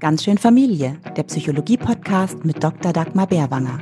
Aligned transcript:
Ganz 0.00 0.24
schön 0.24 0.38
Familie, 0.38 0.96
der 1.14 1.24
Psychologie-Podcast 1.24 2.42
mit 2.46 2.64
Dr. 2.64 2.90
Dagmar 2.90 3.26
Bärwanger. 3.26 3.78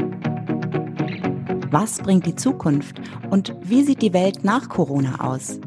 Was 1.71 1.99
bringt 1.99 2.26
die 2.26 2.34
Zukunft 2.34 3.00
und 3.31 3.55
wie 3.63 3.84
sieht 3.84 4.02
die 4.02 4.13
Welt 4.13 4.42
nach 4.42 4.68
Corona 4.68 5.25
aus? 5.25 5.60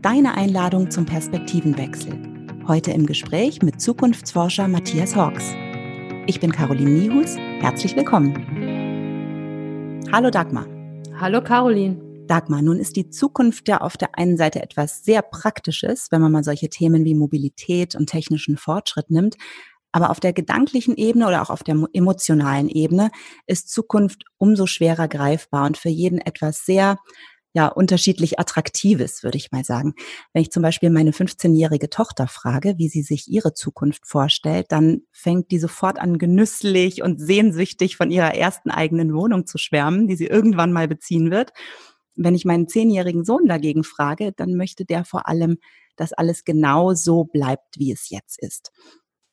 Deine 0.00 0.34
Einladung 0.34 0.90
zum 0.90 1.06
Perspektivenwechsel. 1.06 2.18
Heute 2.66 2.90
im 2.90 3.06
Gespräch 3.06 3.62
mit 3.62 3.80
Zukunftsforscher 3.80 4.66
Matthias 4.66 5.14
Hawks. 5.14 5.54
Ich 6.26 6.40
bin 6.40 6.50
Caroline 6.50 6.90
Niehus. 6.90 7.36
Herzlich 7.60 7.94
willkommen. 7.94 8.34
Hallo 10.10 10.30
Dagmar. 10.30 10.66
Hallo 11.20 11.40
Caroline. 11.40 12.12
Dagmar, 12.26 12.62
nun 12.62 12.78
ist 12.78 12.96
die 12.96 13.10
Zukunft 13.10 13.68
ja 13.68 13.80
auf 13.82 13.96
der 13.96 14.18
einen 14.18 14.36
Seite 14.36 14.62
etwas 14.62 15.04
sehr 15.04 15.22
Praktisches, 15.22 16.08
wenn 16.10 16.22
man 16.22 16.32
mal 16.32 16.42
solche 16.42 16.70
Themen 16.70 17.04
wie 17.04 17.14
Mobilität 17.14 17.94
und 17.94 18.06
technischen 18.06 18.56
Fortschritt 18.56 19.10
nimmt. 19.10 19.36
Aber 19.92 20.10
auf 20.10 20.20
der 20.20 20.32
gedanklichen 20.32 20.96
Ebene 20.96 21.28
oder 21.28 21.42
auch 21.42 21.50
auf 21.50 21.62
der 21.62 21.76
emotionalen 21.92 22.68
Ebene 22.68 23.10
ist 23.46 23.70
Zukunft 23.70 24.24
umso 24.38 24.66
schwerer 24.66 25.06
greifbar 25.06 25.66
und 25.66 25.76
für 25.76 25.90
jeden 25.90 26.18
etwas 26.18 26.64
sehr 26.64 26.98
ja, 27.54 27.68
unterschiedlich 27.68 28.38
Attraktives, 28.40 29.22
würde 29.22 29.36
ich 29.36 29.52
mal 29.52 29.64
sagen. 29.64 29.94
Wenn 30.32 30.42
ich 30.42 30.50
zum 30.50 30.62
Beispiel 30.62 30.90
meine 30.90 31.10
15-jährige 31.10 31.90
Tochter 31.90 32.26
frage, 32.26 32.78
wie 32.78 32.88
sie 32.88 33.02
sich 33.02 33.28
ihre 33.28 33.52
Zukunft 33.52 34.06
vorstellt, 34.06 34.72
dann 34.72 35.02
fängt 35.12 35.50
die 35.50 35.58
sofort 35.58 35.98
an, 36.00 36.18
genüsslich 36.18 37.02
und 37.02 37.20
sehnsüchtig 37.20 37.96
von 37.96 38.10
ihrer 38.10 38.34
ersten 38.34 38.70
eigenen 38.70 39.12
Wohnung 39.14 39.46
zu 39.46 39.58
schwärmen, 39.58 40.08
die 40.08 40.16
sie 40.16 40.26
irgendwann 40.26 40.72
mal 40.72 40.88
beziehen 40.88 41.30
wird. 41.30 41.52
Wenn 42.14 42.34
ich 42.34 42.46
meinen 42.46 42.68
zehnjährigen 42.68 43.24
Sohn 43.24 43.46
dagegen 43.46 43.84
frage, 43.84 44.32
dann 44.32 44.54
möchte 44.54 44.86
der 44.86 45.04
vor 45.04 45.28
allem, 45.28 45.58
dass 45.96 46.14
alles 46.14 46.44
genau 46.44 46.94
so 46.94 47.24
bleibt, 47.24 47.78
wie 47.78 47.92
es 47.92 48.08
jetzt 48.08 48.38
ist. 48.40 48.72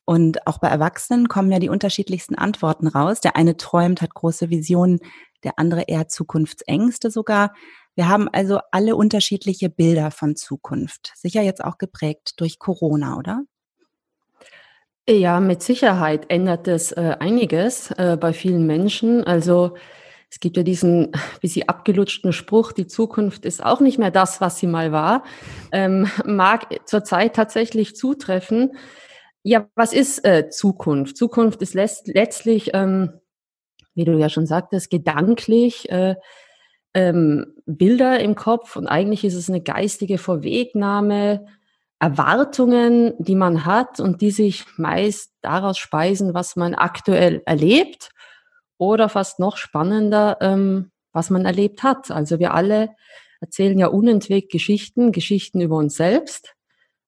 Und 0.09 0.47
auch 0.47 0.57
bei 0.57 0.69
Erwachsenen 0.69 1.27
kommen 1.27 1.51
ja 1.51 1.59
die 1.59 1.69
unterschiedlichsten 1.69 2.33
Antworten 2.33 2.87
raus. 2.87 3.21
Der 3.21 3.35
eine 3.35 3.57
träumt, 3.57 4.01
hat 4.01 4.15
große 4.15 4.49
Visionen, 4.49 5.01
der 5.43 5.59
andere 5.59 5.83
eher 5.83 6.07
Zukunftsängste 6.07 7.11
sogar. 7.11 7.53
Wir 7.93 8.09
haben 8.09 8.27
also 8.27 8.57
alle 8.71 8.95
unterschiedliche 8.95 9.69
Bilder 9.69 10.09
von 10.09 10.35
Zukunft. 10.35 11.11
Sicher 11.15 11.43
jetzt 11.43 11.63
auch 11.63 11.77
geprägt 11.77 12.41
durch 12.41 12.57
Corona, 12.57 13.17
oder? 13.17 13.43
Ja, 15.07 15.39
mit 15.39 15.61
Sicherheit 15.61 16.25
ändert 16.29 16.67
es 16.67 16.91
äh, 16.91 17.15
einiges 17.19 17.91
äh, 17.91 18.17
bei 18.19 18.33
vielen 18.33 18.65
Menschen. 18.65 19.23
Also 19.23 19.75
es 20.31 20.39
gibt 20.39 20.57
ja 20.57 20.63
diesen 20.63 21.11
bisschen 21.39 21.69
abgelutschten 21.69 22.33
Spruch, 22.33 22.71
die 22.71 22.87
Zukunft 22.87 23.45
ist 23.45 23.63
auch 23.63 23.79
nicht 23.79 23.99
mehr 23.99 24.09
das, 24.09 24.41
was 24.41 24.57
sie 24.57 24.65
mal 24.65 24.91
war. 24.91 25.23
Ähm, 25.71 26.09
mag 26.25 26.79
zurzeit 26.87 27.35
tatsächlich 27.35 27.95
zutreffen. 27.95 28.71
Ja, 29.43 29.67
was 29.75 29.93
ist 29.93 30.25
äh, 30.25 30.49
Zukunft? 30.49 31.17
Zukunft 31.17 31.61
ist 31.61 31.73
letztlich, 31.73 32.71
ähm, 32.73 33.13
wie 33.95 34.05
du 34.05 34.17
ja 34.17 34.29
schon 34.29 34.45
sagtest, 34.45 34.89
gedanklich 34.89 35.89
äh, 35.89 36.15
ähm, 36.93 37.53
Bilder 37.65 38.19
im 38.19 38.35
Kopf 38.35 38.75
und 38.75 38.87
eigentlich 38.87 39.23
ist 39.23 39.35
es 39.35 39.49
eine 39.49 39.61
geistige 39.61 40.17
Vorwegnahme, 40.17 41.45
Erwartungen, 41.99 43.13
die 43.19 43.35
man 43.35 43.65
hat 43.65 43.99
und 43.99 44.21
die 44.21 44.31
sich 44.31 44.65
meist 44.77 45.33
daraus 45.41 45.77
speisen, 45.77 46.33
was 46.33 46.55
man 46.55 46.73
aktuell 46.73 47.41
erlebt 47.45 48.11
oder 48.77 49.09
fast 49.09 49.39
noch 49.39 49.57
spannender, 49.57 50.37
ähm, 50.39 50.91
was 51.11 51.29
man 51.29 51.45
erlebt 51.45 51.83
hat. 51.83 52.09
Also 52.09 52.39
wir 52.39 52.53
alle 52.53 52.89
erzählen 53.41 53.77
ja 53.77 53.87
unentwegt 53.87 54.51
Geschichten, 54.51 55.11
Geschichten 55.11 55.59
über 55.59 55.75
uns 55.75 55.95
selbst, 55.95 56.55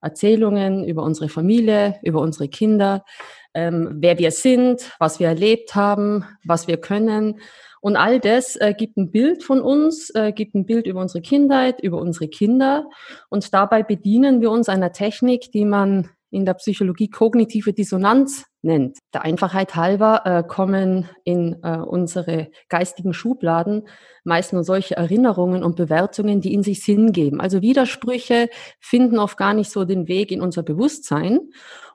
Erzählungen 0.01 0.83
über 0.85 1.03
unsere 1.03 1.29
Familie, 1.29 1.99
über 2.03 2.21
unsere 2.21 2.47
Kinder, 2.47 3.05
ähm, 3.53 3.97
wer 3.99 4.17
wir 4.17 4.31
sind, 4.31 4.91
was 4.99 5.19
wir 5.19 5.27
erlebt 5.27 5.75
haben, 5.75 6.25
was 6.43 6.67
wir 6.67 6.77
können. 6.77 7.39
Und 7.81 7.95
all 7.95 8.19
das 8.19 8.55
äh, 8.55 8.75
gibt 8.77 8.97
ein 8.97 9.11
Bild 9.11 9.43
von 9.43 9.59
uns, 9.59 10.11
äh, 10.11 10.31
gibt 10.31 10.53
ein 10.53 10.65
Bild 10.65 10.85
über 10.85 11.01
unsere 11.01 11.21
Kindheit, 11.21 11.81
über 11.81 11.99
unsere 11.99 12.27
Kinder. 12.27 12.87
Und 13.29 13.53
dabei 13.53 13.83
bedienen 13.83 14.39
wir 14.39 14.51
uns 14.51 14.69
einer 14.69 14.91
Technik, 14.91 15.51
die 15.51 15.65
man 15.65 16.09
in 16.31 16.45
der 16.45 16.53
Psychologie 16.55 17.09
kognitive 17.09 17.73
Dissonanz 17.73 18.45
nennt. 18.61 18.97
Der 19.13 19.23
Einfachheit 19.23 19.75
halber 19.75 20.21
äh, 20.25 20.43
kommen 20.47 21.09
in 21.25 21.57
äh, 21.61 21.77
unsere 21.77 22.49
geistigen 22.69 23.13
Schubladen 23.13 23.87
meist 24.23 24.53
nur 24.53 24.63
solche 24.63 24.95
Erinnerungen 24.95 25.63
und 25.63 25.75
Bewertungen, 25.75 26.41
die 26.41 26.53
in 26.53 26.63
sich 26.63 26.83
Sinn 26.83 27.11
geben. 27.11 27.41
Also 27.41 27.61
Widersprüche 27.61 28.49
finden 28.79 29.19
oft 29.19 29.37
gar 29.37 29.53
nicht 29.53 29.69
so 29.69 29.83
den 29.83 30.07
Weg 30.07 30.31
in 30.31 30.41
unser 30.41 30.63
Bewusstsein. 30.63 31.39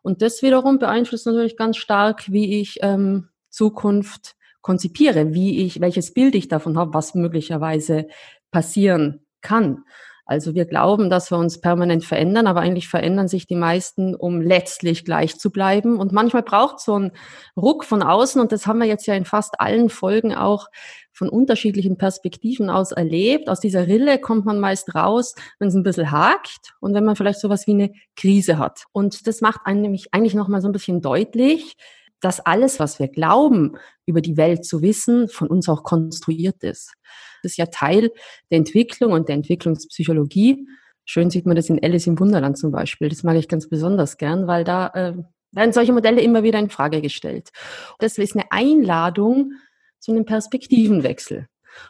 Und 0.03 0.23
das 0.23 0.43
wiederum 0.43 0.79
beeinflusst 0.79 1.27
natürlich 1.27 1.57
ganz 1.57 1.79
stark, 1.79 2.31
wie 2.31 2.61
ich 2.61 2.79
ähm, 2.83 3.29
Zukunft 3.49 4.37
konzipiere, 4.61 5.33
wie 5.33 5.65
ich, 5.65 5.81
welches 5.81 6.13
Bild 6.13 6.35
ich 6.35 6.49
davon 6.49 6.77
habe, 6.77 6.93
was 6.93 7.15
möglicherweise 7.15 8.09
passieren 8.51 9.25
kann. 9.41 9.85
Also 10.27 10.57
wir 10.57 10.65
glauben, 10.65 11.09
dass 11.09 11.31
wir 11.31 11.39
uns 11.39 11.61
permanent 11.61 12.05
verändern, 12.05 12.49
aber 12.49 12.61
eigentlich 12.61 12.89
verändern 12.89 13.29
sich 13.29 13.47
die 13.47 13.55
meisten, 13.55 14.17
um 14.17 14.41
letztlich 14.41 15.05
gleich 15.05 15.39
zu 15.39 15.51
bleiben. 15.51 15.99
Und 15.99 16.11
manchmal 16.11 16.43
braucht 16.43 16.81
so 16.81 16.99
ein 16.99 17.13
Ruck 17.57 17.85
von 17.85 18.03
außen, 18.03 18.41
und 18.41 18.51
das 18.51 18.67
haben 18.67 18.81
wir 18.81 18.87
jetzt 18.87 19.07
ja 19.07 19.15
in 19.15 19.25
fast 19.25 19.61
allen 19.61 19.89
Folgen 19.89 20.35
auch 20.35 20.67
von 21.13 21.29
unterschiedlichen 21.29 21.97
Perspektiven 21.97 22.69
aus 22.69 22.93
erlebt. 22.93 23.49
Aus 23.49 23.61
dieser 23.61 23.87
Rille 23.87 24.19
kommt 24.19 24.45
man 24.45 24.59
meist 24.59 24.95
raus, 24.95 25.35
wenn 25.59 25.69
es 25.69 25.75
ein 25.75 25.85
bisschen 25.85 26.11
hakt 26.11 26.75
und 26.81 26.93
wenn 26.93 27.05
man 27.05 27.17
vielleicht 27.17 27.41
sowas 27.41 27.67
wie 27.67 27.73
eine 27.73 27.93
Krise 28.17 28.59
hat. 28.59 28.85
Und 28.93 29.27
das 29.29 29.41
macht 29.41 29.61
einem 29.65 29.81
nämlich 29.81 30.09
eigentlich 30.13 30.35
nochmal 30.35 30.61
so 30.61 30.69
ein 30.69 30.73
bisschen 30.73 31.01
deutlich, 31.01 31.77
dass 32.21 32.41
alles, 32.41 32.81
was 32.81 32.99
wir 32.99 33.09
glauben, 33.09 33.77
über 34.07 34.21
die 34.21 34.37
Welt 34.37 34.65
zu 34.65 34.83
wissen, 34.83 35.29
von 35.29 35.49
uns 35.49 35.69
auch 35.69 35.83
konstruiert 35.83 36.63
ist. 36.63 36.95
Das 37.43 37.53
ist 37.53 37.59
ja 37.59 37.67
Teil 37.67 38.11
der 38.51 38.59
Entwicklung 38.59 39.13
und 39.13 39.29
der 39.29 39.37
Entwicklungspsychologie. 39.37 40.67
Schön 41.05 41.31
sieht 41.31 41.47
man 41.47 41.57
das 41.57 41.69
in 41.69 41.83
Alice 41.83 42.07
im 42.07 42.19
Wunderland 42.19 42.59
zum 42.59 42.73
Beispiel. 42.73 43.09
Das 43.09 43.23
mag 43.23 43.37
ich 43.37 43.49
ganz 43.49 43.69
besonders 43.69 44.17
gern, 44.17 44.47
weil 44.47 44.65
da 44.65 44.89
äh, 44.89 45.15
werden 45.53 45.73
solche 45.73 45.93
Modelle 45.93 46.21
immer 46.21 46.43
wieder 46.43 46.59
in 46.59 46.71
Frage 46.71 47.01
gestellt. 47.01 47.51
Das 47.99 48.19
ist 48.19 48.35
eine 48.35 48.51
Einladung 48.51 49.53
zu 49.99 50.13
einem 50.13 50.25
Perspektivenwechsel 50.25 51.47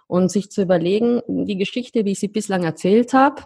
und 0.06 0.30
sich 0.30 0.50
zu 0.50 0.62
überlegen, 0.62 1.22
die 1.28 1.56
Geschichte, 1.56 2.04
wie 2.04 2.12
ich 2.12 2.20
sie 2.20 2.28
bislang 2.28 2.64
erzählt 2.64 3.12
habe, 3.12 3.42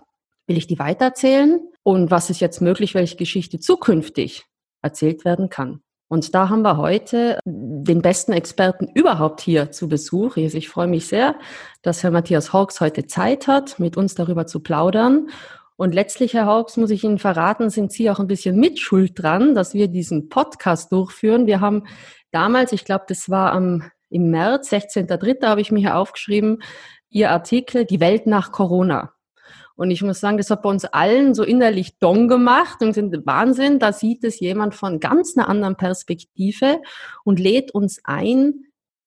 will 0.46 0.56
ich 0.56 0.66
die 0.66 0.78
weitererzählen 0.78 1.60
und 1.82 2.10
was 2.10 2.30
ist 2.30 2.40
jetzt 2.40 2.60
möglich, 2.60 2.94
welche 2.94 3.16
Geschichte 3.16 3.60
zukünftig 3.60 4.44
erzählt 4.82 5.24
werden 5.24 5.48
kann. 5.48 5.82
Und 6.10 6.34
da 6.34 6.48
haben 6.48 6.62
wir 6.62 6.76
heute 6.76 7.38
den 7.44 8.02
besten 8.02 8.32
Experten 8.32 8.88
überhaupt 8.94 9.40
hier 9.40 9.70
zu 9.70 9.88
Besuch. 9.88 10.36
Also 10.36 10.58
ich 10.58 10.68
freue 10.68 10.88
mich 10.88 11.06
sehr, 11.06 11.36
dass 11.82 12.02
Herr 12.02 12.10
Matthias 12.10 12.52
Hawks 12.52 12.80
heute 12.80 13.06
Zeit 13.06 13.46
hat, 13.46 13.78
mit 13.78 13.96
uns 13.96 14.16
darüber 14.16 14.44
zu 14.44 14.58
plaudern. 14.58 15.28
Und 15.76 15.94
letztlich, 15.94 16.34
Herr 16.34 16.46
Hawks, 16.46 16.76
muss 16.76 16.90
ich 16.90 17.04
Ihnen 17.04 17.20
verraten, 17.20 17.70
sind 17.70 17.92
Sie 17.92 18.10
auch 18.10 18.18
ein 18.18 18.26
bisschen 18.26 18.56
mitschuld 18.58 19.22
dran, 19.22 19.54
dass 19.54 19.72
wir 19.72 19.86
diesen 19.86 20.28
Podcast 20.28 20.90
durchführen. 20.90 21.46
Wir 21.46 21.60
haben 21.60 21.84
damals, 22.32 22.72
ich 22.72 22.84
glaube, 22.84 23.04
das 23.06 23.30
war 23.30 23.52
am, 23.52 23.84
im 24.08 24.32
März, 24.32 24.72
16.3. 24.72 25.46
habe 25.46 25.60
ich 25.60 25.70
mir 25.70 25.78
hier 25.78 25.96
aufgeschrieben, 25.96 26.60
Ihr 27.08 27.30
Artikel 27.30 27.84
Die 27.84 28.00
Welt 28.00 28.26
nach 28.26 28.50
Corona. 28.50 29.12
Und 29.80 29.90
ich 29.90 30.02
muss 30.02 30.20
sagen, 30.20 30.36
das 30.36 30.50
hat 30.50 30.60
bei 30.60 30.68
uns 30.68 30.84
allen 30.84 31.32
so 31.32 31.42
innerlich 31.42 31.98
Dong 32.00 32.28
gemacht 32.28 32.82
und 32.82 32.92
sind 32.92 33.24
Wahnsinn. 33.24 33.78
Da 33.78 33.94
sieht 33.94 34.24
es 34.24 34.38
jemand 34.38 34.74
von 34.74 35.00
ganz 35.00 35.38
einer 35.38 35.48
anderen 35.48 35.76
Perspektive 35.76 36.82
und 37.24 37.40
lädt 37.40 37.70
uns 37.70 37.98
ein, 38.04 38.66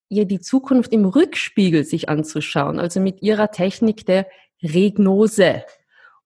ihr 0.09 0.25
die 0.25 0.39
Zukunft 0.39 0.91
im 0.91 1.05
Rückspiegel 1.05 1.83
sich 1.83 2.09
anzuschauen, 2.09 2.79
also 2.79 2.99
mit 2.99 3.21
ihrer 3.21 3.51
Technik 3.51 4.07
der 4.07 4.25
Regnose. 4.63 5.63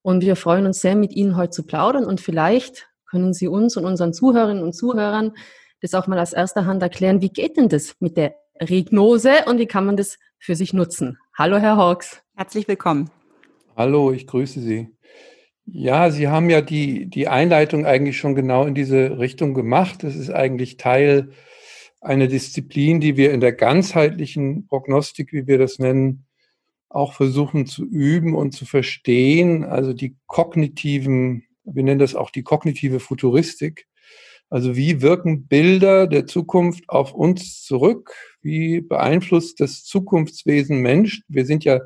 Und 0.00 0.22
wir 0.24 0.34
freuen 0.34 0.64
uns 0.64 0.80
sehr, 0.80 0.96
mit 0.96 1.12
Ihnen 1.12 1.36
heute 1.36 1.50
zu 1.50 1.64
plaudern 1.64 2.06
und 2.06 2.22
vielleicht 2.22 2.88
können 3.04 3.34
Sie 3.34 3.48
uns 3.48 3.76
und 3.76 3.84
unseren 3.84 4.14
Zuhörerinnen 4.14 4.62
und 4.62 4.72
Zuhörern 4.72 5.32
das 5.82 5.92
auch 5.92 6.06
mal 6.06 6.18
aus 6.18 6.32
erster 6.32 6.64
Hand 6.64 6.82
erklären. 6.82 7.20
Wie 7.20 7.28
geht 7.28 7.58
denn 7.58 7.68
das 7.68 7.96
mit 8.00 8.16
der 8.16 8.34
Regnose 8.58 9.44
und 9.44 9.58
wie 9.58 9.66
kann 9.66 9.84
man 9.84 9.98
das 9.98 10.16
für 10.38 10.54
sich 10.54 10.72
nutzen? 10.72 11.18
Hallo, 11.36 11.58
Herr 11.58 11.76
Hawks. 11.76 12.22
Herzlich 12.34 12.66
willkommen. 12.66 13.10
Hallo, 13.78 14.10
ich 14.10 14.26
grüße 14.26 14.60
Sie. 14.60 14.88
Ja, 15.64 16.10
Sie 16.10 16.26
haben 16.26 16.50
ja 16.50 16.62
die, 16.62 17.06
die 17.06 17.28
Einleitung 17.28 17.86
eigentlich 17.86 18.16
schon 18.18 18.34
genau 18.34 18.66
in 18.66 18.74
diese 18.74 19.20
Richtung 19.20 19.54
gemacht. 19.54 20.02
Das 20.02 20.16
ist 20.16 20.30
eigentlich 20.30 20.78
Teil 20.78 21.30
einer 22.00 22.26
Disziplin, 22.26 22.98
die 22.98 23.16
wir 23.16 23.32
in 23.32 23.38
der 23.38 23.52
ganzheitlichen 23.52 24.66
Prognostik, 24.66 25.32
wie 25.32 25.46
wir 25.46 25.58
das 25.58 25.78
nennen, 25.78 26.26
auch 26.88 27.12
versuchen 27.12 27.66
zu 27.66 27.86
üben 27.86 28.34
und 28.34 28.50
zu 28.50 28.66
verstehen. 28.66 29.62
Also 29.62 29.92
die 29.92 30.16
kognitiven, 30.26 31.44
wir 31.62 31.84
nennen 31.84 32.00
das 32.00 32.16
auch 32.16 32.30
die 32.30 32.42
kognitive 32.42 32.98
Futuristik. 32.98 33.86
Also 34.50 34.74
wie 34.74 35.02
wirken 35.02 35.46
Bilder 35.46 36.08
der 36.08 36.26
Zukunft 36.26 36.88
auf 36.88 37.12
uns 37.12 37.62
zurück? 37.62 38.12
Wie 38.42 38.80
beeinflusst 38.80 39.60
das 39.60 39.84
Zukunftswesen 39.84 40.80
Mensch? 40.80 41.22
Wir 41.28 41.46
sind 41.46 41.62
ja 41.62 41.78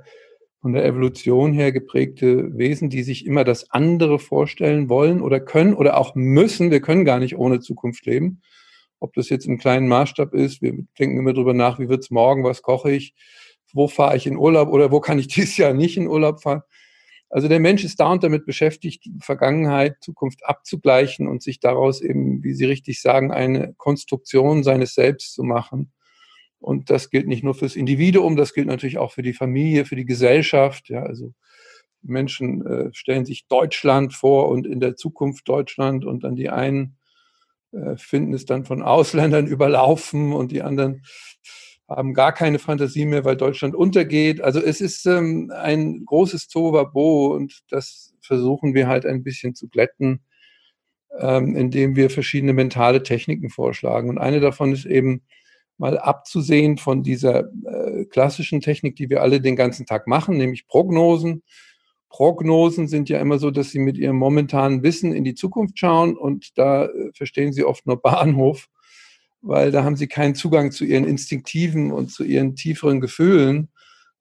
von 0.62 0.72
der 0.74 0.84
Evolution 0.84 1.52
her 1.52 1.72
geprägte 1.72 2.56
Wesen, 2.56 2.88
die 2.88 3.02
sich 3.02 3.26
immer 3.26 3.42
das 3.42 3.72
andere 3.72 4.20
vorstellen 4.20 4.88
wollen 4.88 5.20
oder 5.20 5.40
können 5.40 5.74
oder 5.74 5.98
auch 5.98 6.14
müssen. 6.14 6.70
Wir 6.70 6.80
können 6.80 7.04
gar 7.04 7.18
nicht 7.18 7.36
ohne 7.36 7.58
Zukunft 7.60 8.06
leben. 8.06 8.40
ob 9.00 9.14
das 9.14 9.28
jetzt 9.30 9.46
im 9.46 9.58
kleinen 9.58 9.88
Maßstab 9.88 10.32
ist. 10.32 10.62
Wir 10.62 10.74
denken 10.96 11.18
immer 11.18 11.32
drüber 11.32 11.54
nach, 11.54 11.80
wie 11.80 11.88
wird's 11.88 12.12
morgen, 12.12 12.44
was 12.44 12.62
koche 12.62 12.92
ich, 12.92 13.14
wo 13.72 13.88
fahre 13.88 14.16
ich 14.16 14.28
in 14.28 14.36
Urlaub 14.36 14.68
oder 14.68 14.92
wo 14.92 15.00
kann 15.00 15.18
ich 15.18 15.26
dieses 15.34 15.56
Jahr 15.56 15.74
nicht 15.74 15.96
in 15.96 16.06
Urlaub 16.06 16.40
fahren. 16.40 16.62
Also 17.28 17.48
der 17.48 17.58
Mensch 17.58 17.82
ist 17.82 17.98
dauernd 17.98 18.22
damit 18.22 18.46
beschäftigt, 18.46 19.08
Vergangenheit, 19.18 19.96
Zukunft 20.00 20.44
abzugleichen 20.44 21.26
und 21.26 21.42
sich 21.42 21.58
daraus 21.58 22.00
eben, 22.00 22.44
wie 22.44 22.54
Sie 22.54 22.66
richtig 22.66 23.00
sagen, 23.00 23.32
eine 23.32 23.74
Konstruktion 23.78 24.62
seines 24.62 24.94
Selbst 24.94 25.34
zu 25.34 25.42
machen. 25.42 25.90
Und 26.62 26.90
das 26.90 27.10
gilt 27.10 27.26
nicht 27.26 27.42
nur 27.42 27.54
fürs 27.54 27.76
Individuum, 27.76 28.36
das 28.36 28.54
gilt 28.54 28.68
natürlich 28.68 28.98
auch 28.98 29.12
für 29.12 29.22
die 29.22 29.32
Familie, 29.32 29.84
für 29.84 29.96
die 29.96 30.06
Gesellschaft. 30.06 30.88
Ja, 30.88 31.02
also 31.02 31.32
Menschen 32.02 32.64
äh, 32.66 32.90
stellen 32.92 33.24
sich 33.24 33.46
Deutschland 33.48 34.14
vor 34.14 34.48
und 34.48 34.66
in 34.66 34.80
der 34.80 34.96
Zukunft 34.96 35.48
Deutschland 35.48 36.04
und 36.04 36.24
dann 36.24 36.36
die 36.36 36.50
einen 36.50 36.96
äh, 37.72 37.96
finden 37.96 38.34
es 38.34 38.44
dann 38.44 38.64
von 38.64 38.82
Ausländern 38.82 39.46
überlaufen 39.48 40.32
und 40.32 40.52
die 40.52 40.62
anderen 40.62 41.02
haben 41.88 42.14
gar 42.14 42.32
keine 42.32 42.58
Fantasie 42.58 43.04
mehr, 43.06 43.24
weil 43.24 43.36
Deutschland 43.36 43.74
untergeht. 43.74 44.40
Also 44.40 44.60
es 44.60 44.80
ist 44.80 45.04
ähm, 45.06 45.52
ein 45.54 46.04
großes 46.04 46.48
Tovabo 46.48 47.34
und 47.34 47.60
das 47.70 48.14
versuchen 48.20 48.74
wir 48.74 48.88
halt 48.88 49.04
ein 49.04 49.22
bisschen 49.22 49.54
zu 49.54 49.68
glätten, 49.68 50.22
ähm, 51.18 51.56
indem 51.56 51.96
wir 51.96 52.08
verschiedene 52.08 52.52
mentale 52.52 53.02
Techniken 53.02 53.50
vorschlagen. 53.50 54.08
Und 54.08 54.18
eine 54.18 54.40
davon 54.40 54.72
ist 54.72 54.86
eben 54.86 55.22
mal 55.82 55.98
abzusehen 55.98 56.78
von 56.78 57.02
dieser 57.02 57.50
äh, 57.66 58.04
klassischen 58.04 58.60
Technik, 58.60 58.94
die 58.94 59.10
wir 59.10 59.20
alle 59.20 59.40
den 59.40 59.56
ganzen 59.56 59.84
Tag 59.84 60.06
machen, 60.06 60.36
nämlich 60.36 60.68
Prognosen. 60.68 61.42
Prognosen 62.08 62.86
sind 62.86 63.08
ja 63.08 63.18
immer 63.18 63.40
so, 63.40 63.50
dass 63.50 63.72
sie 63.72 63.80
mit 63.80 63.98
ihrem 63.98 64.14
momentanen 64.14 64.84
Wissen 64.84 65.12
in 65.12 65.24
die 65.24 65.34
Zukunft 65.34 65.76
schauen 65.80 66.16
und 66.16 66.56
da 66.56 66.84
äh, 66.84 67.10
verstehen 67.14 67.52
sie 67.52 67.64
oft 67.64 67.84
nur 67.84 68.00
Bahnhof, 68.00 68.68
weil 69.40 69.72
da 69.72 69.82
haben 69.82 69.96
sie 69.96 70.06
keinen 70.06 70.36
Zugang 70.36 70.70
zu 70.70 70.84
ihren 70.84 71.04
instinktiven 71.04 71.90
und 71.90 72.12
zu 72.12 72.22
ihren 72.22 72.54
tieferen 72.54 73.00
Gefühlen. 73.00 73.68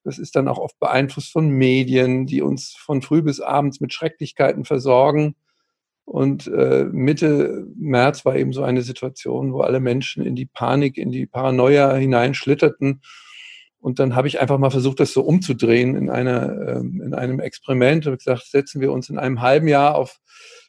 Das 0.03 0.17
ist 0.17 0.35
dann 0.35 0.47
auch 0.47 0.57
oft 0.57 0.79
beeinflusst 0.79 1.31
von 1.31 1.47
Medien, 1.47 2.25
die 2.25 2.41
uns 2.41 2.75
von 2.75 3.03
früh 3.03 3.21
bis 3.21 3.39
abends 3.39 3.79
mit 3.79 3.93
Schrecklichkeiten 3.93 4.65
versorgen. 4.65 5.35
Und 6.11 6.47
äh, 6.47 6.85
Mitte 6.91 7.65
März 7.77 8.25
war 8.25 8.35
eben 8.35 8.51
so 8.51 8.63
eine 8.63 8.81
Situation, 8.81 9.53
wo 9.53 9.61
alle 9.61 9.79
Menschen 9.79 10.25
in 10.25 10.35
die 10.35 10.45
Panik, 10.45 10.97
in 10.97 11.09
die 11.09 11.25
Paranoia 11.25 11.95
hineinschlitterten 11.95 13.01
und 13.81 13.97
dann 13.97 14.15
habe 14.15 14.27
ich 14.27 14.39
einfach 14.39 14.59
mal 14.59 14.69
versucht, 14.69 14.99
das 14.99 15.11
so 15.11 15.23
umzudrehen 15.23 15.95
in, 15.95 16.09
einer, 16.09 16.67
ähm, 16.67 17.01
in 17.03 17.15
einem 17.15 17.39
Experiment. 17.39 18.05
Und 18.05 18.19
gesagt, 18.19 18.45
setzen 18.45 18.79
wir 18.79 18.91
uns 18.91 19.09
in 19.09 19.17
einem 19.17 19.41
halben 19.41 19.67
Jahr 19.67 19.95
auf 19.95 20.19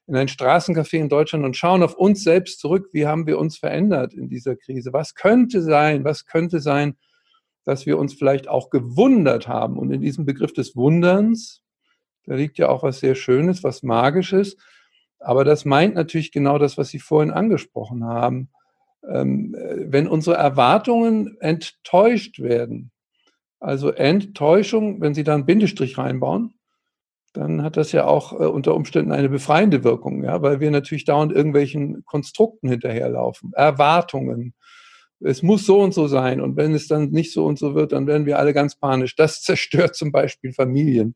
in 0.09 0.17
ein 0.17 0.29
Straßencafé 0.29 0.97
in 0.97 1.09
Deutschland 1.09 1.45
und 1.45 1.57
schauen 1.57 1.83
auf 1.83 1.95
uns 1.95 2.25
selbst 2.25 2.59
zurück. 2.59 2.89
Wie 2.93 3.07
haben 3.07 3.27
wir 3.27 3.39
uns 3.39 3.59
verändert 3.59 4.15
in 4.15 4.29
dieser 4.29 4.57
Krise? 4.57 4.93
Was 4.93 5.15
könnte 5.15 5.63
sein? 5.63 6.05
Was 6.05 6.27
könnte 6.27 6.59
sein, 6.59 6.97
dass 7.65 7.87
wir 7.87 7.99
uns 7.99 8.15
vielleicht 8.15 8.49
auch 8.49 8.71
gewundert 8.71 9.47
haben? 9.47 9.79
Und 9.79 9.93
in 9.93 10.01
diesem 10.01 10.25
Begriff 10.25 10.53
des 10.55 10.75
Wunderns, 10.75 11.63
da 12.25 12.35
liegt 12.35 12.59
ja 12.59 12.69
auch 12.69 12.83
was 12.83 12.99
sehr 12.99 13.15
Schönes, 13.15 13.63
was 13.63 13.83
Magisches. 13.83 14.57
Aber 15.23 15.45
das 15.45 15.65
meint 15.65 15.95
natürlich 15.95 16.33
genau 16.33 16.59
das, 16.59 16.79
was 16.79 16.89
Sie 16.89 16.99
vorhin 16.99 17.31
angesprochen 17.31 18.05
haben. 18.05 18.49
Ähm, 19.09 19.55
äh, 19.55 19.93
wenn 19.93 20.07
unsere 20.09 20.37
Erwartungen 20.37 21.37
enttäuscht 21.41 22.41
werden, 22.41 22.91
also 23.61 23.91
Enttäuschung, 23.91 25.01
wenn 25.01 25.15
Sie 25.15 25.25
da 25.25 25.35
einen 25.35 25.47
Bindestrich 25.47 25.99
reinbauen, 25.99 26.55
dann 27.33 27.63
hat 27.63 27.77
das 27.77 27.93
ja 27.93 28.07
auch 28.07 28.33
äh, 28.33 28.45
unter 28.45 28.75
Umständen 28.75 29.13
eine 29.13 29.29
befreiende 29.29 29.85
Wirkung, 29.85 30.25
ja, 30.25 30.43
weil 30.43 30.61
wir 30.61 30.71
natürlich 30.71 31.05
dauernd 31.05 31.33
irgendwelchen 31.33 32.05
Konstrukten 32.05 32.69
hinterherlaufen, 32.69 33.53
Erwartungen. 33.55 34.55
Es 35.21 35.43
muss 35.43 35.65
so 35.65 35.81
und 35.81 35.95
so 35.95 36.09
sein 36.09 36.41
und 36.41 36.57
wenn 36.57 36.75
es 36.75 36.89
dann 36.89 37.11
nicht 37.11 37.33
so 37.33 37.47
und 37.47 37.59
so 37.59 37.75
wird, 37.75 37.93
dann 37.93 38.07
werden 38.07 38.27
wir 38.27 38.39
alle 38.39 38.53
ganz 38.53 38.77
panisch. 38.77 39.17
Das 39.17 39.41
zerstört 39.43 39.95
zum 39.95 40.13
Beispiel 40.13 40.53
Familien 40.53 41.15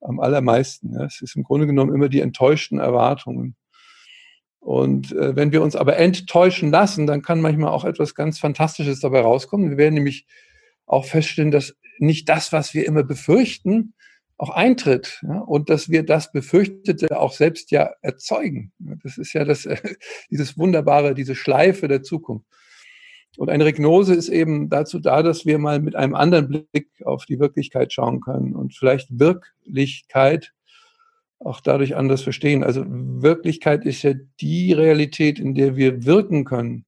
am 0.00 0.20
allermeisten. 0.20 0.94
Ja. 0.94 1.04
Es 1.04 1.20
ist 1.20 1.36
im 1.36 1.42
Grunde 1.42 1.66
genommen 1.66 1.94
immer 1.94 2.08
die 2.08 2.20
enttäuschten 2.20 2.78
Erwartungen. 2.78 3.56
Und 4.60 5.12
äh, 5.12 5.36
wenn 5.36 5.52
wir 5.52 5.62
uns 5.62 5.76
aber 5.76 5.96
enttäuschen 5.96 6.70
lassen, 6.70 7.06
dann 7.06 7.22
kann 7.22 7.40
manchmal 7.40 7.70
auch 7.70 7.84
etwas 7.84 8.14
ganz 8.14 8.38
Fantastisches 8.38 9.00
dabei 9.00 9.20
rauskommen. 9.20 9.70
Wir 9.70 9.78
werden 9.78 9.94
nämlich 9.94 10.26
auch 10.86 11.04
feststellen, 11.04 11.50
dass 11.50 11.76
nicht 11.98 12.28
das, 12.28 12.52
was 12.52 12.74
wir 12.74 12.86
immer 12.86 13.02
befürchten, 13.02 13.94
auch 14.36 14.50
eintritt 14.50 15.20
ja, 15.22 15.40
und 15.40 15.68
dass 15.68 15.90
wir 15.90 16.04
das 16.04 16.30
Befürchtete 16.30 17.18
auch 17.18 17.32
selbst 17.32 17.72
ja 17.72 17.90
erzeugen. 18.02 18.72
Das 18.78 19.18
ist 19.18 19.32
ja 19.32 19.44
das, 19.44 19.68
dieses 20.30 20.56
wunderbare, 20.56 21.14
diese 21.14 21.34
Schleife 21.34 21.88
der 21.88 22.02
Zukunft. 22.02 22.46
Und 23.36 23.50
eine 23.50 23.64
Regnose 23.64 24.14
ist 24.14 24.28
eben 24.28 24.68
dazu 24.68 24.98
da, 24.98 25.22
dass 25.22 25.46
wir 25.46 25.58
mal 25.58 25.80
mit 25.80 25.94
einem 25.94 26.14
anderen 26.14 26.48
Blick 26.48 26.88
auf 27.04 27.24
die 27.24 27.38
Wirklichkeit 27.38 27.92
schauen 27.92 28.20
können 28.20 28.54
und 28.54 28.74
vielleicht 28.74 29.18
Wirklichkeit 29.18 30.52
auch 31.38 31.60
dadurch 31.60 31.96
anders 31.96 32.22
verstehen. 32.22 32.64
Also 32.64 32.84
Wirklichkeit 32.86 33.84
ist 33.84 34.02
ja 34.02 34.14
die 34.40 34.72
Realität, 34.72 35.38
in 35.38 35.54
der 35.54 35.76
wir 35.76 36.04
wirken 36.04 36.44
können. 36.44 36.84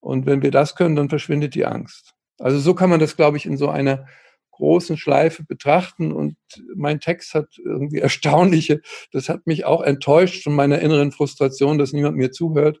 Und 0.00 0.24
wenn 0.24 0.42
wir 0.42 0.50
das 0.50 0.76
können, 0.76 0.96
dann 0.96 1.08
verschwindet 1.08 1.54
die 1.54 1.66
Angst. 1.66 2.14
Also 2.38 2.58
so 2.58 2.74
kann 2.74 2.90
man 2.90 3.00
das, 3.00 3.16
glaube 3.16 3.36
ich, 3.36 3.46
in 3.46 3.56
so 3.56 3.68
einer 3.68 4.06
großen 4.52 4.96
Schleife 4.96 5.44
betrachten. 5.44 6.12
Und 6.12 6.36
mein 6.74 7.00
Text 7.00 7.34
hat 7.34 7.58
irgendwie 7.58 7.98
erstaunliche, 8.00 8.80
das 9.12 9.28
hat 9.28 9.46
mich 9.46 9.64
auch 9.64 9.82
enttäuscht 9.82 10.42
von 10.44 10.54
meiner 10.54 10.78
inneren 10.80 11.12
Frustration, 11.12 11.78
dass 11.78 11.92
niemand 11.92 12.16
mir 12.16 12.30
zuhört. 12.30 12.80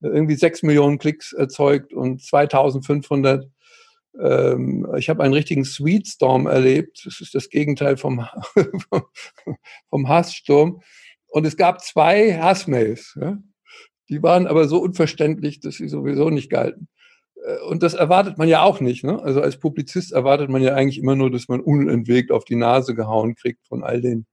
Irgendwie 0.00 0.34
sechs 0.34 0.62
Millionen 0.62 0.98
Klicks 0.98 1.32
erzeugt 1.32 1.92
und 1.92 2.22
2500. 2.22 3.46
Ähm, 4.20 4.86
ich 4.96 5.08
habe 5.08 5.22
einen 5.22 5.34
richtigen 5.34 5.64
Sweetstorm 5.64 6.46
erlebt. 6.46 7.02
Das 7.04 7.20
ist 7.20 7.34
das 7.34 7.48
Gegenteil 7.48 7.96
vom, 7.96 8.26
vom 9.90 10.08
Hasssturm. 10.08 10.82
Und 11.28 11.46
es 11.46 11.56
gab 11.56 11.82
zwei 11.82 12.38
Hassmails. 12.38 13.16
Ja? 13.20 13.38
Die 14.08 14.22
waren 14.22 14.46
aber 14.46 14.68
so 14.68 14.78
unverständlich, 14.78 15.60
dass 15.60 15.76
sie 15.76 15.88
sowieso 15.88 16.30
nicht 16.30 16.50
galten. 16.50 16.88
Äh, 17.44 17.58
und 17.68 17.82
das 17.82 17.94
erwartet 17.94 18.38
man 18.38 18.48
ja 18.48 18.62
auch 18.62 18.80
nicht. 18.80 19.04
Ne? 19.04 19.20
Also 19.22 19.40
als 19.40 19.58
Publizist 19.58 20.12
erwartet 20.12 20.50
man 20.50 20.62
ja 20.62 20.74
eigentlich 20.74 20.98
immer 20.98 21.16
nur, 21.16 21.30
dass 21.30 21.48
man 21.48 21.60
unentwegt 21.60 22.30
auf 22.30 22.44
die 22.44 22.56
Nase 22.56 22.94
gehauen 22.94 23.34
kriegt 23.34 23.66
von 23.66 23.82
all 23.82 24.00
den 24.00 24.26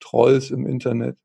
Trolls 0.00 0.50
im 0.50 0.66
Internet. 0.66 1.18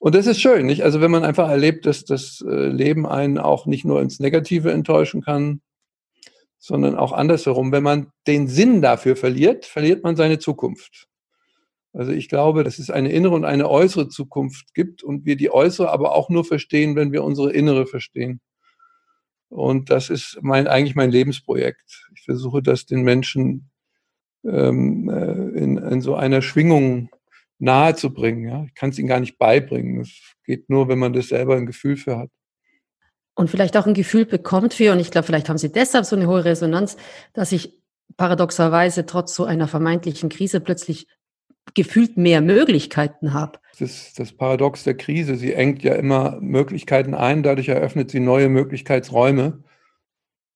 Und 0.00 0.14
das 0.14 0.26
ist 0.26 0.40
schön, 0.40 0.64
nicht? 0.64 0.82
Also 0.82 1.02
wenn 1.02 1.10
man 1.10 1.24
einfach 1.24 1.50
erlebt, 1.50 1.84
dass 1.84 2.06
das 2.06 2.42
äh, 2.46 2.68
Leben 2.68 3.06
einen 3.06 3.36
auch 3.36 3.66
nicht 3.66 3.84
nur 3.84 4.00
ins 4.00 4.18
Negative 4.18 4.72
enttäuschen 4.72 5.20
kann, 5.20 5.60
sondern 6.58 6.96
auch 6.96 7.12
andersherum. 7.12 7.70
Wenn 7.70 7.82
man 7.82 8.10
den 8.26 8.48
Sinn 8.48 8.80
dafür 8.80 9.14
verliert, 9.14 9.66
verliert 9.66 10.02
man 10.02 10.16
seine 10.16 10.38
Zukunft. 10.38 11.06
Also 11.92 12.12
ich 12.12 12.30
glaube, 12.30 12.64
dass 12.64 12.78
es 12.78 12.88
eine 12.88 13.12
innere 13.12 13.34
und 13.34 13.44
eine 13.44 13.68
äußere 13.68 14.08
Zukunft 14.08 14.72
gibt 14.72 15.02
und 15.02 15.26
wir 15.26 15.36
die 15.36 15.50
äußere 15.52 15.90
aber 15.90 16.14
auch 16.14 16.30
nur 16.30 16.46
verstehen, 16.46 16.96
wenn 16.96 17.12
wir 17.12 17.22
unsere 17.22 17.52
innere 17.52 17.86
verstehen. 17.86 18.40
Und 19.50 19.90
das 19.90 20.08
ist 20.08 20.38
mein, 20.40 20.66
eigentlich 20.66 20.94
mein 20.94 21.10
Lebensprojekt. 21.10 22.08
Ich 22.14 22.22
versuche 22.22 22.62
das 22.62 22.86
den 22.86 23.02
Menschen 23.02 23.70
ähm, 24.44 25.10
äh, 25.10 25.58
in, 25.58 25.76
in 25.76 26.00
so 26.00 26.14
einer 26.14 26.40
Schwingung 26.40 27.10
nahe 27.60 27.94
zu 27.94 28.12
bringen. 28.12 28.48
Ja? 28.48 28.64
Ich 28.66 28.74
kann 28.74 28.90
es 28.90 28.98
ihnen 28.98 29.08
gar 29.08 29.20
nicht 29.20 29.38
beibringen. 29.38 30.00
Es 30.00 30.10
geht 30.44 30.68
nur, 30.70 30.88
wenn 30.88 30.98
man 30.98 31.12
das 31.12 31.28
selber 31.28 31.56
ein 31.56 31.66
Gefühl 31.66 31.96
für 31.96 32.18
hat. 32.18 32.30
Und 33.34 33.50
vielleicht 33.50 33.76
auch 33.76 33.86
ein 33.86 33.94
Gefühl 33.94 34.26
bekommt 34.26 34.74
für, 34.74 34.92
und 34.92 35.00
ich 35.00 35.10
glaube, 35.10 35.26
vielleicht 35.26 35.48
haben 35.48 35.58
Sie 35.58 35.72
deshalb 35.72 36.04
so 36.04 36.16
eine 36.16 36.26
hohe 36.26 36.44
Resonanz, 36.44 36.96
dass 37.32 37.52
ich 37.52 37.80
paradoxerweise 38.16 39.06
trotz 39.06 39.34
so 39.34 39.44
einer 39.44 39.68
vermeintlichen 39.68 40.28
Krise 40.28 40.60
plötzlich 40.60 41.06
gefühlt 41.74 42.16
mehr 42.16 42.40
Möglichkeiten 42.40 43.32
habe. 43.32 43.58
Das 43.78 43.90
ist 43.90 44.18
das 44.18 44.32
Paradox 44.32 44.84
der 44.84 44.96
Krise. 44.96 45.36
Sie 45.36 45.52
engt 45.52 45.82
ja 45.82 45.94
immer 45.94 46.38
Möglichkeiten 46.40 47.14
ein, 47.14 47.42
dadurch 47.42 47.68
eröffnet 47.68 48.10
sie 48.10 48.20
neue 48.20 48.48
Möglichkeitsräume, 48.48 49.62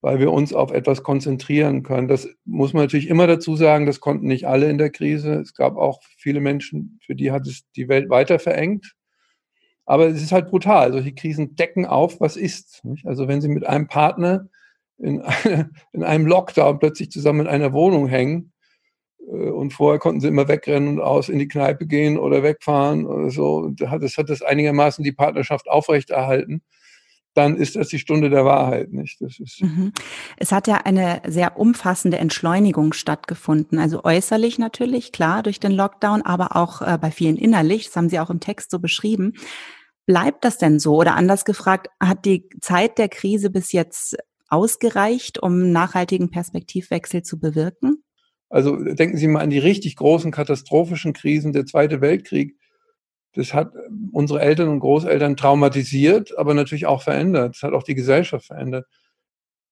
weil 0.04 0.18
wir 0.18 0.32
uns 0.32 0.52
auf 0.52 0.70
etwas 0.70 1.02
konzentrieren 1.02 1.82
können. 1.82 2.08
Das 2.08 2.28
muss 2.44 2.74
man 2.74 2.82
natürlich 2.82 3.08
immer 3.08 3.26
dazu 3.26 3.56
sagen, 3.56 3.86
das 3.86 4.00
konnten 4.00 4.26
nicht 4.26 4.46
alle 4.46 4.68
in 4.68 4.76
der 4.76 4.90
Krise. 4.90 5.40
Es 5.40 5.54
gab 5.54 5.78
auch 5.78 6.02
viele 6.18 6.40
Menschen, 6.40 7.00
für 7.06 7.14
die 7.14 7.32
hat 7.32 7.46
es 7.46 7.62
die 7.74 7.88
Welt 7.88 8.10
weiter 8.10 8.38
verengt. 8.38 8.92
Aber 9.86 10.06
es 10.08 10.22
ist 10.22 10.30
halt 10.30 10.50
brutal. 10.50 10.92
Solche 10.92 11.14
Krisen 11.14 11.56
decken 11.56 11.86
auf, 11.86 12.20
was 12.20 12.36
ist. 12.36 12.82
Also 13.04 13.28
wenn 13.28 13.40
Sie 13.40 13.48
mit 13.48 13.66
einem 13.66 13.86
Partner 13.86 14.50
in, 14.98 15.22
eine, 15.22 15.70
in 15.94 16.02
einem 16.02 16.26
Lockdown 16.26 16.78
plötzlich 16.80 17.10
zusammen 17.10 17.40
in 17.40 17.46
einer 17.46 17.72
Wohnung 17.72 18.06
hängen, 18.06 18.52
äh, 19.26 19.48
und 19.48 19.72
vorher 19.72 19.98
konnten 19.98 20.20
sie 20.20 20.28
immer 20.28 20.48
wegrennen 20.48 20.98
und 20.98 21.00
aus 21.00 21.30
in 21.30 21.38
die 21.38 21.48
Kneipe 21.48 21.86
gehen 21.86 22.18
oder 22.18 22.42
wegfahren 22.42 23.06
oder 23.06 23.30
so. 23.30 23.70
Das 23.70 24.18
hat 24.18 24.28
das 24.28 24.42
einigermaßen 24.42 25.02
die 25.02 25.12
Partnerschaft 25.12 25.66
aufrechterhalten. 25.66 26.62
Dann 27.34 27.56
ist 27.56 27.74
das 27.74 27.88
die 27.88 27.98
Stunde 27.98 28.30
der 28.30 28.44
Wahrheit, 28.44 28.92
nicht? 28.92 29.20
Das 29.20 29.40
ist 29.40 29.60
mhm. 29.60 29.92
Es 30.36 30.52
hat 30.52 30.68
ja 30.68 30.76
eine 30.84 31.20
sehr 31.26 31.58
umfassende 31.58 32.18
Entschleunigung 32.18 32.92
stattgefunden. 32.92 33.78
Also 33.78 34.04
äußerlich 34.04 34.58
natürlich, 34.58 35.10
klar, 35.10 35.42
durch 35.42 35.58
den 35.58 35.72
Lockdown, 35.72 36.22
aber 36.22 36.56
auch 36.56 36.80
äh, 36.80 36.96
bei 37.00 37.10
vielen 37.10 37.36
innerlich. 37.36 37.86
Das 37.86 37.96
haben 37.96 38.08
Sie 38.08 38.20
auch 38.20 38.30
im 38.30 38.40
Text 38.40 38.70
so 38.70 38.78
beschrieben. 38.78 39.34
Bleibt 40.06 40.44
das 40.44 40.58
denn 40.58 40.78
so? 40.78 40.94
Oder 40.96 41.16
anders 41.16 41.44
gefragt, 41.44 41.88
hat 41.98 42.24
die 42.24 42.48
Zeit 42.60 42.98
der 42.98 43.08
Krise 43.08 43.50
bis 43.50 43.72
jetzt 43.72 44.16
ausgereicht, 44.48 45.42
um 45.42 45.72
nachhaltigen 45.72 46.30
Perspektivwechsel 46.30 47.22
zu 47.22 47.40
bewirken? 47.40 48.04
Also 48.48 48.76
denken 48.76 49.16
Sie 49.16 49.26
mal 49.26 49.40
an 49.40 49.50
die 49.50 49.58
richtig 49.58 49.96
großen 49.96 50.30
katastrophischen 50.30 51.12
Krisen, 51.12 51.52
der 51.52 51.66
Zweite 51.66 52.00
Weltkrieg. 52.00 52.56
Das 53.34 53.52
hat 53.52 53.72
unsere 54.12 54.40
Eltern 54.40 54.68
und 54.68 54.80
Großeltern 54.80 55.36
traumatisiert, 55.36 56.36
aber 56.38 56.54
natürlich 56.54 56.86
auch 56.86 57.02
verändert. 57.02 57.56
Das 57.56 57.62
hat 57.62 57.72
auch 57.72 57.82
die 57.82 57.94
Gesellschaft 57.94 58.46
verändert. 58.46 58.86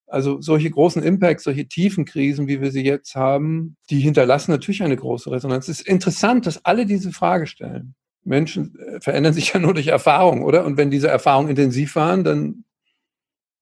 Also 0.07 0.41
solche 0.43 0.71
großen 0.71 1.03
Impacts, 1.03 1.45
solche 1.45 1.67
tiefen 1.67 2.05
Krisen, 2.05 2.47
wie 2.47 2.61
wir 2.61 2.71
sie 2.71 2.85
jetzt 2.85 3.15
haben, 3.15 3.77
die 3.89 4.01
hinterlassen 4.01 4.51
natürlich 4.51 4.83
eine 4.83 4.97
große 4.97 5.31
Resonanz. 5.31 5.69
Es 5.69 5.81
ist 5.81 5.89
interessant, 5.89 6.47
dass 6.47 6.65
alle 6.67 6.85
diese 6.85 7.13
Frage 7.13 7.47
stellen. 7.47 7.95
Menschen 8.25 8.79
äh, 8.79 9.01
verändern 9.01 9.33
sich 9.33 9.53
ja 9.55 9.61
nur 9.61 9.75
durch 9.75 9.87
Erfahrung, 9.87 10.43
oder? 10.43 10.67
Und 10.67 10.77
wenn 10.77 10.91
diese 10.91 11.09
Erfahrungen 11.09 11.49
intensiv 11.49 11.97
waren, 11.97 12.25
dann 12.25 12.65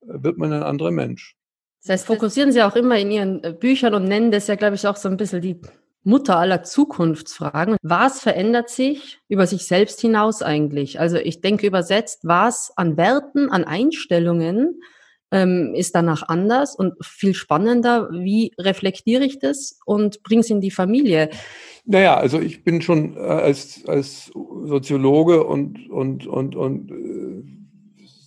wird 0.01 0.37
man 0.37 0.51
ein 0.51 0.63
anderer 0.63 0.91
Mensch. 0.91 1.35
Das 1.83 1.89
heißt, 1.89 2.07
fokussieren 2.07 2.51
Sie 2.51 2.61
auch 2.61 2.75
immer 2.75 2.97
in 2.99 3.11
Ihren 3.11 3.43
äh, 3.43 3.53
Büchern 3.53 3.93
und 3.93 4.05
nennen 4.05 4.31
das 4.31 4.47
ja, 4.47 4.55
glaube 4.55 4.75
ich, 4.75 4.85
auch 4.87 4.97
so 4.97 5.09
ein 5.09 5.17
bisschen 5.17 5.41
die 5.41 5.59
Mutter 6.03 6.37
aller 6.37 6.63
Zukunftsfragen. 6.63 7.77
Was 7.81 8.21
verändert 8.21 8.69
sich 8.69 9.19
über 9.27 9.45
sich 9.45 9.65
selbst 9.65 10.01
hinaus 10.01 10.41
eigentlich? 10.41 10.99
Also 10.99 11.17
ich 11.17 11.41
denke 11.41 11.67
übersetzt, 11.67 12.21
was 12.23 12.71
an 12.75 12.97
Werten, 12.97 13.49
an 13.49 13.63
Einstellungen 13.63 14.81
ähm, 15.31 15.73
ist 15.75 15.95
danach 15.95 16.27
anders 16.27 16.75
und 16.75 16.93
viel 17.05 17.33
spannender. 17.33 18.09
Wie 18.11 18.51
reflektiere 18.57 19.23
ich 19.23 19.39
das 19.39 19.79
und 19.85 20.23
bringe 20.23 20.41
es 20.41 20.49
in 20.49 20.61
die 20.61 20.71
Familie? 20.71 21.29
Naja, 21.85 22.17
also 22.17 22.39
ich 22.39 22.63
bin 22.63 22.81
schon 22.81 23.15
äh, 23.15 23.19
als, 23.19 23.83
als 23.87 24.31
Soziologe 24.33 25.43
und, 25.43 25.89
und, 25.89 26.27
und, 26.27 26.55
und 26.55 26.91
äh, 26.91 27.43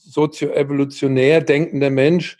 sozioevolutionär 0.07 1.41
denkender 1.41 1.91
Mensch 1.91 2.39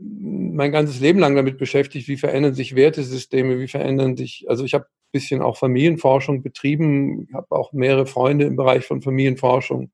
mein 0.00 0.72
ganzes 0.72 1.00
Leben 1.00 1.18
lang 1.18 1.36
damit 1.36 1.58
beschäftigt, 1.58 2.08
wie 2.08 2.16
verändern 2.16 2.54
sich 2.54 2.74
Wertesysteme, 2.74 3.60
wie 3.60 3.68
verändern 3.68 4.16
sich, 4.16 4.46
also 4.48 4.64
ich 4.64 4.74
habe 4.74 4.86
ein 4.86 5.12
bisschen 5.12 5.40
auch 5.40 5.56
Familienforschung 5.56 6.42
betrieben, 6.42 7.28
habe 7.32 7.46
auch 7.50 7.72
mehrere 7.72 8.06
Freunde 8.06 8.44
im 8.46 8.56
Bereich 8.56 8.84
von 8.84 9.02
Familienforschung. 9.02 9.90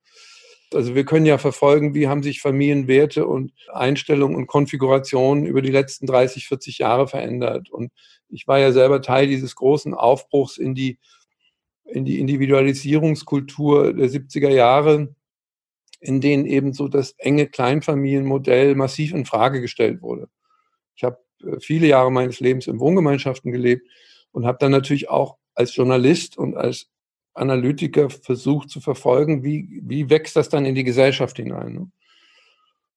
Also 0.73 0.95
wir 0.95 1.05
können 1.05 1.27
ja 1.27 1.39
verfolgen, 1.39 1.95
wie 1.95 2.09
haben 2.09 2.23
sich 2.23 2.41
Familienwerte 2.41 3.27
und 3.27 3.53
Einstellungen 3.73 4.37
und 4.37 4.47
Konfigurationen 4.47 5.47
über 5.47 5.63
die 5.63 5.71
letzten 5.71 6.07
30, 6.07 6.47
40 6.47 6.79
Jahre 6.79 7.09
verändert. 7.09 7.71
Und 7.71 7.91
ich 8.29 8.47
war 8.47 8.59
ja 8.59 8.73
selber 8.73 9.01
Teil 9.01 9.27
dieses 9.27 9.55
großen 9.55 9.95
Aufbruchs 9.95 10.59
in 10.59 10.75
die, 10.75 10.99
in 11.85 12.05
die 12.05 12.21
Individualisierungskultur 12.21 13.95
der 13.95 14.11
70er 14.11 14.51
Jahre 14.51 15.15
in 16.01 16.21
denen 16.21 16.47
eben 16.47 16.73
so 16.73 16.89
das 16.89 17.13
enge 17.19 17.47
Kleinfamilienmodell 17.47 18.75
massiv 18.75 19.13
in 19.13 19.27
Frage 19.27 19.61
gestellt 19.61 20.03
wurde. 20.03 20.29
Ich 20.95 21.05
habe 21.05 21.19
äh, 21.43 21.59
viele 21.61 21.87
Jahre 21.87 22.13
meines 22.13 22.41
Lebens 22.41 22.67
in 22.67 22.81
Wohngemeinschaften 22.81 23.53
gelebt 23.53 23.89
und 24.33 24.47
habe 24.47 24.59
dann 24.61 24.73
natürlich 24.73 25.09
auch 25.09 25.39
als 25.55 25.75
Journalist 25.75 26.39
und 26.39 26.57
als 26.57 26.89
Analytiker 27.35 28.11
versucht 28.11 28.71
zu 28.71 28.81
verfolgen, 28.81 29.43
wie, 29.45 29.81
wie 29.83 30.11
wächst 30.11 30.37
das 30.37 30.49
dann 30.49 30.65
in 30.65 30.75
die 30.75 30.85
Gesellschaft 30.85 31.37
hinein. 31.37 31.73
Ne? 31.73 31.91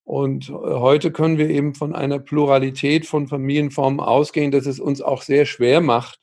Und 0.04 0.50
äh, 0.50 0.54
heute 0.54 1.12
können 1.12 1.38
wir 1.38 1.50
eben 1.50 1.76
von 1.76 1.96
einer 1.96 2.20
Pluralität 2.20 3.06
von 3.06 3.28
Familienformen 3.28 4.00
ausgehen, 4.00 4.52
dass 4.52 4.66
es 4.66 4.80
uns 4.80 5.02
auch 5.02 5.22
sehr 5.22 5.46
schwer 5.46 5.82
macht. 5.82 6.20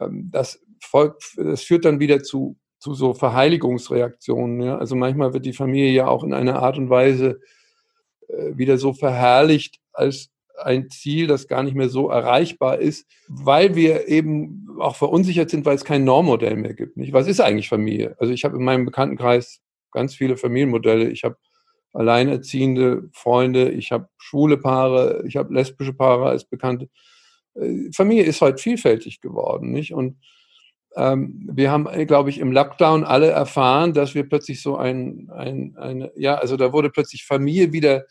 Ähm, 0.00 0.28
das, 0.30 0.60
folgt, 0.80 1.36
das 1.36 1.62
führt 1.62 1.84
dann 1.84 2.00
wieder 2.00 2.22
zu 2.22 2.56
zu 2.78 2.94
so 2.94 3.14
Verheiligungsreaktionen. 3.14 4.60
Ja? 4.60 4.78
Also 4.78 4.96
manchmal 4.96 5.32
wird 5.32 5.46
die 5.46 5.52
Familie 5.52 5.92
ja 5.92 6.08
auch 6.08 6.24
in 6.24 6.32
einer 6.32 6.62
Art 6.62 6.78
und 6.78 6.90
Weise 6.90 7.40
äh, 8.28 8.56
wieder 8.56 8.78
so 8.78 8.92
verherrlicht 8.92 9.80
als 9.92 10.30
ein 10.62 10.90
Ziel, 10.90 11.26
das 11.26 11.46
gar 11.46 11.62
nicht 11.62 11.76
mehr 11.76 11.88
so 11.88 12.08
erreichbar 12.08 12.78
ist, 12.78 13.06
weil 13.28 13.74
wir 13.76 14.08
eben 14.08 14.68
auch 14.80 14.96
verunsichert 14.96 15.50
sind, 15.50 15.64
weil 15.64 15.76
es 15.76 15.84
kein 15.84 16.04
Normmodell 16.04 16.56
mehr 16.56 16.74
gibt. 16.74 16.96
Nicht? 16.96 17.12
Was 17.12 17.28
ist 17.28 17.40
eigentlich 17.40 17.68
Familie? 17.68 18.16
Also 18.18 18.32
ich 18.32 18.44
habe 18.44 18.56
in 18.56 18.64
meinem 18.64 18.84
Bekanntenkreis 18.84 19.60
ganz 19.92 20.14
viele 20.14 20.36
Familienmodelle. 20.36 21.10
Ich 21.10 21.24
habe 21.24 21.36
alleinerziehende 21.92 23.08
Freunde, 23.12 23.70
ich 23.70 23.92
habe 23.92 24.08
schwule 24.18 24.58
Paare, 24.58 25.24
ich 25.26 25.36
habe 25.36 25.54
lesbische 25.54 25.94
Paare 25.94 26.28
als 26.28 26.44
Bekannte. 26.44 26.88
Äh, 27.54 27.90
Familie 27.94 28.24
ist 28.24 28.40
heute 28.40 28.62
vielfältig 28.62 29.20
geworden, 29.20 29.72
nicht? 29.72 29.94
Und 29.94 30.18
wir 30.98 31.70
haben, 31.70 31.86
äh, 31.86 32.06
glaube 32.06 32.30
ich, 32.30 32.38
im 32.38 32.50
Lockdown 32.50 33.04
alle 33.04 33.28
erfahren, 33.30 33.92
dass 33.92 34.14
wir 34.14 34.28
plötzlich 34.28 34.60
so 34.60 34.76
ein, 34.76 35.30
ein, 35.32 35.76
eine, 35.76 36.10
ja, 36.16 36.34
also 36.34 36.56
da 36.56 36.72
wurde 36.72 36.90
plötzlich 36.90 37.24
Familie 37.24 37.72
wieder 37.72 38.04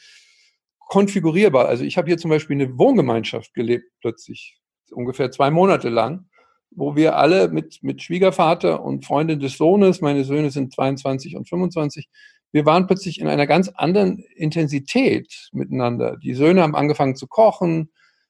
konfigurierbar. 0.88 1.68
Also 1.68 1.84
ich 1.84 1.98
habe 1.98 2.08
hier 2.08 2.18
zum 2.18 2.30
Beispiel 2.30 2.56
eine 2.56 2.78
Wohngemeinschaft 2.78 3.54
gelebt, 3.54 3.86
plötzlich, 4.00 4.58
ungefähr 4.92 5.32
zwei 5.32 5.52
Monate 5.52 5.90
lang, 5.90 6.30
wo 6.72 6.96
wir 6.96 7.18
alle 7.18 7.50
mit, 7.50 7.80
mit 7.82 8.02
Schwiegervater 8.02 8.82
und 8.82 9.06
Freundin 9.06 9.42
des 9.42 9.58
Sohnes, 9.58 10.00
meine 10.00 10.24
Söhne 10.24 10.50
sind 10.50 10.74
22 10.74 11.36
und 11.36 11.50
25, 11.50 12.08
wir 12.54 12.66
waren 12.66 12.88
plötzlich 12.88 13.20
in 13.20 13.28
einer 13.28 13.48
ganz 13.48 13.68
anderen 13.68 14.24
Intensität 14.36 15.50
miteinander. 15.52 16.16
Die 16.24 16.34
Söhne 16.34 16.62
haben 16.62 16.76
angefangen 16.76 17.18
zu 17.18 17.28
kochen, 17.28 17.90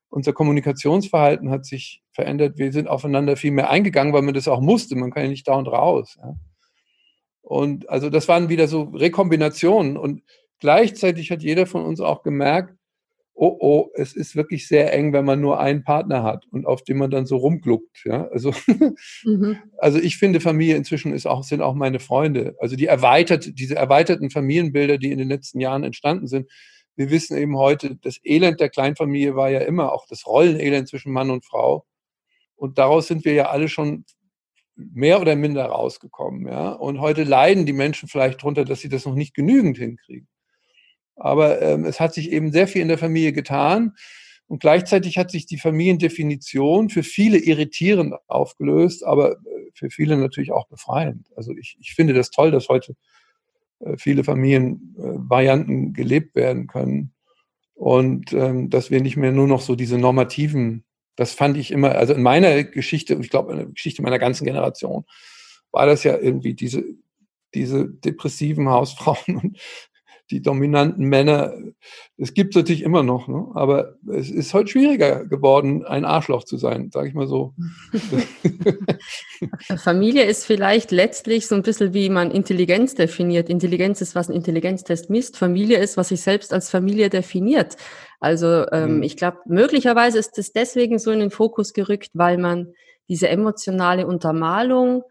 unser 0.09 0.33
Kommunikationsverhalten 0.33 1.49
hat 1.49 1.65
sich 1.65 2.01
verändert. 2.11 2.57
Wir 2.57 2.71
sind 2.71 2.87
aufeinander 2.87 3.35
viel 3.35 3.51
mehr 3.51 3.69
eingegangen, 3.69 4.13
weil 4.13 4.21
man 4.21 4.33
das 4.33 4.47
auch 4.47 4.61
musste. 4.61 4.95
Man 4.95 5.11
kann 5.11 5.23
ja 5.23 5.29
nicht 5.29 5.47
dauernd 5.47 5.67
raus. 5.67 6.17
Ja. 6.21 6.35
Und 7.41 7.89
also 7.89 8.09
das 8.09 8.27
waren 8.27 8.49
wieder 8.49 8.67
so 8.67 8.83
Rekombinationen. 8.83 9.97
Und 9.97 10.23
gleichzeitig 10.59 11.31
hat 11.31 11.43
jeder 11.43 11.65
von 11.65 11.83
uns 11.85 12.01
auch 12.01 12.23
gemerkt, 12.23 12.73
oh, 13.33 13.55
oh, 13.59 13.91
es 13.93 14.13
ist 14.15 14.35
wirklich 14.35 14.67
sehr 14.67 14.91
eng, 14.93 15.13
wenn 15.13 15.23
man 15.23 15.39
nur 15.39 15.59
einen 15.59 15.83
Partner 15.83 16.23
hat 16.23 16.45
und 16.51 16.65
auf 16.65 16.83
dem 16.83 16.97
man 16.97 17.11
dann 17.11 17.27
so 17.27 17.37
rumgluckt. 17.37 18.03
Ja? 18.03 18.27
Also, 18.29 18.51
mhm. 19.23 19.57
also 19.77 19.99
ich 19.99 20.17
finde, 20.17 20.39
Familie 20.39 20.75
inzwischen 20.75 21.13
ist 21.13 21.27
auch, 21.27 21.43
sind 21.43 21.61
auch 21.61 21.75
meine 21.75 21.99
Freunde. 21.99 22.55
Also 22.59 22.75
die 22.75 22.87
erweitert, 22.87 23.47
diese 23.59 23.75
erweiterten 23.75 24.31
Familienbilder, 24.31 24.97
die 24.97 25.11
in 25.11 25.19
den 25.19 25.29
letzten 25.29 25.59
Jahren 25.59 25.83
entstanden 25.83 26.27
sind, 26.27 26.49
wir 26.97 27.11
wissen 27.11 27.37
eben 27.37 27.55
heute, 27.57 27.95
das 27.95 28.19
Elend 28.23 28.59
der 28.59 28.69
Kleinfamilie 28.69 29.35
war 29.35 29.49
ja 29.49 29.59
immer 29.59 29.93
auch 29.93 30.07
das 30.07 30.25
Rollenelend 30.25 30.89
zwischen 30.89 31.13
Mann 31.13 31.29
und 31.29 31.45
Frau. 31.45 31.85
Und 32.55 32.79
daraus 32.79 33.07
sind 33.07 33.23
wir 33.23 33.33
ja 33.33 33.49
alle 33.49 33.69
schon 33.69 34.03
mehr 34.75 35.21
oder 35.21 35.35
minder 35.35 35.65
rausgekommen. 35.65 36.47
Ja? 36.47 36.71
Und 36.71 36.99
heute 36.99 37.23
leiden 37.23 37.67
die 37.67 37.73
Menschen 37.73 38.09
vielleicht 38.09 38.41
darunter, 38.41 38.65
dass 38.65 38.81
sie 38.81 38.89
das 38.89 39.05
noch 39.05 39.13
nicht 39.13 39.35
genügend 39.35 39.77
hinkriegen. 39.77 40.27
Aber 41.15 41.61
ähm, 41.61 41.85
es 41.85 41.99
hat 41.99 42.15
sich 42.15 42.31
eben 42.31 42.51
sehr 42.51 42.67
viel 42.67 42.81
in 42.81 42.87
der 42.87 42.97
Familie 42.97 43.31
getan. 43.31 43.93
Und 44.47 44.59
gleichzeitig 44.59 45.17
hat 45.17 45.29
sich 45.29 45.45
die 45.45 45.59
Familiendefinition 45.59 46.89
für 46.89 47.03
viele 47.03 47.37
irritierend 47.37 48.15
aufgelöst, 48.27 49.05
aber 49.05 49.33
äh, 49.33 49.71
für 49.75 49.91
viele 49.91 50.17
natürlich 50.17 50.51
auch 50.51 50.67
befreiend. 50.67 51.27
Also 51.35 51.51
ich, 51.55 51.77
ich 51.79 51.93
finde 51.93 52.13
das 52.13 52.31
toll, 52.31 52.49
dass 52.49 52.69
heute 52.69 52.95
viele 53.97 54.23
Familienvarianten 54.23 55.93
gelebt 55.93 56.35
werden 56.35 56.67
können. 56.67 57.13
Und 57.73 58.33
ähm, 58.33 58.69
dass 58.69 58.89
wir 58.89 59.01
nicht 59.01 59.17
mehr 59.17 59.31
nur 59.31 59.47
noch 59.47 59.61
so 59.61 59.75
diese 59.75 59.97
normativen, 59.97 60.83
das 61.15 61.33
fand 61.33 61.57
ich 61.57 61.71
immer, 61.71 61.95
also 61.95 62.13
in 62.13 62.23
meiner 62.23 62.63
Geschichte, 62.63 63.17
ich 63.21 63.29
glaube 63.29 63.51
in 63.51 63.57
der 63.57 63.67
Geschichte 63.67 64.01
meiner 64.01 64.19
ganzen 64.19 64.45
Generation, 64.45 65.05
war 65.71 65.85
das 65.85 66.03
ja 66.03 66.17
irgendwie 66.17 66.55
diese, 66.55 66.83
diese 67.53 67.87
depressiven 67.87 68.69
Hausfrauen 68.69 69.37
und 69.37 69.59
die 70.29 70.41
dominanten 70.41 71.05
Männer, 71.05 71.53
es 72.17 72.33
gibt 72.33 72.53
es 72.53 72.57
natürlich 72.57 72.83
immer 72.83 73.03
noch, 73.03 73.27
ne? 73.27 73.47
aber 73.53 73.95
es 74.11 74.29
ist 74.29 74.53
heute 74.53 74.69
schwieriger 74.69 75.25
geworden, 75.25 75.85
ein 75.85 76.03
Arschloch 76.03 76.43
zu 76.43 76.57
sein, 76.57 76.89
sage 76.91 77.07
ich 77.07 77.13
mal 77.13 77.27
so. 77.27 77.53
Familie 79.77 80.25
ist 80.25 80.45
vielleicht 80.45 80.91
letztlich 80.91 81.47
so 81.47 81.55
ein 81.55 81.61
bisschen, 81.61 81.93
wie 81.93 82.09
man 82.09 82.31
Intelligenz 82.31 82.95
definiert. 82.95 83.49
Intelligenz 83.49 84.01
ist, 84.01 84.15
was 84.15 84.29
ein 84.29 84.35
Intelligenztest 84.35 85.09
misst. 85.09 85.37
Familie 85.37 85.77
ist, 85.79 85.95
was 85.95 86.09
sich 86.09 86.21
selbst 86.21 86.53
als 86.53 86.69
Familie 86.69 87.09
definiert. 87.09 87.77
Also 88.19 88.65
ähm, 88.71 88.97
mhm. 88.97 89.03
ich 89.03 89.15
glaube, 89.15 89.37
möglicherweise 89.45 90.19
ist 90.19 90.37
es 90.37 90.51
deswegen 90.51 90.99
so 90.99 91.11
in 91.11 91.19
den 91.19 91.31
Fokus 91.31 91.73
gerückt, 91.73 92.11
weil 92.13 92.37
man 92.37 92.73
diese 93.07 93.29
emotionale 93.29 94.07
Untermalung 94.07 95.03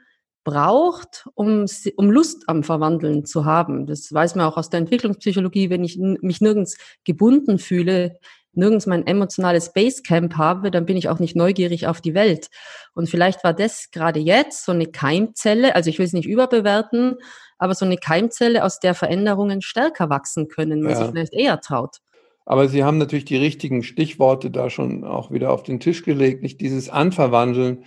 braucht, 0.47 1.29
um, 1.35 1.67
um 1.97 2.11
Lust 2.11 2.45
am 2.47 2.62
Verwandeln 2.62 3.25
zu 3.25 3.45
haben. 3.45 3.85
Das 3.85 4.12
weiß 4.12 4.37
man 4.37 4.47
auch 4.47 4.57
aus 4.57 4.71
der 4.71 4.79
Entwicklungspsychologie, 4.79 5.71
wenn 5.71 5.83
ich 5.83 5.99
mich 5.99 6.41
nirgends 6.41 6.79
gebunden 7.03 7.59
fühle, 7.59 8.21
nirgends 8.53 8.87
mein 8.87 9.09
emotionales 9.09 9.73
Basecamp 9.73 10.37
habe, 10.37 10.71
dann 10.71 10.87
bin 10.87 10.97
ich 10.97 11.09
auch 11.09 11.19
nicht 11.19 11.35
neugierig 11.35 11.88
auf 11.88 12.00
die 12.00 12.15
Welt. 12.15 12.47
Und 12.95 13.11
vielleicht 13.11 13.43
war 13.43 13.55
das 13.55 13.91
gerade 13.91 14.21
jetzt 14.21 14.65
so 14.65 14.71
eine 14.71 14.87
Keimzelle, 14.87 15.75
also 15.75 15.91
ich 15.91 15.99
will 15.99 16.07
es 16.07 16.12
nicht 16.12 16.29
überbewerten, 16.29 17.17
aber 17.59 17.75
so 17.75 17.85
eine 17.85 17.97
Keimzelle, 17.97 18.62
aus 18.62 18.79
der 18.79 18.95
Veränderungen 18.95 19.62
stärker 19.62 20.11
wachsen 20.11 20.47
können, 20.47 20.81
man 20.81 20.93
ja. 20.93 20.99
sich 20.99 21.09
vielleicht 21.09 21.35
eher 21.35 21.61
traut. 21.61 21.97
Aber 22.45 22.69
Sie 22.69 22.85
haben 22.85 22.99
natürlich 22.99 23.25
die 23.25 23.37
richtigen 23.37 23.83
Stichworte 23.83 24.53
da 24.53 24.71
schon 24.71 25.03
auch 25.03 25.33
wieder 25.33 25.50
auf 25.50 25.65
den 25.65 25.81
Tisch 25.81 26.05
gelegt, 26.05 26.45
nicht 26.45 26.61
dieses 26.61 26.88
Anverwandeln 26.88 27.85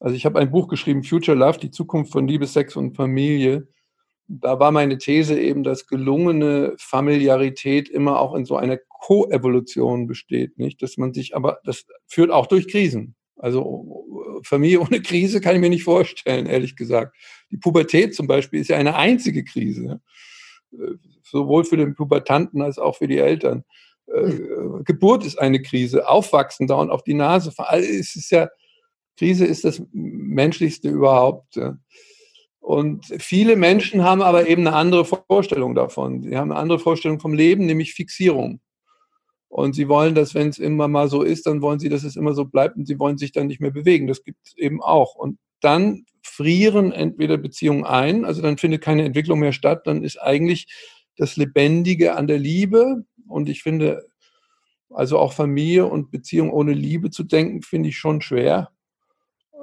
also 0.00 0.14
ich 0.14 0.24
habe 0.24 0.38
ein 0.38 0.50
Buch 0.50 0.68
geschrieben, 0.68 1.02
Future 1.02 1.36
Love, 1.36 1.58
die 1.58 1.70
Zukunft 1.70 2.12
von 2.12 2.28
Liebe, 2.28 2.46
Sex 2.46 2.76
und 2.76 2.96
Familie. 2.96 3.68
da 4.28 4.60
war 4.60 4.70
meine 4.70 4.98
These 4.98 5.40
eben, 5.40 5.64
dass 5.64 5.86
gelungene 5.86 6.74
Familiarität 6.78 7.88
immer 7.88 8.20
auch 8.20 8.34
in 8.34 8.44
so 8.44 8.56
einer 8.56 8.76
Koevolution 8.76 10.06
besteht, 10.06 10.58
nicht? 10.58 10.82
Dass 10.82 10.98
man 10.98 11.14
sich, 11.14 11.34
aber 11.34 11.60
das 11.64 11.86
führt 12.06 12.30
auch 12.30 12.46
durch 12.46 12.68
Krisen. 12.68 13.16
Also 13.36 14.40
Familie 14.42 14.80
ohne 14.80 15.00
Krise 15.00 15.40
kann 15.40 15.54
ich 15.54 15.60
mir 15.60 15.70
nicht 15.70 15.84
vorstellen, 15.84 16.46
ehrlich 16.46 16.76
gesagt. 16.76 17.16
Die 17.50 17.56
Pubertät 17.56 18.14
zum 18.14 18.26
Beispiel 18.26 18.60
ist 18.60 18.68
ja 18.68 18.76
eine 18.76 18.96
einzige 18.96 19.44
Krise, 19.44 20.00
sowohl 21.22 21.64
für 21.64 21.76
den 21.76 21.94
Pubertanten 21.94 22.60
als 22.62 22.78
auch 22.78 22.96
für 22.96 23.08
die 23.08 23.18
Eltern. 23.18 23.64
Äh, 24.06 24.32
Geburt 24.84 25.24
ist 25.24 25.38
eine 25.38 25.62
Krise, 25.62 26.08
Aufwachsen, 26.08 26.66
dauernd 26.66 26.90
auf 26.90 27.02
die 27.02 27.14
Nase. 27.14 27.52
Es 27.72 28.16
ist 28.16 28.30
ja, 28.30 28.48
Krise 29.18 29.44
ist 29.44 29.64
das 29.64 29.82
Menschlichste 29.92 30.88
überhaupt. 30.88 31.58
Und 32.60 33.06
viele 33.18 33.56
Menschen 33.56 34.04
haben 34.04 34.22
aber 34.22 34.46
eben 34.48 34.66
eine 34.66 34.76
andere 34.76 35.04
Vorstellung 35.04 35.74
davon. 35.74 36.22
Sie 36.22 36.36
haben 36.36 36.52
eine 36.52 36.60
andere 36.60 36.78
Vorstellung 36.78 37.18
vom 37.18 37.34
Leben, 37.34 37.66
nämlich 37.66 37.94
Fixierung. 37.94 38.60
Und 39.48 39.74
sie 39.74 39.88
wollen, 39.88 40.14
dass 40.14 40.34
wenn 40.34 40.48
es 40.50 40.58
immer 40.58 40.88
mal 40.88 41.08
so 41.08 41.22
ist, 41.22 41.46
dann 41.46 41.62
wollen 41.62 41.78
sie, 41.78 41.88
dass 41.88 42.04
es 42.04 42.16
immer 42.16 42.34
so 42.34 42.44
bleibt 42.44 42.76
und 42.76 42.86
sie 42.86 42.98
wollen 42.98 43.18
sich 43.18 43.32
dann 43.32 43.46
nicht 43.46 43.60
mehr 43.60 43.70
bewegen. 43.70 44.06
Das 44.06 44.22
gibt 44.22 44.38
es 44.46 44.56
eben 44.56 44.82
auch. 44.82 45.14
Und 45.14 45.38
dann 45.60 46.04
frieren 46.22 46.92
entweder 46.92 47.38
Beziehungen 47.38 47.84
ein, 47.84 48.24
also 48.24 48.42
dann 48.42 48.58
findet 48.58 48.82
keine 48.82 49.04
Entwicklung 49.04 49.40
mehr 49.40 49.52
statt, 49.52 49.86
dann 49.86 50.04
ist 50.04 50.20
eigentlich 50.20 50.66
das 51.16 51.36
Lebendige 51.36 52.14
an 52.14 52.26
der 52.26 52.38
Liebe. 52.38 53.04
Und 53.26 53.48
ich 53.48 53.62
finde, 53.62 54.06
also 54.90 55.18
auch 55.18 55.32
Familie 55.32 55.86
und 55.86 56.10
Beziehung 56.10 56.52
ohne 56.52 56.72
Liebe 56.72 57.10
zu 57.10 57.24
denken, 57.24 57.62
finde 57.62 57.88
ich 57.88 57.96
schon 57.96 58.20
schwer. 58.20 58.70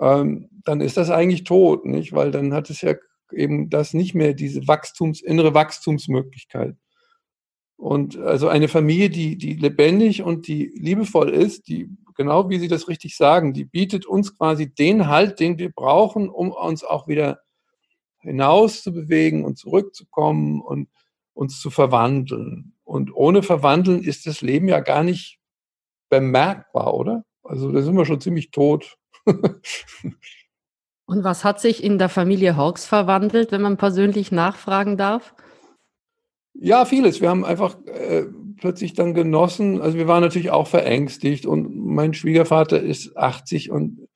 Ähm, 0.02 0.50
dann 0.64 0.82
ist 0.82 0.98
das 0.98 1.10
eigentlich 1.10 1.44
tot, 1.44 1.86
nicht? 1.86 2.14
Weil 2.14 2.32
dann 2.32 2.54
hat 2.54 2.70
es 2.70 2.82
ja 2.82 2.96
eben 3.32 3.70
das 3.70 3.94
nicht 3.94 4.16
mehr, 4.16 4.34
diese 4.34 4.68
Wachstums, 4.68 5.22
innere 5.22 5.54
Wachstumsmöglichkeit. 5.54 6.76
Und 7.78 8.18
also 8.18 8.48
eine 8.48 8.68
Familie, 8.68 9.10
die, 9.10 9.38
die 9.38 9.54
lebendig 9.54 10.24
und 10.24 10.48
die 10.48 10.72
liebevoll 10.76 11.30
ist, 11.30 11.68
die, 11.68 11.90
genau 12.16 12.50
wie 12.50 12.60
Sie 12.60 12.70
das 12.70 12.88
richtig 12.88 13.18
sagen, 13.18 13.54
die 13.54 13.66
bietet 13.66 14.06
uns 14.06 14.38
quasi 14.38 14.74
den 14.74 15.08
Halt, 15.08 15.40
den 15.40 15.58
wir 15.58 15.72
brauchen, 15.72 16.30
um 16.30 16.52
uns 16.52 16.84
auch 16.84 17.08
wieder 17.08 17.42
hinaus 18.20 18.82
zu 18.82 18.94
bewegen 18.94 19.44
und 19.44 19.58
zurückzukommen 19.58 20.62
und 20.62 20.90
uns 21.34 21.60
zu 21.60 21.70
verwandeln. 21.70 22.74
Und 22.84 23.14
ohne 23.14 23.44
Verwandeln 23.44 24.04
ist 24.04 24.26
das 24.26 24.42
Leben 24.42 24.68
ja 24.68 24.80
gar 24.80 25.04
nicht 25.04 25.40
bemerkbar, 26.10 26.94
oder? 26.94 27.26
Also 27.44 27.72
da 27.72 27.82
sind 27.82 27.98
wir 27.98 28.06
schon 28.06 28.22
ziemlich 28.22 28.52
tot. 28.52 28.98
und 31.06 31.24
was 31.24 31.44
hat 31.44 31.60
sich 31.60 31.84
in 31.84 31.98
der 31.98 32.10
Familie 32.10 32.58
Hawks 32.58 32.86
verwandelt, 32.86 33.52
wenn 33.52 33.62
man 33.62 33.78
persönlich 33.78 34.32
nachfragen 34.32 34.98
darf? 34.98 35.36
Ja, 36.54 36.86
vieles. 36.86 37.20
Wir 37.22 37.30
haben 37.30 37.44
einfach 37.44 37.78
äh, 37.86 38.26
plötzlich 38.58 38.94
dann 38.94 39.14
genossen. 39.14 39.82
Also 39.82 39.98
wir 39.98 40.08
waren 40.08 40.24
natürlich 40.24 40.52
auch 40.52 40.68
verängstigt 40.68 41.46
und 41.46 41.76
mein 41.76 42.14
Schwiegervater 42.14 42.82
ist 42.82 43.18
80 43.18 43.72
und 43.72 44.08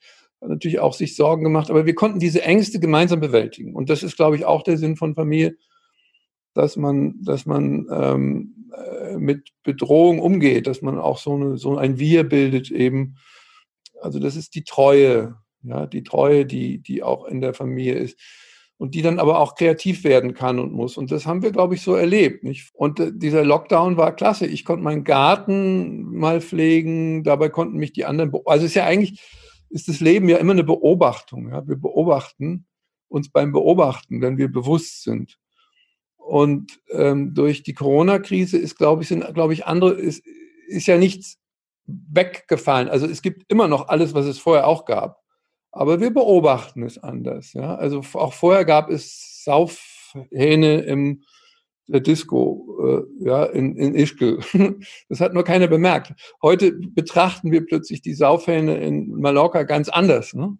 hat 0.41 0.49
natürlich 0.49 0.79
auch 0.79 0.93
sich 0.93 1.15
Sorgen 1.15 1.43
gemacht. 1.43 1.69
Aber 1.69 1.85
wir 1.85 1.95
konnten 1.95 2.19
diese 2.19 2.41
Ängste 2.43 2.79
gemeinsam 2.79 3.19
bewältigen. 3.19 3.75
Und 3.75 3.89
das 3.89 4.03
ist, 4.03 4.15
glaube 4.15 4.37
ich, 4.37 4.45
auch 4.45 4.63
der 4.63 4.77
Sinn 4.77 4.95
von 4.95 5.15
Familie, 5.15 5.57
dass 6.53 6.77
man, 6.77 7.21
dass 7.21 7.45
man 7.45 7.87
ähm, 7.91 8.69
äh, 8.73 9.17
mit 9.17 9.49
Bedrohung 9.63 10.19
umgeht, 10.19 10.67
dass 10.67 10.81
man 10.81 10.97
auch 10.97 11.17
so, 11.17 11.35
eine, 11.35 11.57
so 11.57 11.77
ein 11.77 11.99
Wir 11.99 12.23
bildet 12.23 12.71
eben. 12.71 13.17
Also 14.01 14.19
das 14.19 14.35
ist 14.35 14.55
die 14.55 14.63
Treue, 14.63 15.35
ja, 15.63 15.85
die 15.85 16.03
Treue, 16.03 16.45
die, 16.45 16.79
die 16.79 17.03
auch 17.03 17.25
in 17.25 17.41
der 17.41 17.53
Familie 17.53 17.95
ist 17.95 18.19
und 18.77 18.95
die 18.95 19.01
dann 19.01 19.19
aber 19.19 19.39
auch 19.39 19.55
kreativ 19.55 20.05
werden 20.05 20.33
kann 20.33 20.57
und 20.57 20.71
muss. 20.71 20.97
Und 20.97 21.11
das 21.11 21.25
haben 21.25 21.41
wir, 21.41 21.51
glaube 21.51 21.75
ich, 21.75 21.81
so 21.81 21.95
erlebt. 21.95 22.43
Nicht? 22.45 22.69
Und 22.73 22.99
äh, 22.99 23.11
dieser 23.13 23.43
Lockdown 23.43 23.97
war 23.97 24.15
klasse. 24.15 24.47
Ich 24.47 24.63
konnte 24.63 24.83
meinen 24.83 25.03
Garten 25.03 26.15
mal 26.15 26.39
pflegen, 26.39 27.23
dabei 27.23 27.49
konnten 27.49 27.77
mich 27.77 27.91
die 27.91 28.05
anderen. 28.05 28.31
Also 28.45 28.65
es 28.65 28.71
ist 28.71 28.75
ja 28.75 28.85
eigentlich, 28.85 29.21
ist 29.69 29.89
das 29.89 29.99
Leben 29.99 30.29
ja 30.29 30.37
immer 30.37 30.53
eine 30.53 30.63
Beobachtung. 30.63 31.49
Ja? 31.49 31.67
Wir 31.67 31.75
beobachten 31.75 32.67
uns 33.09 33.29
beim 33.29 33.51
Beobachten, 33.51 34.21
wenn 34.21 34.37
wir 34.37 34.47
bewusst 34.49 35.03
sind. 35.03 35.37
Und 36.15 36.79
ähm, 36.91 37.33
durch 37.33 37.63
die 37.63 37.73
Corona-Krise 37.73 38.57
ist, 38.57 38.77
glaube 38.77 39.01
ich, 39.01 39.09
sind, 39.09 39.33
glaube 39.33 39.51
ich, 39.53 39.65
andere, 39.65 39.93
ist, 39.93 40.23
ist 40.67 40.87
ja 40.87 40.97
nichts 40.97 41.38
weggefallen. 42.11 42.89
Also 42.89 43.05
es 43.07 43.21
gibt 43.21 43.51
immer 43.51 43.67
noch 43.67 43.87
alles, 43.87 44.13
was 44.13 44.25
es 44.25 44.39
vorher 44.39 44.67
auch 44.67 44.85
gab. 44.85 45.21
Aber 45.71 45.99
wir 45.99 46.11
beobachten 46.11 46.83
es 46.83 46.97
anders. 46.97 47.53
Ja? 47.53 47.75
Also 47.75 48.01
auch 48.13 48.33
vorher 48.33 48.65
gab 48.65 48.89
es 48.89 49.43
Saufhähne 49.43 50.81
im 50.81 51.23
der 51.89 52.01
Disco 52.01 52.77
äh, 52.85 53.25
ja, 53.25 53.45
in, 53.45 53.75
in 53.75 53.95
Ischgl. 53.95 54.39
Das 55.09 55.19
hat 55.19 55.33
nur 55.33 55.43
keiner 55.43 55.67
bemerkt. 55.67 56.13
Heute 56.41 56.71
betrachten 56.71 57.51
wir 57.51 57.65
plötzlich 57.65 58.01
die 58.01 58.13
Saufhähne 58.13 58.77
in 58.77 59.15
Mallorca 59.15 59.63
ganz 59.63 59.89
anders. 59.89 60.33
Ne? 60.33 60.57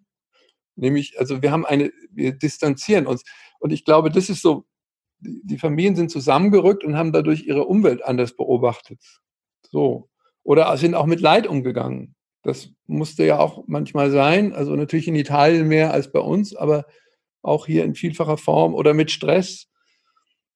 Nämlich, 0.74 1.18
also 1.18 1.40
wir 1.40 1.52
haben 1.52 1.64
eine, 1.64 1.92
wir 2.10 2.32
distanzieren 2.32 3.06
uns. 3.06 3.22
Und 3.60 3.72
ich 3.72 3.84
glaube, 3.84 4.10
das 4.10 4.28
ist 4.28 4.42
so, 4.42 4.66
die 5.20 5.58
Familien 5.58 5.94
sind 5.94 6.10
zusammengerückt 6.10 6.84
und 6.84 6.96
haben 6.96 7.12
dadurch 7.12 7.44
ihre 7.44 7.64
Umwelt 7.64 8.04
anders 8.04 8.34
beobachtet. 8.34 9.00
So. 9.70 10.09
Oder 10.42 10.76
sind 10.76 10.94
auch 10.94 11.06
mit 11.06 11.20
Leid 11.20 11.46
umgegangen. 11.46 12.14
Das 12.42 12.70
musste 12.86 13.24
ja 13.24 13.38
auch 13.38 13.64
manchmal 13.66 14.10
sein. 14.10 14.52
Also 14.52 14.74
natürlich 14.74 15.08
in 15.08 15.14
Italien 15.14 15.68
mehr 15.68 15.92
als 15.92 16.10
bei 16.10 16.20
uns, 16.20 16.56
aber 16.56 16.86
auch 17.42 17.66
hier 17.66 17.84
in 17.84 17.94
vielfacher 17.94 18.36
Form 18.36 18.74
oder 18.74 18.94
mit 18.94 19.10
Stress. 19.10 19.66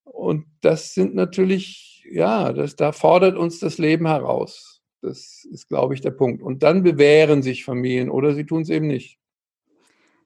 Und 0.05 0.47
das 0.61 0.95
sind 0.95 1.15
natürlich, 1.15 2.05
ja, 2.11 2.53
das, 2.53 2.77
da 2.77 2.93
fordert 2.93 3.37
uns 3.37 3.59
das 3.59 3.79
Leben 3.79 4.07
heraus. 4.07 4.81
Das 5.03 5.45
ist, 5.51 5.69
glaube 5.69 5.95
ich, 5.95 6.01
der 6.01 6.13
Punkt. 6.13 6.43
Und 6.43 6.63
dann 6.63 6.83
bewähren 6.83 7.43
sich 7.43 7.65
Familien 7.65 8.09
oder 8.09 8.35
sie 8.35 8.47
tun 8.47 8.63
es 8.63 8.71
eben 8.71 8.87
nicht. 8.87 9.19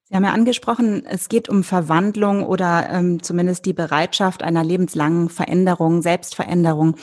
Sie 0.05 0.15
haben 0.15 0.25
ja 0.25 0.33
angesprochen, 0.33 1.05
es 1.05 1.29
geht 1.29 1.51
um 1.51 1.63
Verwandlung 1.63 2.43
oder 2.43 2.89
ähm, 2.91 3.23
zumindest 3.23 3.67
die 3.67 3.75
Bereitschaft 3.75 4.43
einer 4.43 4.65
lebenslangen 4.65 5.29
Veränderung, 5.29 6.01
Selbstveränderung. 6.01 6.97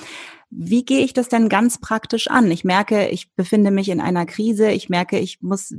Wie 0.50 0.86
gehe 0.86 1.04
ich 1.04 1.14
das 1.14 1.28
denn 1.28 1.50
ganz 1.50 1.80
praktisch 1.80 2.28
an? 2.28 2.50
Ich 2.52 2.64
merke, 2.64 3.10
ich 3.10 3.34
befinde 3.34 3.72
mich 3.72 3.90
in 3.90 4.00
einer 4.00 4.26
Krise. 4.26 4.72
Ich 4.72 4.90
merke, 4.90 5.20
ich 5.20 5.42
muss, 5.42 5.74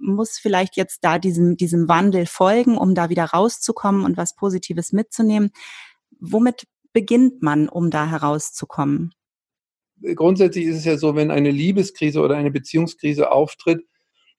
muss 0.00 0.38
vielleicht 0.38 0.76
jetzt 0.76 1.04
da 1.04 1.18
diesem, 1.18 1.56
diesem 1.56 1.88
Wandel 1.88 2.26
folgen, 2.26 2.76
um 2.76 2.94
da 2.94 3.08
wieder 3.08 3.24
rauszukommen 3.24 4.04
und 4.04 4.16
was 4.16 4.34
Positives 4.34 4.92
mitzunehmen. 4.92 5.50
Womit 6.20 6.66
beginnt 6.92 7.42
man, 7.42 7.68
um 7.68 7.90
da 7.90 8.06
herauszukommen? 8.06 9.12
Grundsätzlich 10.14 10.66
ist 10.66 10.78
es 10.78 10.84
ja 10.84 10.96
so, 10.96 11.16
wenn 11.16 11.30
eine 11.30 11.50
Liebeskrise 11.50 12.20
oder 12.20 12.36
eine 12.36 12.50
Beziehungskrise 12.50 13.32
auftritt, 13.32 13.84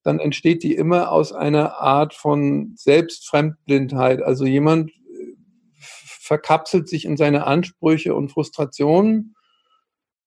dann 0.03 0.19
entsteht 0.19 0.63
die 0.63 0.75
immer 0.75 1.11
aus 1.11 1.33
einer 1.33 1.79
Art 1.79 2.13
von 2.13 2.73
Selbstfremdblindheit. 2.75 4.21
Also 4.21 4.45
jemand 4.45 4.91
äh, 4.91 5.35
verkapselt 5.77 6.87
sich 6.87 7.05
in 7.05 7.17
seine 7.17 7.45
Ansprüche 7.45 8.15
und 8.15 8.29
Frustrationen 8.29 9.35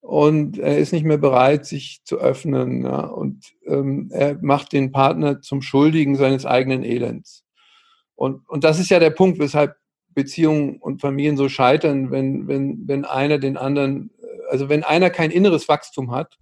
und 0.03 0.59
er 0.59 0.79
ist 0.79 0.93
nicht 0.93 1.05
mehr 1.05 1.17
bereit, 1.17 1.65
sich 1.65 2.03
zu 2.05 2.19
öffnen. 2.19 2.85
Ja? 2.85 3.05
Und 3.07 3.53
ähm, 3.67 4.11
er 4.13 4.37
macht 4.43 4.73
den 4.73 4.91
Partner 4.91 5.41
zum 5.41 5.63
Schuldigen 5.63 6.17
seines 6.17 6.45
eigenen 6.45 6.83
Elends. 6.83 7.45
Und, 8.17 8.47
und 8.49 8.65
das 8.65 8.81
ist 8.81 8.91
ja 8.91 8.99
der 8.99 9.11
Punkt, 9.11 9.39
weshalb 9.39 9.77
Beziehungen 10.11 10.79
und 10.79 11.01
Familien 11.01 11.37
so 11.37 11.49
scheitern, 11.49 12.11
wenn, 12.11 12.49
wenn, 12.49 12.87
wenn 12.87 13.05
einer 13.05 13.39
den 13.39 13.57
anderen, 13.57 14.11
also 14.51 14.69
wenn 14.69 14.83
einer 14.83 15.09
kein 15.09 15.31
inneres 15.31 15.69
Wachstum 15.69 16.11
hat 16.11 16.37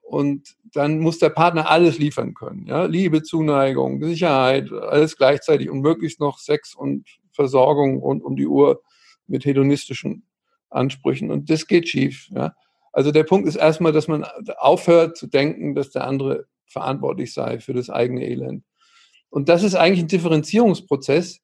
und 0.00 0.56
dann 0.72 0.98
muss 0.98 1.18
der 1.18 1.28
Partner 1.28 1.70
alles 1.70 1.98
liefern 1.98 2.32
können. 2.32 2.66
Ja? 2.66 2.86
Liebe, 2.86 3.22
Zuneigung, 3.22 4.02
Sicherheit, 4.02 4.72
alles 4.72 5.18
gleichzeitig 5.18 5.68
und 5.68 5.82
möglichst 5.82 6.20
noch 6.20 6.38
Sex 6.38 6.74
und 6.74 7.06
Versorgung 7.32 7.98
rund 7.98 8.24
um 8.24 8.34
die 8.34 8.46
Uhr 8.46 8.82
mit 9.26 9.44
hedonistischen 9.44 10.26
Ansprüchen. 10.70 11.30
Und 11.30 11.50
das 11.50 11.66
geht 11.66 11.86
schief. 11.86 12.28
Ja? 12.30 12.54
Also 12.98 13.12
der 13.12 13.22
Punkt 13.22 13.46
ist 13.46 13.54
erstmal, 13.54 13.92
dass 13.92 14.08
man 14.08 14.24
aufhört 14.56 15.16
zu 15.16 15.28
denken, 15.28 15.76
dass 15.76 15.90
der 15.90 16.04
andere 16.04 16.46
verantwortlich 16.66 17.32
sei 17.32 17.60
für 17.60 17.72
das 17.72 17.90
eigene 17.90 18.26
Elend. 18.26 18.64
Und 19.30 19.48
das 19.48 19.62
ist 19.62 19.76
eigentlich 19.76 20.00
ein 20.00 20.08
Differenzierungsprozess, 20.08 21.38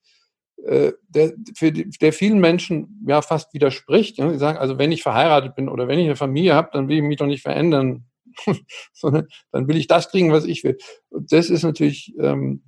äh, 0.67 0.95
der, 1.07 1.33
für 1.57 1.71
die, 1.71 1.89
der 1.91 2.13
vielen 2.13 2.41
Menschen 2.41 3.05
ja 3.07 3.23
fast 3.23 3.55
widerspricht. 3.55 4.19
Ja? 4.19 4.29
Sie 4.31 4.39
sagen, 4.39 4.59
also 4.59 4.79
wenn 4.79 4.91
ich 4.91 5.05
verheiratet 5.05 5.55
bin 5.55 5.69
oder 5.69 5.87
wenn 5.87 6.01
ich 6.01 6.07
eine 6.07 6.17
Familie 6.17 6.57
habe, 6.57 6.71
dann 6.73 6.89
will 6.89 6.97
ich 6.97 7.05
mich 7.05 7.19
doch 7.19 7.27
nicht 7.27 7.43
verändern, 7.43 8.05
sondern 8.93 9.29
dann 9.53 9.69
will 9.69 9.77
ich 9.77 9.87
das 9.87 10.11
kriegen, 10.11 10.33
was 10.33 10.47
ich 10.47 10.65
will. 10.65 10.77
Und 11.09 11.31
das 11.31 11.51
ist 11.51 11.63
natürlich, 11.63 12.17
ähm, 12.19 12.65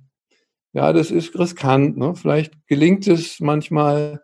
ja, 0.71 0.93
das 0.93 1.11
ist 1.11 1.37
riskant. 1.37 1.97
Ne? 1.97 2.15
Vielleicht 2.15 2.53
gelingt 2.67 3.05
es 3.05 3.41
manchmal, 3.41 4.23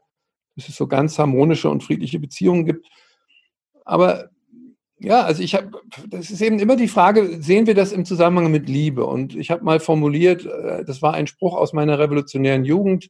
dass 0.56 0.69
es 0.69 0.78
so 0.78 0.88
ganz 0.88 1.19
harmonische 1.19 1.69
und 1.69 1.84
friedliche 1.84 2.21
Beziehungen 2.21 2.63
gibt. 2.63 2.88
Aber 3.84 4.30
ja, 5.04 5.24
also 5.24 5.44
ich 5.44 5.54
habe, 5.54 5.70
das 6.08 6.32
ist 6.32 6.42
eben 6.42 6.60
immer 6.60 6.78
die 6.78 6.88
Frage, 6.88 7.42
sehen 7.42 7.68
wir 7.68 7.76
das 7.76 7.92
im 7.92 8.06
Zusammenhang 8.06 8.50
mit 8.50 8.70
Liebe? 8.70 9.06
Und 9.06 9.36
ich 9.36 9.52
habe 9.52 9.62
mal 9.63 9.82
formuliert, 9.82 10.46
äh, 10.46 10.86
das 10.86 11.02
war 11.02 11.13
ein 11.13 11.28
Spruch 11.28 11.56
aus 11.56 11.74
meiner 11.74 12.00
revolutionären 12.00 12.63
Jugend, 12.63 13.10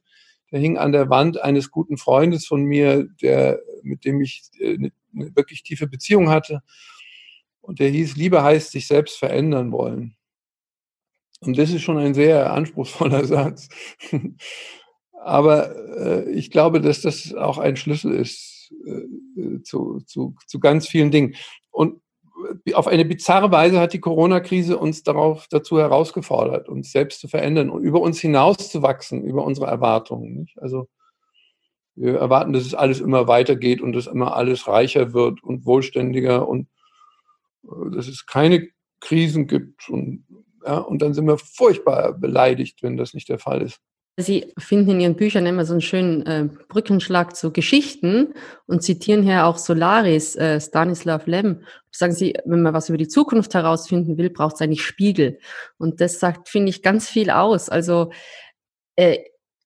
der 0.50 0.58
hing 0.58 0.76
an 0.76 0.90
der 0.90 1.08
Wand 1.08 1.40
eines 1.40 1.70
guten 1.70 1.96
Freundes 1.96 2.46
von 2.46 2.64
mir, 2.64 3.06
der, 3.22 3.60
mit 3.82 4.04
dem 4.04 4.20
ich 4.20 4.42
äh, 4.58 4.74
eine, 4.74 4.90
eine 5.14 5.36
wirklich 5.36 5.62
tiefe 5.62 5.86
Beziehung 5.86 6.30
hatte. 6.30 6.62
Und 7.60 7.78
der 7.78 7.90
hieß, 7.90 8.16
Liebe 8.16 8.42
heißt 8.42 8.72
sich 8.72 8.88
selbst 8.88 9.16
verändern 9.16 9.70
wollen. 9.70 10.16
Und 11.42 11.56
das 11.58 11.70
ist 11.70 11.82
schon 11.82 11.98
ein 11.98 12.14
sehr 12.14 12.52
anspruchsvoller 12.52 13.24
Satz. 13.24 13.68
Aber 15.12 15.76
äh, 15.96 16.30
ich 16.32 16.50
glaube, 16.50 16.80
dass 16.80 17.02
das 17.02 17.32
auch 17.34 17.58
ein 17.58 17.76
Schlüssel 17.76 18.12
ist 18.14 18.53
äh, 18.70 19.62
zu, 19.62 20.00
zu, 20.06 20.34
zu 20.46 20.60
ganz 20.60 20.88
vielen 20.88 21.10
Dingen. 21.10 21.34
Und 21.70 22.00
auf 22.74 22.86
eine 22.86 23.04
bizarre 23.04 23.50
Weise 23.52 23.80
hat 23.80 23.92
die 23.92 24.00
Corona-Krise 24.00 24.76
uns 24.78 25.02
darauf 25.02 25.46
dazu 25.48 25.78
herausgefordert, 25.78 26.68
uns 26.68 26.90
selbst 26.90 27.20
zu 27.20 27.28
verändern 27.28 27.70
und 27.70 27.82
über 27.82 28.00
uns 28.00 28.20
hinauszuwachsen, 28.20 29.22
über 29.22 29.44
unsere 29.44 29.66
Erwartungen. 29.66 30.40
Nicht? 30.40 30.58
Also 30.60 30.88
wir 31.96 32.16
erwarten, 32.16 32.52
dass 32.52 32.66
es 32.66 32.74
alles 32.74 33.00
immer 33.00 33.28
weitergeht 33.28 33.80
und 33.80 33.92
dass 33.92 34.06
immer 34.06 34.36
alles 34.36 34.66
reicher 34.66 35.12
wird 35.12 35.42
und 35.42 35.64
wohlständiger 35.64 36.48
und 36.48 36.68
äh, 37.64 37.90
dass 37.94 38.08
es 38.08 38.26
keine 38.26 38.68
Krisen 39.00 39.46
gibt. 39.46 39.88
Und, 39.88 40.26
ja, 40.64 40.78
und 40.78 41.02
dann 41.02 41.14
sind 41.14 41.26
wir 41.26 41.38
furchtbar 41.38 42.12
beleidigt, 42.14 42.82
wenn 42.82 42.96
das 42.96 43.14
nicht 43.14 43.28
der 43.28 43.38
Fall 43.38 43.62
ist. 43.62 43.80
Sie 44.16 44.52
finden 44.58 44.92
in 44.92 45.00
Ihren 45.00 45.16
Büchern 45.16 45.44
immer 45.44 45.64
so 45.64 45.72
einen 45.72 45.80
schönen 45.80 46.24
äh, 46.24 46.48
Brückenschlag 46.68 47.34
zu 47.34 47.52
Geschichten 47.52 48.32
und 48.66 48.84
zitieren 48.84 49.24
hier 49.24 49.44
auch 49.44 49.58
Solaris, 49.58 50.36
äh, 50.36 50.60
Stanislav 50.60 51.26
Lem. 51.26 51.62
Sagen 51.90 52.12
Sie, 52.12 52.34
wenn 52.44 52.62
man 52.62 52.74
was 52.74 52.88
über 52.88 52.98
die 52.98 53.08
Zukunft 53.08 53.54
herausfinden 53.54 54.16
will, 54.16 54.30
braucht 54.30 54.54
es 54.54 54.60
eigentlich 54.60 54.84
Spiegel. 54.84 55.40
Und 55.78 56.00
das 56.00 56.20
sagt, 56.20 56.48
finde 56.48 56.70
ich, 56.70 56.82
ganz 56.82 57.08
viel 57.08 57.28
aus. 57.28 57.68
Also 57.68 58.12
äh, 58.94 59.18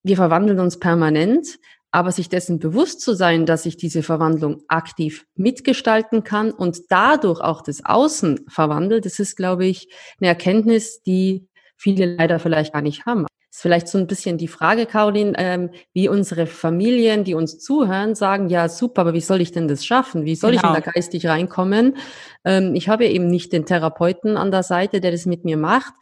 wir 0.03 0.17
verwandeln 0.17 0.61
uns 0.61 0.79
permanent, 0.79 1.59
aber 1.91 2.11
sich 2.11 2.31
dessen 2.31 2.59
bewusst 2.59 3.03
zu 3.03 3.13
sein, 3.13 3.45
dass 3.45 3.67
ich 3.67 3.77
diese 3.77 4.03
Verwandlung 4.03 4.63
aktiv 4.69 5.27
mitgestalten 5.35 6.25
kann 6.25 6.53
und 6.53 6.79
dadurch 6.89 7.41
auch 7.41 7.61
das 7.61 7.85
Außen 7.85 8.47
verwandelt, 8.49 9.05
das 9.05 9.19
ist, 9.19 9.37
glaube 9.37 9.67
ich, 9.67 9.93
eine 10.21 10.29
Erkenntnis, 10.29 11.03
die 11.03 11.49
viele 11.77 12.17
leider 12.17 12.39
vielleicht 12.39 12.73
gar 12.73 12.83
nicht 12.83 13.05
haben 13.05 13.27
ist 13.59 13.63
vielleicht 13.63 13.89
so 13.89 13.99
ein 13.99 14.07
bisschen 14.07 14.39
die 14.39 14.47
Frage, 14.47 14.87
Caroline, 14.87 15.33
ähm, 15.37 15.71
wie 15.93 16.09
unsere 16.09 16.47
Familien, 16.47 17.25
die 17.25 17.35
uns 17.35 17.59
zuhören, 17.59 18.15
sagen, 18.15 18.49
ja, 18.49 18.69
super, 18.69 19.01
aber 19.01 19.15
wie 19.15 19.21
soll 19.21 19.41
ich 19.41 19.51
denn 19.51 19.67
das 19.67 19.85
schaffen? 19.85 20.25
Wie 20.25 20.37
soll 20.37 20.53
genau. 20.53 20.63
ich 20.63 20.75
denn 20.75 20.85
da 20.85 20.93
geistig 20.93 21.27
reinkommen? 21.27 21.97
Ähm, 22.45 22.77
ich 22.77 22.89
habe 22.89 23.09
eben 23.09 23.27
nicht 23.27 23.53
den 23.53 23.67
Therapeuten 23.67 24.37
an 24.37 24.53
der 24.53 24.63
Seite, 24.63 25.01
der 25.01 25.11
das 25.11 25.27
mit 25.27 25.45
mir 25.45 25.57
macht. 25.57 25.93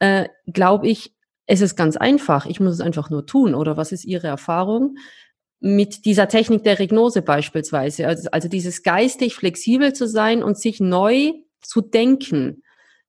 Äh, 0.00 0.28
Glaube 0.52 0.86
ich, 0.86 1.14
es 1.46 1.62
ist 1.62 1.76
ganz 1.76 1.96
einfach. 1.96 2.44
Ich 2.44 2.60
muss 2.60 2.74
es 2.74 2.80
einfach 2.80 3.08
nur 3.08 3.24
tun. 3.24 3.54
Oder 3.54 3.78
was 3.78 3.92
ist 3.92 4.04
Ihre 4.04 4.26
Erfahrung? 4.26 4.96
mit 5.64 6.06
dieser 6.06 6.26
Technik 6.26 6.64
der 6.64 6.80
Regnose 6.80 7.22
beispielsweise. 7.22 8.08
Also, 8.08 8.28
also 8.32 8.48
dieses 8.48 8.82
geistig 8.82 9.36
flexibel 9.36 9.92
zu 9.92 10.08
sein 10.08 10.42
und 10.42 10.58
sich 10.58 10.80
neu 10.80 11.34
zu 11.60 11.80
denken. 11.80 12.64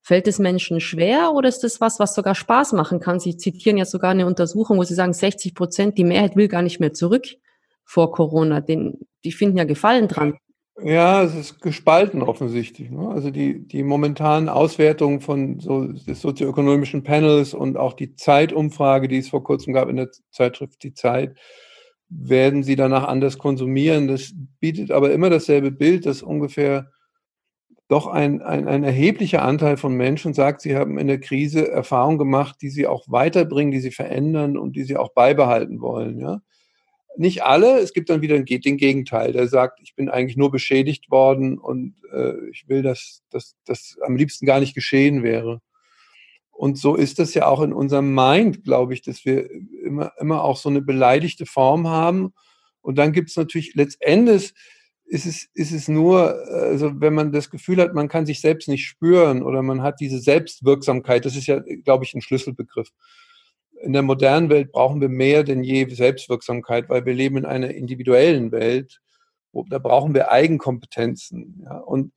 Fällt 0.05 0.27
es 0.27 0.37
Menschen 0.37 0.81
schwer 0.81 1.31
oder 1.33 1.47
ist 1.47 1.63
das 1.63 1.79
was, 1.79 1.97
was 1.97 2.13
sogar 2.13 2.35
Spaß 2.35 2.73
machen 2.73 2.99
kann? 2.99 3.21
Sie 3.21 3.37
zitieren 3.37 3.77
ja 3.77 3.85
sogar 3.85 4.11
eine 4.11 4.25
Untersuchung, 4.25 4.77
wo 4.77 4.83
Sie 4.83 4.95
sagen, 4.95 5.13
60 5.13 5.55
Prozent, 5.55 5.97
die 5.97 6.03
Mehrheit 6.03 6.35
will 6.35 6.49
gar 6.49 6.61
nicht 6.61 6.81
mehr 6.81 6.91
zurück 6.91 7.25
vor 7.85 8.11
Corona. 8.11 8.59
Den, 8.59 8.99
die 9.23 9.31
finden 9.31 9.57
ja 9.57 9.63
Gefallen 9.63 10.09
dran. 10.09 10.37
Ja, 10.81 11.23
es 11.23 11.35
ist 11.35 11.61
gespalten 11.61 12.21
offensichtlich. 12.21 12.89
Ne? 12.89 13.07
Also 13.07 13.31
die, 13.31 13.65
die 13.65 13.83
momentanen 13.83 14.49
Auswertungen 14.49 15.21
von 15.21 15.61
so 15.61 15.87
des 15.87 16.19
sozioökonomischen 16.19 17.03
Panels 17.03 17.53
und 17.53 17.77
auch 17.77 17.93
die 17.93 18.15
Zeitumfrage, 18.15 19.07
die 19.07 19.19
es 19.19 19.29
vor 19.29 19.43
kurzem 19.43 19.73
gab 19.73 19.87
in 19.87 19.95
der 19.95 20.09
Zeitschrift 20.31 20.83
Die 20.83 20.93
Zeit, 20.93 21.37
werden 22.09 22.63
sie 22.63 22.75
danach 22.75 23.07
anders 23.07 23.37
konsumieren. 23.37 24.09
Das 24.09 24.33
bietet 24.59 24.91
aber 24.91 25.13
immer 25.13 25.29
dasselbe 25.29 25.71
Bild, 25.71 26.05
dass 26.05 26.21
ungefähr 26.21 26.91
doch 27.87 28.07
ein, 28.07 28.41
ein, 28.41 28.67
ein 28.67 28.83
erheblicher 28.83 29.43
Anteil 29.43 29.77
von 29.77 29.93
Menschen 29.93 30.33
sagt, 30.33 30.61
sie 30.61 30.75
haben 30.75 30.97
in 30.97 31.07
der 31.07 31.19
Krise 31.19 31.69
Erfahrungen 31.69 32.17
gemacht, 32.17 32.57
die 32.61 32.69
sie 32.69 32.87
auch 32.87 33.05
weiterbringen, 33.07 33.71
die 33.71 33.81
sie 33.81 33.91
verändern 33.91 34.57
und 34.57 34.75
die 34.75 34.83
sie 34.83 34.97
auch 34.97 35.13
beibehalten 35.13 35.81
wollen. 35.81 36.19
Ja? 36.19 36.41
Nicht 37.17 37.43
alle, 37.43 37.79
es 37.79 37.93
gibt 37.93 38.09
dann 38.09 38.21
wieder 38.21 38.39
den 38.39 38.77
Gegenteil, 38.77 39.33
der 39.33 39.47
sagt, 39.47 39.79
ich 39.81 39.95
bin 39.95 40.09
eigentlich 40.09 40.37
nur 40.37 40.49
beschädigt 40.49 41.11
worden 41.11 41.59
und 41.59 41.95
äh, 42.11 42.49
ich 42.49 42.67
will, 42.67 42.81
dass 42.81 43.23
das 43.29 43.97
am 44.01 44.15
liebsten 44.15 44.45
gar 44.45 44.59
nicht 44.59 44.73
geschehen 44.73 45.21
wäre. 45.21 45.61
Und 46.51 46.77
so 46.77 46.95
ist 46.95 47.19
das 47.19 47.33
ja 47.33 47.47
auch 47.47 47.61
in 47.61 47.73
unserem 47.73 48.13
Mind, 48.13 48.63
glaube 48.63 48.93
ich, 48.93 49.01
dass 49.01 49.25
wir 49.25 49.49
immer, 49.83 50.13
immer 50.19 50.43
auch 50.43 50.57
so 50.57 50.69
eine 50.69 50.81
beleidigte 50.81 51.45
Form 51.45 51.87
haben. 51.87 52.33
Und 52.81 52.97
dann 52.97 53.11
gibt 53.11 53.29
es 53.29 53.35
natürlich 53.35 53.73
letztendlich 53.75 54.53
ist 55.05 55.25
es, 55.25 55.47
ist 55.53 55.71
es 55.71 55.87
nur, 55.87 56.35
also 56.49 56.91
wenn 56.99 57.13
man 57.13 57.31
das 57.31 57.49
Gefühl 57.49 57.81
hat, 57.81 57.93
man 57.93 58.07
kann 58.07 58.25
sich 58.25 58.41
selbst 58.41 58.67
nicht 58.67 58.85
spüren 58.85 59.43
oder 59.43 59.61
man 59.61 59.81
hat 59.81 59.99
diese 59.99 60.19
Selbstwirksamkeit, 60.19 61.25
das 61.25 61.35
ist 61.35 61.47
ja, 61.47 61.59
glaube 61.83 62.05
ich, 62.05 62.13
ein 62.13 62.21
Schlüsselbegriff. 62.21 62.89
In 63.81 63.93
der 63.93 64.01
modernen 64.01 64.49
Welt 64.49 64.71
brauchen 64.71 65.01
wir 65.01 65.09
mehr 65.09 65.43
denn 65.43 65.63
je 65.63 65.87
Selbstwirksamkeit, 65.89 66.89
weil 66.89 67.05
wir 67.05 67.13
leben 67.13 67.37
in 67.37 67.45
einer 67.45 67.71
individuellen 67.71 68.51
Welt, 68.51 69.01
wo, 69.51 69.65
da 69.69 69.77
brauchen 69.77 70.13
wir 70.13 70.31
Eigenkompetenzen. 70.31 71.61
Ja? 71.65 71.77
Und 71.77 72.13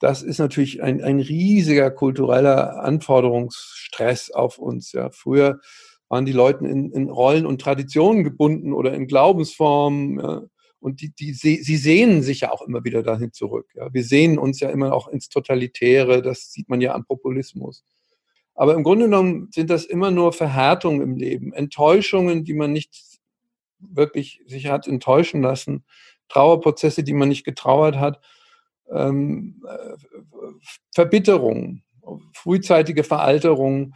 das 0.00 0.22
ist 0.22 0.38
natürlich 0.38 0.82
ein, 0.82 1.02
ein 1.02 1.20
riesiger 1.20 1.90
kultureller 1.90 2.82
Anforderungsstress 2.82 4.30
auf 4.30 4.58
uns. 4.58 4.92
Ja? 4.92 5.10
Früher 5.10 5.60
waren 6.08 6.26
die 6.26 6.32
Leute 6.32 6.66
in, 6.66 6.92
in 6.92 7.08
Rollen 7.08 7.46
und 7.46 7.60
Traditionen 7.60 8.24
gebunden 8.24 8.72
oder 8.72 8.92
in 8.92 9.06
Glaubensformen. 9.06 10.20
Ja? 10.20 10.42
Und 10.86 11.00
die, 11.00 11.12
die, 11.12 11.32
sie 11.32 11.76
sehnen 11.76 12.22
sich 12.22 12.42
ja 12.42 12.52
auch 12.52 12.62
immer 12.62 12.84
wieder 12.84 13.02
dahin 13.02 13.32
zurück. 13.32 13.66
Ja. 13.74 13.92
Wir 13.92 14.04
sehen 14.04 14.38
uns 14.38 14.60
ja 14.60 14.70
immer 14.70 14.94
auch 14.94 15.08
ins 15.08 15.28
Totalitäre, 15.28 16.22
das 16.22 16.52
sieht 16.52 16.68
man 16.68 16.80
ja 16.80 16.94
am 16.94 17.04
Populismus. 17.04 17.84
Aber 18.54 18.74
im 18.74 18.84
Grunde 18.84 19.06
genommen 19.06 19.48
sind 19.52 19.68
das 19.68 19.84
immer 19.84 20.12
nur 20.12 20.32
Verhärtungen 20.32 21.00
im 21.00 21.16
Leben, 21.16 21.52
Enttäuschungen, 21.52 22.44
die 22.44 22.54
man 22.54 22.72
nicht 22.72 23.18
wirklich 23.80 24.40
sich 24.46 24.68
hat 24.68 24.86
enttäuschen 24.86 25.42
lassen, 25.42 25.84
Trauerprozesse, 26.28 27.02
die 27.02 27.14
man 27.14 27.30
nicht 27.30 27.42
getrauert 27.42 27.96
hat, 27.96 28.20
ähm, 28.88 29.64
äh, 29.68 29.96
Verbitterung, 30.94 31.82
frühzeitige 32.32 33.02
Veralterung. 33.02 33.92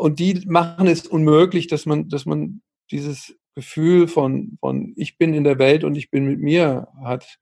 Und 0.00 0.18
die 0.18 0.42
machen 0.48 0.88
es 0.88 1.06
unmöglich, 1.06 1.68
dass 1.68 1.86
man, 1.86 2.08
dass 2.08 2.26
man 2.26 2.60
dieses 2.90 3.36
Gefühl 3.58 4.06
von, 4.06 4.56
von 4.60 4.92
ich 4.94 5.18
bin 5.18 5.34
in 5.34 5.42
der 5.42 5.58
Welt 5.58 5.82
und 5.82 5.96
ich 5.96 6.12
bin 6.12 6.26
mit 6.26 6.38
mir 6.38 6.86
hat. 7.02 7.40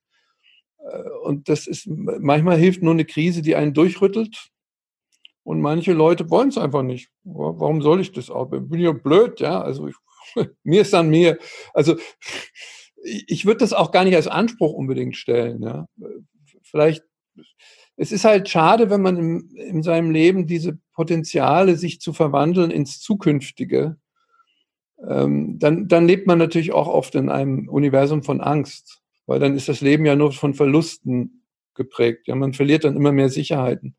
Äh, 0.79 1.03
und 1.25 1.51
das 1.51 1.67
ist, 1.67 1.87
manchmal 1.87 2.57
hilft 2.57 2.83
nur 2.83 2.95
eine 2.95 3.05
Krise, 3.05 3.43
die 3.43 3.55
einen 3.55 3.75
durchrüttelt. 3.75 4.49
Und 5.43 5.61
manche 5.61 5.93
Leute 5.93 6.31
wollen 6.31 6.49
es 6.49 6.57
einfach 6.57 6.83
nicht. 6.83 7.11
Warum 7.23 7.83
soll 7.83 8.01
ich 8.01 8.13
das 8.13 8.31
auch? 8.31 8.47
Bin 8.47 8.81
ja 8.81 8.93
blöd, 8.93 9.41
ja. 9.41 9.61
Also 9.61 9.89
ich, 9.89 9.95
mir 10.65 10.81
ist 10.81 10.95
an 10.95 11.11
mir. 11.11 11.39
Also 11.75 11.97
ich 13.05 13.45
würde 13.45 13.59
das 13.59 13.75
auch 13.75 13.93
gar 13.93 14.05
nicht 14.05 14.17
als 14.17 14.27
Anspruch 14.27 14.73
unbedingt 14.73 15.19
stellen. 15.19 15.63
Ja. 15.63 15.87
Vielleicht, 16.63 17.05
es 17.97 18.11
ist 18.11 18.25
halt 18.25 18.49
schade, 18.49 18.89
wenn 18.89 19.03
man 19.03 19.19
in, 19.19 19.51
in 19.51 19.83
seinem 19.83 20.11
Leben 20.13 20.47
diese 20.47 20.79
Potenziale, 20.95 21.77
sich 21.77 22.01
zu 22.01 22.15
verwandeln 22.15 22.71
ins 22.71 23.01
Zukünftige, 23.01 23.99
ähm, 25.07 25.59
dann, 25.59 25.89
dann 25.89 26.07
lebt 26.07 26.27
man 26.27 26.39
natürlich 26.39 26.73
auch 26.73 26.89
oft 26.89 27.15
in 27.15 27.29
einem 27.29 27.69
Universum 27.69 28.23
von 28.23 28.41
Angst, 28.41 29.03
weil 29.27 29.41
dann 29.41 29.55
ist 29.55 29.69
das 29.69 29.81
Leben 29.81 30.07
ja 30.07 30.17
nur 30.17 30.33
von 30.33 30.55
Verlusten 30.55 31.43
geprägt. 31.75 32.29
Ja, 32.29 32.35
man 32.35 32.55
verliert 32.55 32.85
dann 32.85 32.97
immer 32.97 33.13
mehr 33.13 33.29
Sicherheiten. 33.29 33.97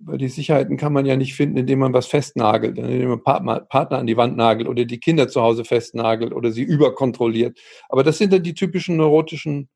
Weil 0.00 0.18
die 0.18 0.28
Sicherheiten 0.28 0.76
kann 0.76 0.94
man 0.94 1.04
ja 1.04 1.16
nicht 1.16 1.34
finden, 1.34 1.58
indem 1.58 1.80
man 1.80 1.92
was 1.92 2.06
festnagelt, 2.06 2.78
indem 2.78 3.10
man 3.10 3.22
Partner 3.22 3.98
an 3.98 4.06
die 4.06 4.16
Wand 4.16 4.36
nagelt 4.36 4.68
oder 4.68 4.84
die 4.86 4.98
Kinder 4.98 5.28
zu 5.28 5.42
Hause 5.42 5.64
festnagelt 5.64 6.32
oder 6.32 6.50
sie 6.50 6.62
überkontrolliert. 6.62 7.58
Aber 7.88 8.02
das 8.02 8.18
sind 8.18 8.32
dann 8.32 8.42
die 8.42 8.54
typischen 8.54 8.96
neurotischen 8.96 9.68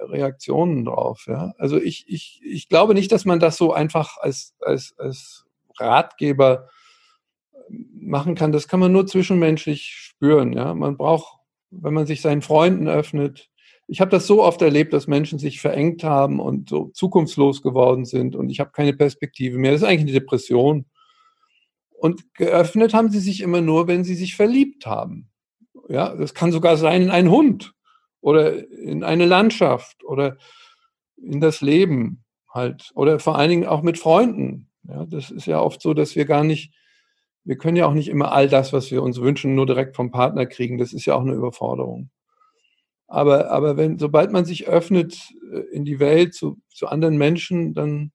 Reaktionen 0.00 0.84
drauf. 0.84 1.24
Ja? 1.28 1.54
Also 1.58 1.80
ich, 1.80 2.04
ich, 2.08 2.40
ich 2.44 2.68
glaube 2.68 2.94
nicht, 2.94 3.12
dass 3.12 3.24
man 3.24 3.40
das 3.40 3.56
so 3.56 3.72
einfach 3.72 4.18
als, 4.18 4.54
als, 4.60 4.94
als 4.98 5.46
Ratgeber 5.78 6.68
machen 7.68 8.34
kann, 8.34 8.52
das 8.52 8.68
kann 8.68 8.80
man 8.80 8.92
nur 8.92 9.06
zwischenmenschlich 9.06 9.92
spüren. 9.96 10.52
Ja? 10.52 10.74
Man 10.74 10.96
braucht, 10.96 11.40
wenn 11.70 11.94
man 11.94 12.06
sich 12.06 12.20
seinen 12.20 12.42
Freunden 12.42 12.88
öffnet. 12.88 13.50
Ich 13.88 14.00
habe 14.00 14.10
das 14.10 14.26
so 14.26 14.42
oft 14.42 14.62
erlebt, 14.62 14.92
dass 14.92 15.06
Menschen 15.06 15.38
sich 15.38 15.60
verengt 15.60 16.02
haben 16.02 16.40
und 16.40 16.68
so 16.68 16.90
zukunftslos 16.92 17.62
geworden 17.62 18.04
sind 18.04 18.34
und 18.34 18.50
ich 18.50 18.60
habe 18.60 18.72
keine 18.72 18.94
Perspektive 18.94 19.58
mehr. 19.58 19.72
Das 19.72 19.82
ist 19.82 19.86
eigentlich 19.86 20.12
eine 20.12 20.20
Depression. 20.20 20.86
Und 21.90 22.34
geöffnet 22.34 22.94
haben 22.94 23.10
sie 23.10 23.20
sich 23.20 23.40
immer 23.40 23.60
nur, 23.60 23.88
wenn 23.88 24.04
sie 24.04 24.14
sich 24.14 24.34
verliebt 24.34 24.86
haben. 24.86 25.30
Ja, 25.88 26.14
das 26.14 26.34
kann 26.34 26.52
sogar 26.52 26.76
sein 26.76 27.02
in 27.02 27.10
einen 27.10 27.30
Hund 27.30 27.72
oder 28.20 28.68
in 28.70 29.04
eine 29.04 29.24
Landschaft 29.24 30.04
oder 30.04 30.36
in 31.16 31.40
das 31.40 31.60
Leben 31.60 32.24
halt 32.48 32.90
oder 32.94 33.18
vor 33.18 33.38
allen 33.38 33.50
Dingen 33.50 33.66
auch 33.66 33.82
mit 33.82 33.98
Freunden. 33.98 34.68
Ja, 34.88 35.06
das 35.06 35.30
ist 35.30 35.46
ja 35.46 35.60
oft 35.60 35.80
so, 35.80 35.94
dass 35.94 36.16
wir 36.16 36.24
gar 36.24 36.44
nicht 36.44 36.74
wir 37.46 37.56
können 37.56 37.76
ja 37.76 37.86
auch 37.86 37.94
nicht 37.94 38.08
immer 38.08 38.32
all 38.32 38.48
das, 38.48 38.72
was 38.72 38.90
wir 38.90 39.02
uns 39.02 39.20
wünschen, 39.20 39.54
nur 39.54 39.66
direkt 39.66 39.94
vom 39.94 40.10
Partner 40.10 40.46
kriegen. 40.46 40.78
Das 40.78 40.92
ist 40.92 41.06
ja 41.06 41.14
auch 41.14 41.22
eine 41.22 41.32
Überforderung. 41.32 42.10
Aber, 43.06 43.50
aber 43.52 43.76
wenn, 43.76 43.98
sobald 43.98 44.32
man 44.32 44.44
sich 44.44 44.66
öffnet 44.66 45.30
äh, 45.52 45.60
in 45.72 45.84
die 45.84 46.00
Welt 46.00 46.34
zu, 46.34 46.58
zu 46.68 46.88
anderen 46.88 47.16
Menschen, 47.16 47.72
dann 47.72 48.10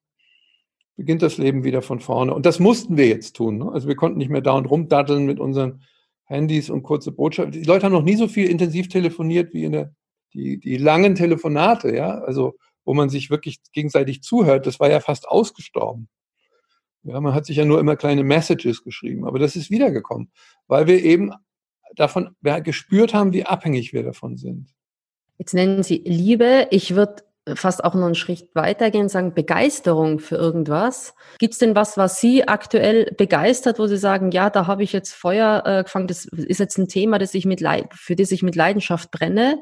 beginnt 0.98 1.22
das 1.22 1.38
Leben 1.38 1.64
wieder 1.64 1.82
von 1.82 2.02
vorne. 2.02 2.34
Und 2.34 2.46
das 2.46 2.60
mussten 2.60 2.98
wir 2.98 3.08
jetzt 3.08 3.38
tun. 3.38 3.60
Ne? 3.60 3.72
Also 3.72 3.88
wir 3.88 3.96
konnten 3.96 4.18
nicht 4.18 4.30
mehr 4.30 4.42
da 4.42 4.52
und 4.52 4.66
rumdatteln 4.66 5.26
mit 5.26 5.40
unseren 5.40 5.82
Handys 6.26 6.70
und 6.70 6.84
kurze 6.84 7.14
Botschaften. 7.14 7.54
Die 7.54 7.64
Leute 7.64 7.86
haben 7.86 7.94
noch 7.94 8.04
nie 8.04 8.18
so 8.18 8.28
viel 8.28 8.50
intensiv 8.50 8.90
telefoniert 8.90 9.54
wie 9.54 9.64
in 9.64 9.72
der, 9.72 9.94
die, 10.34 10.60
die 10.60 10.78
langen 10.78 11.16
Telefonate, 11.16 11.96
ja, 11.96 12.20
also 12.20 12.58
wo 12.84 12.94
man 12.94 13.10
sich 13.10 13.30
wirklich 13.30 13.60
gegenseitig 13.72 14.24
zuhört, 14.24 14.68
das 14.68 14.80
war 14.80 14.90
ja 14.90 15.00
fast 15.00 15.28
ausgestorben. 15.28 16.10
Ja, 17.04 17.20
man 17.20 17.34
hat 17.34 17.46
sich 17.46 17.58
ja 17.58 17.66
nur 17.66 17.80
immer 17.80 17.96
kleine 17.96 18.24
Messages 18.24 18.84
geschrieben, 18.84 19.26
aber 19.26 19.40
das 19.40 19.56
ist 19.56 19.72
wiedergekommen, 19.72 20.32
weil 20.68 20.88
wir 20.88 21.04
eben 21.04 21.32
davon 21.96 22.36
gespürt 22.64 23.14
haben, 23.14 23.34
wie 23.34 23.46
abhängig 23.46 23.92
wir 23.94 24.04
davon 24.04 24.38
sind. 24.38 24.70
Jetzt 25.38 25.54
nennen 25.54 25.84
Sie 25.84 26.04
Liebe. 26.06 26.68
Ich 26.70 26.96
würde 26.96 27.24
fast 27.56 27.84
auch 27.84 27.96
noch 27.96 28.06
einen 28.06 28.16
Schritt 28.16 28.50
weitergehen 28.54 29.04
und 29.04 29.10
sagen 29.10 29.34
Begeisterung 29.34 30.20
für 30.20 30.36
irgendwas. 30.36 31.16
Gibt 31.40 31.54
es 31.54 31.60
denn 31.60 31.76
was, 31.76 31.98
was 31.98 32.22
Sie 32.22 32.48
aktuell 32.48 33.12
begeistert, 33.18 33.80
wo 33.80 33.88
Sie 33.88 33.98
sagen, 33.98 34.32
ja, 34.32 34.50
da 34.50 34.68
habe 34.68 34.84
ich 34.84 34.94
jetzt 34.94 35.14
Feuer 35.14 35.64
äh, 35.66 35.84
gefangen, 35.84 36.08
das 36.08 36.26
ist 36.26 36.60
jetzt 36.60 36.78
ein 36.78 36.88
Thema, 36.88 37.18
das 37.18 37.34
ich 37.34 37.46
mit 37.46 37.60
Leid, 37.60 37.88
für 37.94 38.16
das 38.16 38.32
ich 38.32 38.44
mit 38.44 38.56
Leidenschaft 38.56 39.10
brenne? 39.10 39.62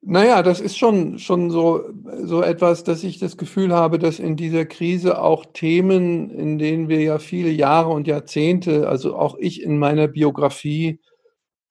Naja, 0.00 0.42
das 0.42 0.60
ist 0.60 0.78
schon, 0.78 1.18
schon 1.18 1.50
so, 1.50 1.84
so 2.22 2.40
etwas, 2.42 2.84
dass 2.84 3.02
ich 3.02 3.18
das 3.18 3.36
Gefühl 3.36 3.74
habe, 3.74 3.98
dass 3.98 4.20
in 4.20 4.36
dieser 4.36 4.64
Krise 4.64 5.20
auch 5.20 5.44
Themen, 5.52 6.30
in 6.30 6.58
denen 6.58 6.88
wir 6.88 7.00
ja 7.00 7.18
viele 7.18 7.50
Jahre 7.50 7.90
und 7.90 8.06
Jahrzehnte, 8.06 8.88
also 8.88 9.16
auch 9.16 9.36
ich 9.38 9.62
in 9.62 9.76
meiner 9.76 10.06
Biografie 10.06 11.00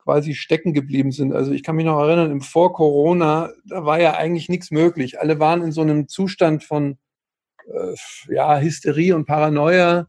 quasi 0.07 0.35
stecken 0.35 0.73
geblieben 0.73 1.11
sind. 1.11 1.33
Also 1.33 1.51
ich 1.51 1.63
kann 1.63 1.77
mich 1.77 1.85
noch 1.85 1.99
erinnern, 1.99 2.31
im 2.31 2.41
Vor 2.41 2.73
Corona, 2.73 3.51
da 3.65 3.85
war 3.85 3.99
ja 3.99 4.15
eigentlich 4.15 4.49
nichts 4.49 4.71
möglich. 4.71 5.19
Alle 5.19 5.39
waren 5.39 5.61
in 5.61 5.71
so 5.71 5.81
einem 5.81 6.07
Zustand 6.09 6.63
von 6.63 6.97
äh, 7.67 7.95
ja, 8.33 8.59
Hysterie 8.59 9.13
und 9.13 9.25
Paranoia. 9.25 10.07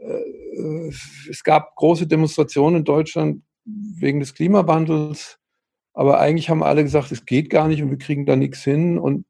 Äh, 0.00 0.90
es 1.30 1.42
gab 1.44 1.74
große 1.76 2.06
Demonstrationen 2.06 2.78
in 2.80 2.84
Deutschland 2.84 3.42
wegen 3.64 4.20
des 4.20 4.34
Klimawandels, 4.34 5.38
aber 5.98 6.20
eigentlich 6.20 6.48
haben 6.48 6.62
alle 6.62 6.84
gesagt, 6.84 7.10
es 7.10 7.26
geht 7.26 7.50
gar 7.50 7.66
nicht 7.66 7.82
und 7.82 7.90
wir 7.90 7.98
kriegen 7.98 8.24
da 8.24 8.36
nichts 8.36 8.62
hin. 8.62 9.00
Und 9.00 9.26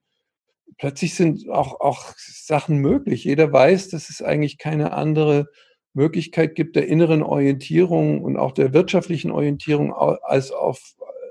plötzlich 0.76 1.14
sind 1.14 1.48
auch, 1.48 1.80
auch 1.80 2.12
Sachen 2.18 2.76
möglich. 2.76 3.24
Jeder 3.24 3.50
weiß, 3.50 3.88
dass 3.88 4.10
es 4.10 4.20
eigentlich 4.20 4.58
keine 4.58 4.92
andere 4.92 5.46
Möglichkeit 5.94 6.54
gibt 6.56 6.76
der 6.76 6.86
inneren 6.86 7.22
Orientierung 7.22 8.22
und 8.22 8.36
auch 8.36 8.52
der 8.52 8.74
wirtschaftlichen 8.74 9.30
Orientierung 9.30 9.94
als 9.94 10.52
auf, 10.52 10.78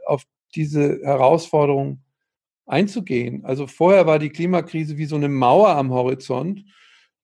auf 0.07 0.23
diese 0.55 1.01
Herausforderung 1.03 2.01
einzugehen. 2.65 3.45
Also 3.45 3.67
vorher 3.67 4.07
war 4.07 4.17
die 4.17 4.31
Klimakrise 4.31 4.97
wie 4.97 5.05
so 5.05 5.17
eine 5.17 5.29
Mauer 5.29 5.69
am 5.69 5.91
Horizont, 5.91 6.65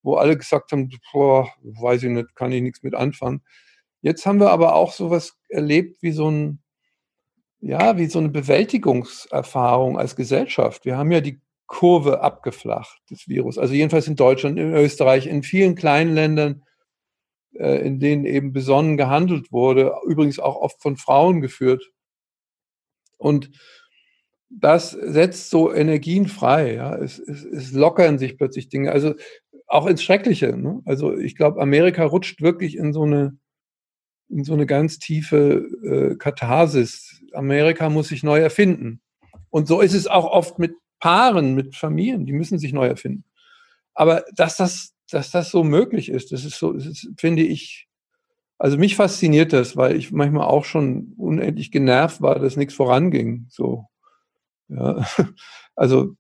wo 0.04 0.18
alle 0.18 0.38
gesagt 0.38 0.72
haben, 0.72 0.92
boah, 1.12 1.50
weiß 1.64 2.04
ich 2.04 2.12
nicht, 2.12 2.36
kann 2.36 2.52
ich 2.52 2.62
nichts 2.62 2.84
mit 2.84 2.94
anfangen. 2.94 3.42
Jetzt 4.04 4.28
haben 4.28 4.40
wir 4.40 4.52
aber 4.52 4.76
auch 4.76 4.92
sowas 4.92 5.40
erlebt 5.50 6.04
wie 6.04 6.12
so 6.12 6.30
ein, 6.30 6.63
ja, 7.64 7.98
wie 7.98 8.08
so 8.08 8.20
eine 8.20 8.30
Bewältigungserfahrung 8.30 9.98
als 9.98 10.16
Gesellschaft. 10.18 10.84
Wir 10.84 10.98
haben 10.98 11.12
ja 11.12 11.22
die 11.22 11.40
Kurve 11.66 12.22
abgeflacht 12.22 13.02
des 13.10 13.28
Virus. 13.28 13.58
Also 13.58 13.74
jedenfalls 13.74 14.08
in 14.08 14.18
Deutschland, 14.18 14.60
in 14.60 14.74
Österreich, 14.74 15.28
in 15.28 15.44
vielen 15.44 15.76
kleinen 15.76 16.14
Ländern 16.14 16.64
äh, 17.54 17.86
in 17.86 18.00
denen 18.00 18.26
eben 18.26 18.52
besonnen 18.52 18.98
gehandelt 18.98 19.52
wurde, 19.52 19.94
übrigens 20.06 20.40
auch 20.40 20.58
oft 20.58 20.82
von 20.82 20.98
Frauen 20.98 21.40
geführt. 21.40 21.92
Und 23.18 23.52
das 24.50 24.92
setzt 24.92 25.50
so 25.50 25.74
Energien 25.74 26.28
frei. 26.28 26.74
Ja. 26.74 26.96
Es, 26.98 27.18
es, 27.18 27.46
es 27.46 27.72
lockern 27.72 28.20
sich 28.20 28.38
plötzlich 28.38 28.68
Dinge. 28.68 28.92
Also 28.92 29.16
auch 29.68 29.88
ins 29.88 30.04
Schreckliche. 30.04 30.58
Ne? 30.58 30.82
Also 30.84 31.18
ich 31.18 31.36
glaube, 31.36 31.62
Amerika 31.62 32.04
rutscht 32.04 32.42
wirklich 32.42 32.76
in 32.76 32.92
so 32.92 33.04
eine, 33.04 33.38
in 34.30 34.44
so 34.44 34.54
eine 34.54 34.66
ganz 34.66 35.00
tiefe 35.00 35.68
äh, 35.84 36.16
Katharsis. 36.16 37.22
Amerika 37.34 37.90
muss 37.90 38.08
sich 38.08 38.24
neu 38.24 38.40
erfinden. 38.40 39.02
Und 39.50 39.68
so 39.68 39.82
ist 39.82 39.94
es 39.94 40.08
auch 40.08 40.26
oft 40.26 40.60
mit 40.60 40.76
Paaren, 41.00 41.54
mit 41.54 41.76
Familien, 41.76 42.26
die 42.26 42.34
müssen 42.34 42.60
sich 42.60 42.74
neu 42.74 42.88
erfinden. 42.88 43.26
Aber 43.94 44.24
dass 44.36 44.58
das 44.58 44.94
dass 45.14 45.32
das 45.32 45.52
so 45.52 45.64
möglich 45.64 46.10
ist. 46.10 46.32
Das 46.32 46.44
ist 46.44 46.58
so, 46.58 46.74
das 46.74 46.86
ist, 46.86 47.10
finde 47.18 47.44
ich, 47.44 47.88
also 48.58 48.78
mich 48.78 48.96
fasziniert 48.96 49.54
das, 49.54 49.78
weil 49.78 49.96
ich 49.96 50.12
manchmal 50.12 50.48
auch 50.48 50.66
schon 50.66 51.14
unendlich 51.18 51.72
genervt 51.72 52.22
war, 52.22 52.40
dass 52.40 52.58
nichts 52.58 52.74
voranging. 52.74 53.46
So, 53.50 53.86
ja, 54.70 55.06
also 55.76 56.16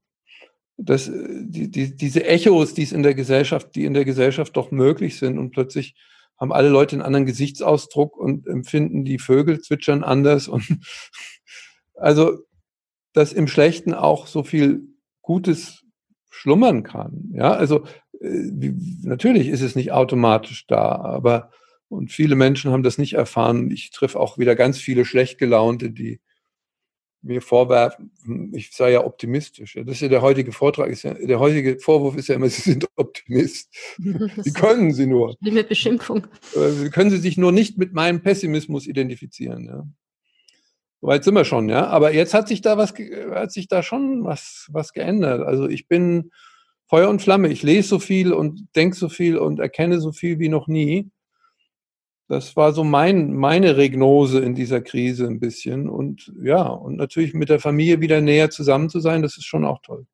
das, 0.77 1.09
die, 1.11 1.69
die, 1.69 1.95
diese 1.95 2.25
Echos, 2.25 2.73
die 2.73 2.83
es 2.83 2.91
in 2.91 3.03
der 3.03 3.13
Gesellschaft, 3.13 3.75
die 3.75 3.85
in 3.85 3.93
der 3.93 4.05
Gesellschaft 4.05 4.55
doch 4.57 4.71
möglich 4.71 5.17
sind 5.17 5.37
und 5.37 5.51
plötzlich 5.51 5.95
haben 6.43 6.51
alle 6.51 6.67
Leute 6.67 6.97
einen 6.97 7.03
anderen 7.03 7.25
Gesichtsausdruck 7.25 8.17
und 8.17 8.47
empfinden 8.47 9.05
die 9.05 9.17
Vögel 9.17 9.61
zwitschern 9.61 10.03
anders 10.03 10.49
und 10.49 10.77
also 11.95 12.39
dass 13.13 13.31
im 13.31 13.47
Schlechten 13.47 13.93
auch 13.93 14.27
so 14.27 14.43
viel 14.43 14.81
Gutes 15.21 15.85
schlummern 16.29 16.83
kann. 16.83 17.31
Ja, 17.33 17.53
also 17.53 17.85
äh, 18.19 18.73
natürlich 19.03 19.47
ist 19.47 19.61
es 19.61 19.77
nicht 19.77 19.93
automatisch 19.93 20.67
da, 20.67 20.95
aber 20.95 21.49
und 21.87 22.11
viele 22.11 22.35
Menschen 22.35 22.71
haben 22.71 22.83
das 22.83 22.97
nicht 22.97 23.13
erfahren. 23.13 23.71
Ich 23.71 23.91
treffe 23.91 24.19
auch 24.19 24.37
wieder 24.37 24.57
ganz 24.57 24.79
viele 24.79 25.05
schlecht 25.05 25.37
gelaunte, 25.37 25.91
die 25.91 26.19
mir 27.23 27.41
vorwerfen, 27.41 28.11
ich 28.53 28.71
sei 28.71 28.91
ja 28.91 29.03
optimistisch. 29.03 29.73
Das 29.73 29.95
ist 29.95 30.01
ja 30.01 30.09
der 30.09 30.21
heutige 30.21 30.51
Vortrag, 30.51 30.89
ist 30.89 31.03
ja, 31.03 31.13
der 31.13 31.39
heutige 31.39 31.79
Vorwurf 31.79 32.15
ist 32.17 32.27
ja 32.27 32.35
immer, 32.35 32.49
Sie 32.49 32.61
sind 32.61 32.85
Optimist. 32.95 33.73
Wie 33.97 34.53
können 34.53 34.93
Sie 34.93 35.07
nur? 35.07 35.35
Schlimme 35.41 35.63
Beschimpfung. 35.63 36.27
Wie 36.53 36.89
können 36.89 37.09
Sie 37.09 37.17
sich 37.17 37.37
nur 37.37 37.51
nicht 37.51 37.77
mit 37.77 37.93
meinem 37.93 38.21
Pessimismus 38.21 38.85
identifizieren? 38.85 39.65
Ja? 39.65 39.87
Soweit 41.01 41.23
sind 41.23 41.33
wir 41.33 41.45
schon, 41.45 41.69
ja. 41.69 41.87
Aber 41.87 42.13
jetzt 42.13 42.33
hat 42.33 42.47
sich 42.47 42.61
da 42.61 42.77
was, 42.77 42.93
hat 43.31 43.51
sich 43.51 43.67
da 43.67 43.83
schon 43.83 44.23
was, 44.23 44.67
was 44.71 44.93
geändert. 44.93 45.41
Also 45.41 45.67
ich 45.67 45.87
bin, 45.87 46.31
Feuer 46.93 47.09
und 47.09 47.21
Flamme. 47.21 47.49
Ich 47.49 47.63
lese 47.63 47.87
so 47.87 47.99
viel 47.99 48.33
und 48.33 48.67
denke 48.75 48.95
so 48.95 49.09
viel 49.09 49.37
und 49.37 49.59
erkenne 49.59 49.99
so 49.99 50.11
viel 50.11 50.39
wie 50.39 50.49
noch 50.49 50.67
nie. 50.67 51.09
Das 52.27 52.55
war 52.55 52.73
so 52.73 52.83
mein, 52.83 53.33
meine 53.33 53.77
Regnose 53.77 54.39
in 54.39 54.55
dieser 54.55 54.81
Krise 54.81 55.27
ein 55.27 55.39
bisschen. 55.39 55.89
Und 55.89 56.31
ja, 56.41 56.63
und 56.63 56.95
natürlich 56.95 57.33
mit 57.33 57.49
der 57.49 57.59
Familie 57.59 58.01
wieder 58.01 58.21
näher 58.21 58.49
zusammen 58.49 58.89
zu 58.89 58.99
sein, 58.99 59.21
das 59.21 59.37
ist 59.37 59.45
schon 59.45 59.65
auch 59.65 59.79
toll. 59.81 60.05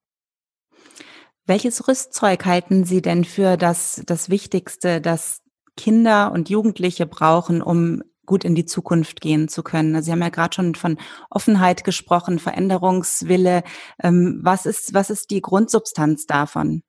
Welches 1.45 1.87
Rüstzeug 1.87 2.45
halten 2.45 2.83
Sie 2.83 3.01
denn 3.01 3.25
für 3.25 3.57
das, 3.57 4.03
das 4.05 4.29
Wichtigste, 4.29 5.01
das 5.01 5.41
Kinder 5.77 6.31
und 6.31 6.49
Jugendliche 6.49 7.05
brauchen, 7.07 7.61
um 7.61 8.03
gut 8.29 8.43
in 8.43 8.53
die 8.53 8.65
Zukunft 8.65 9.21
gehen 9.21 9.47
zu 9.47 9.63
können. 9.63 9.95
Also 9.95 10.05
Sie 10.05 10.11
haben 10.11 10.21
ja 10.21 10.29
gerade 10.29 10.53
schon 10.53 10.75
von 10.75 10.99
Offenheit 11.31 11.83
gesprochen, 11.83 12.37
Veränderungswille. 12.37 13.63
Ähm, 14.03 14.39
was 14.43 14.67
ist, 14.67 14.93
was 14.93 15.09
ist 15.09 15.31
die 15.31 15.41
Grundsubstanz 15.41 16.27
davon? 16.27 16.83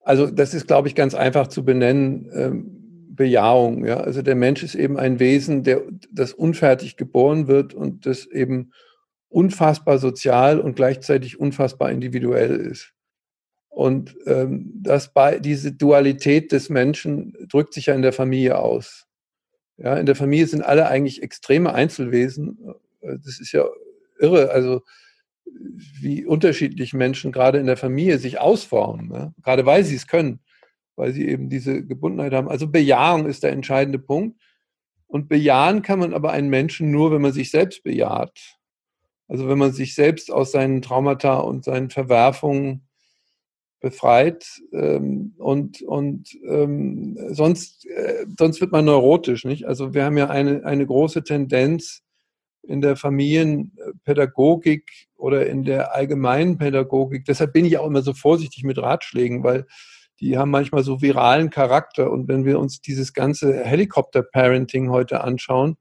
Also 0.00 0.26
das 0.26 0.54
ist, 0.54 0.66
glaube 0.66 0.88
ich, 0.88 0.94
ganz 0.94 1.14
einfach 1.14 1.46
zu 1.46 1.64
benennen. 1.64 2.28
Bejahung. 3.16 3.84
Ja? 3.84 3.98
Also 3.98 4.22
der 4.22 4.34
Mensch 4.34 4.62
ist 4.62 4.74
eben 4.74 4.98
ein 4.98 5.18
Wesen, 5.18 5.62
der 5.64 5.82
das 6.12 6.32
unfertig 6.32 6.96
geboren 6.96 7.48
wird 7.48 7.74
und 7.74 8.06
das 8.06 8.26
eben 8.26 8.72
unfassbar 9.28 9.98
sozial 9.98 10.60
und 10.60 10.76
gleichzeitig 10.76 11.40
unfassbar 11.40 11.90
individuell 11.90 12.56
ist. 12.56 12.92
Und 13.68 14.16
ähm, 14.26 14.72
das 14.82 15.12
bei, 15.12 15.38
diese 15.38 15.72
Dualität 15.72 16.52
des 16.52 16.70
Menschen 16.70 17.36
drückt 17.48 17.74
sich 17.74 17.86
ja 17.86 17.94
in 17.94 18.02
der 18.02 18.12
Familie 18.12 18.58
aus. 18.58 19.06
Ja, 19.76 19.96
in 19.96 20.06
der 20.06 20.16
Familie 20.16 20.46
sind 20.46 20.62
alle 20.62 20.88
eigentlich 20.88 21.22
extreme 21.22 21.74
Einzelwesen. 21.74 22.58
Das 23.02 23.38
ist 23.38 23.52
ja 23.52 23.66
irre, 24.18 24.50
also 24.50 24.82
wie 26.00 26.24
unterschiedlich 26.24 26.94
Menschen 26.94 27.32
gerade 27.32 27.58
in 27.58 27.66
der 27.66 27.76
Familie 27.76 28.18
sich 28.18 28.40
ausformen, 28.40 29.10
ja? 29.12 29.34
gerade 29.42 29.66
weil 29.66 29.84
sie 29.84 29.94
es 29.94 30.06
können, 30.06 30.40
weil 30.96 31.12
sie 31.12 31.28
eben 31.28 31.48
diese 31.48 31.84
Gebundenheit 31.84 32.32
haben. 32.32 32.48
Also 32.48 32.68
Bejahung 32.68 33.26
ist 33.26 33.42
der 33.42 33.52
entscheidende 33.52 33.98
Punkt. 33.98 34.40
Und 35.06 35.28
bejahen 35.28 35.82
kann 35.82 36.00
man 36.00 36.14
aber 36.14 36.32
einen 36.32 36.48
Menschen 36.48 36.90
nur, 36.90 37.12
wenn 37.12 37.22
man 37.22 37.32
sich 37.32 37.50
selbst 37.50 37.84
bejaht. 37.84 38.58
Also 39.28 39.48
wenn 39.48 39.58
man 39.58 39.72
sich 39.72 39.94
selbst 39.94 40.32
aus 40.32 40.52
seinen 40.52 40.82
Traumata 40.82 41.36
und 41.36 41.64
seinen 41.64 41.90
Verwerfungen 41.90 42.86
befreit 43.80 44.60
ähm, 44.72 45.34
und, 45.38 45.82
und 45.82 46.36
ähm, 46.48 47.18
sonst, 47.30 47.86
äh, 47.86 48.26
sonst 48.38 48.60
wird 48.60 48.72
man 48.72 48.84
neurotisch, 48.84 49.44
nicht? 49.44 49.66
Also 49.66 49.94
wir 49.94 50.04
haben 50.04 50.16
ja 50.16 50.28
eine, 50.28 50.64
eine 50.64 50.86
große 50.86 51.24
Tendenz 51.24 52.02
in 52.62 52.80
der 52.80 52.96
Familienpädagogik 52.96 55.08
oder 55.16 55.46
in 55.46 55.64
der 55.64 55.94
allgemeinen 55.94 56.58
Pädagogik. 56.58 57.24
Deshalb 57.26 57.52
bin 57.52 57.64
ich 57.64 57.78
auch 57.78 57.86
immer 57.86 58.02
so 58.02 58.12
vorsichtig 58.12 58.64
mit 58.64 58.78
Ratschlägen, 58.78 59.44
weil 59.44 59.66
die 60.20 60.38
haben 60.38 60.50
manchmal 60.50 60.82
so 60.82 61.02
viralen 61.02 61.50
Charakter. 61.50 62.10
Und 62.10 62.28
wenn 62.28 62.44
wir 62.44 62.58
uns 62.58 62.80
dieses 62.80 63.12
ganze 63.12 63.64
Helikopter-Parenting 63.64 64.90
heute 64.90 65.22
anschauen, 65.22 65.76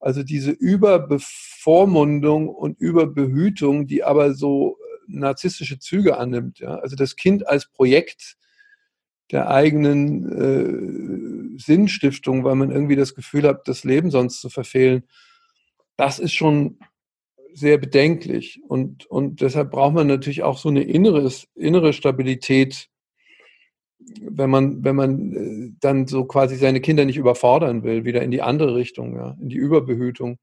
also 0.00 0.22
diese 0.22 0.50
Überbevormundung 0.50 2.48
und 2.48 2.78
Überbehütung, 2.78 3.86
die 3.86 4.04
aber 4.04 4.34
so 4.34 4.76
narzisstische 5.06 5.78
Züge 5.78 6.18
annimmt. 6.18 6.58
Ja? 6.58 6.76
Also 6.76 6.96
das 6.96 7.16
Kind 7.16 7.48
als 7.48 7.66
Projekt 7.66 8.36
der 9.30 9.50
eigenen 9.50 11.56
äh, 11.56 11.58
Sinnstiftung, 11.58 12.44
weil 12.44 12.54
man 12.54 12.70
irgendwie 12.70 12.96
das 12.96 13.14
Gefühl 13.14 13.44
hat, 13.44 13.66
das 13.66 13.84
Leben 13.84 14.10
sonst 14.10 14.40
zu 14.40 14.50
verfehlen, 14.50 15.04
das 15.96 16.18
ist 16.18 16.34
schon 16.34 16.78
sehr 17.54 17.78
bedenklich. 17.78 18.60
Und, 18.68 19.06
und 19.06 19.40
deshalb 19.40 19.70
braucht 19.70 19.94
man 19.94 20.06
natürlich 20.06 20.42
auch 20.42 20.58
so 20.58 20.68
eine 20.68 20.82
inneres, 20.82 21.46
innere 21.54 21.92
Stabilität, 21.92 22.90
wenn 24.20 24.50
man, 24.50 24.84
wenn 24.84 24.96
man 24.96 25.32
äh, 25.32 25.72
dann 25.80 26.06
so 26.06 26.24
quasi 26.24 26.56
seine 26.56 26.80
Kinder 26.80 27.04
nicht 27.04 27.16
überfordern 27.16 27.82
will, 27.82 28.04
wieder 28.04 28.22
in 28.22 28.30
die 28.30 28.42
andere 28.42 28.74
Richtung, 28.74 29.16
ja, 29.16 29.36
in 29.40 29.48
die 29.48 29.56
Überbehütung. 29.56 30.38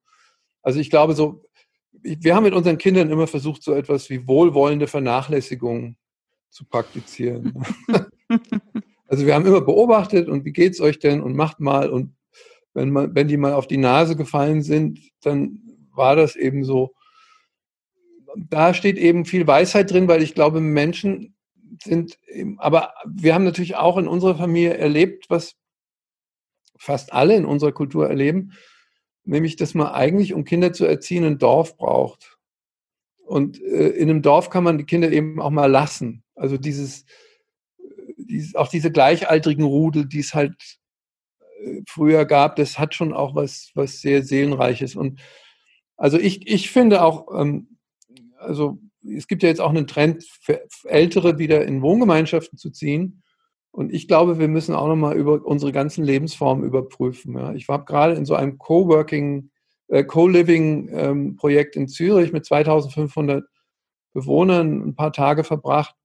Also 0.62 0.80
ich 0.80 0.90
glaube 0.90 1.14
so, 1.14 1.44
wir 1.92 2.36
haben 2.36 2.44
mit 2.44 2.54
unseren 2.54 2.78
Kindern 2.78 3.10
immer 3.10 3.28
versucht, 3.28 3.64
so 3.64 3.74
etwas 3.74 4.10
wie 4.10 4.28
wohlwollende 4.28 4.88
Vernachlässigung 4.88 5.96
zu 6.50 6.66
praktizieren. 6.66 7.64
also 9.08 9.26
wir 9.26 9.36
haben 9.36 9.46
immer 9.46 9.62
beobachtet 9.62 10.28
und 10.28 10.46
wie 10.46 10.54
geht 10.54 10.74
es 10.74 10.82
euch 10.82 11.00
denn 11.00 11.22
und 11.22 11.36
macht 11.36 11.60
mal 11.60 11.90
und 11.90 12.16
wenn, 12.74 12.90
man, 12.90 13.14
wenn 13.16 13.28
die 13.28 13.38
mal 13.38 13.54
auf 13.54 13.68
die 13.68 13.78
Nase 13.78 14.16
gefallen 14.16 14.62
sind, 14.62 15.00
dann 15.22 15.60
war 15.94 16.16
das 16.16 16.36
eben 16.36 16.64
so. 16.64 16.94
Da 18.50 18.74
steht 18.74 18.98
eben 18.98 19.26
viel 19.26 19.46
Weisheit 19.46 19.92
drin, 19.92 20.08
weil 20.08 20.24
ich 20.24 20.34
glaube, 20.34 20.62
Menschen 20.62 21.36
sind, 21.84 22.20
aber 22.58 22.94
wir 23.06 23.34
haben 23.34 23.44
natürlich 23.44 23.76
auch 23.76 23.98
in 23.98 24.08
unserer 24.08 24.36
Familie 24.36 24.78
erlebt, 24.78 25.30
was 25.30 25.56
fast 26.78 27.14
alle 27.14 27.36
in 27.36 27.46
unserer 27.46 27.72
Kultur 27.72 28.10
erleben, 28.10 28.54
nämlich, 29.24 29.56
dass 29.56 29.74
man 29.74 29.88
eigentlich, 29.88 30.34
um 30.34 30.46
Kinder 30.46 30.74
zu 30.74 30.86
erziehen, 30.86 31.24
ein 31.24 31.38
Dorf 31.38 31.78
braucht. 31.78 32.38
Und 33.24 33.62
äh, 33.62 33.90
in 33.90 34.10
einem 34.10 34.22
Dorf 34.22 34.50
kann 34.50 34.64
man 34.64 34.78
die 34.78 34.86
Kinder 34.86 35.12
eben 35.12 35.40
auch 35.40 35.52
mal 35.52 35.68
lassen. 35.68 36.24
Also 36.36 36.58
dieses, 36.58 37.06
dieses 38.18 38.56
auch 38.56 38.68
diese 38.68 38.92
gleichaltrigen 38.92 39.64
Rudel, 39.64 40.08
die 40.08 40.20
es 40.20 40.34
halt 40.34 40.56
äh, 41.64 41.82
früher 41.88 42.26
gab, 42.26 42.56
das 42.56 42.80
hat 42.80 42.96
schon 42.96 43.14
auch 43.14 43.36
was, 43.36 43.72
was 43.76 44.02
sehr 44.02 44.24
Seelenreiches. 44.24 44.96
Und 44.96 45.22
also 45.98 46.18
ich, 46.18 46.48
ich 46.48 46.72
finde 46.72 47.04
auch, 47.04 47.28
ähm, 47.40 47.78
also 48.38 48.80
es 49.04 49.28
gibt 49.28 49.44
ja 49.44 49.50
jetzt 49.50 49.62
auch 49.62 49.70
einen 49.70 49.88
Trend 49.88 50.24
für 50.42 50.62
Ältere 50.86 51.40
wieder 51.40 51.66
in 51.66 51.82
Wohngemeinschaften 51.82 52.58
zu 52.58 52.70
ziehen. 52.70 53.24
Und 53.72 53.94
ich 53.94 54.08
glaube, 54.08 54.38
wir 54.38 54.48
müssen 54.48 54.76
auch 54.76 54.88
nochmal 54.88 55.16
über 55.16 55.46
unsere 55.46 55.72
ganzen 55.72 56.04
Lebensformen 56.04 56.66
überprüfen. 56.66 57.38
Ja. 57.38 57.54
Ich 57.54 57.68
war 57.70 57.86
gerade 57.86 58.16
in 58.16 58.26
so 58.26 58.36
einem 58.36 58.58
Coworking, 58.58 59.50
äh, 59.88 60.04
Co-Living-Projekt 60.04 61.76
ähm, 61.76 61.84
in 61.84 61.88
Zürich 61.88 62.34
mit 62.34 62.46
2500 62.46 63.46
Bewohnern 64.14 64.82
ein 64.82 64.96
paar 64.96 65.14
Tage 65.14 65.46
verbracht. 65.46 65.96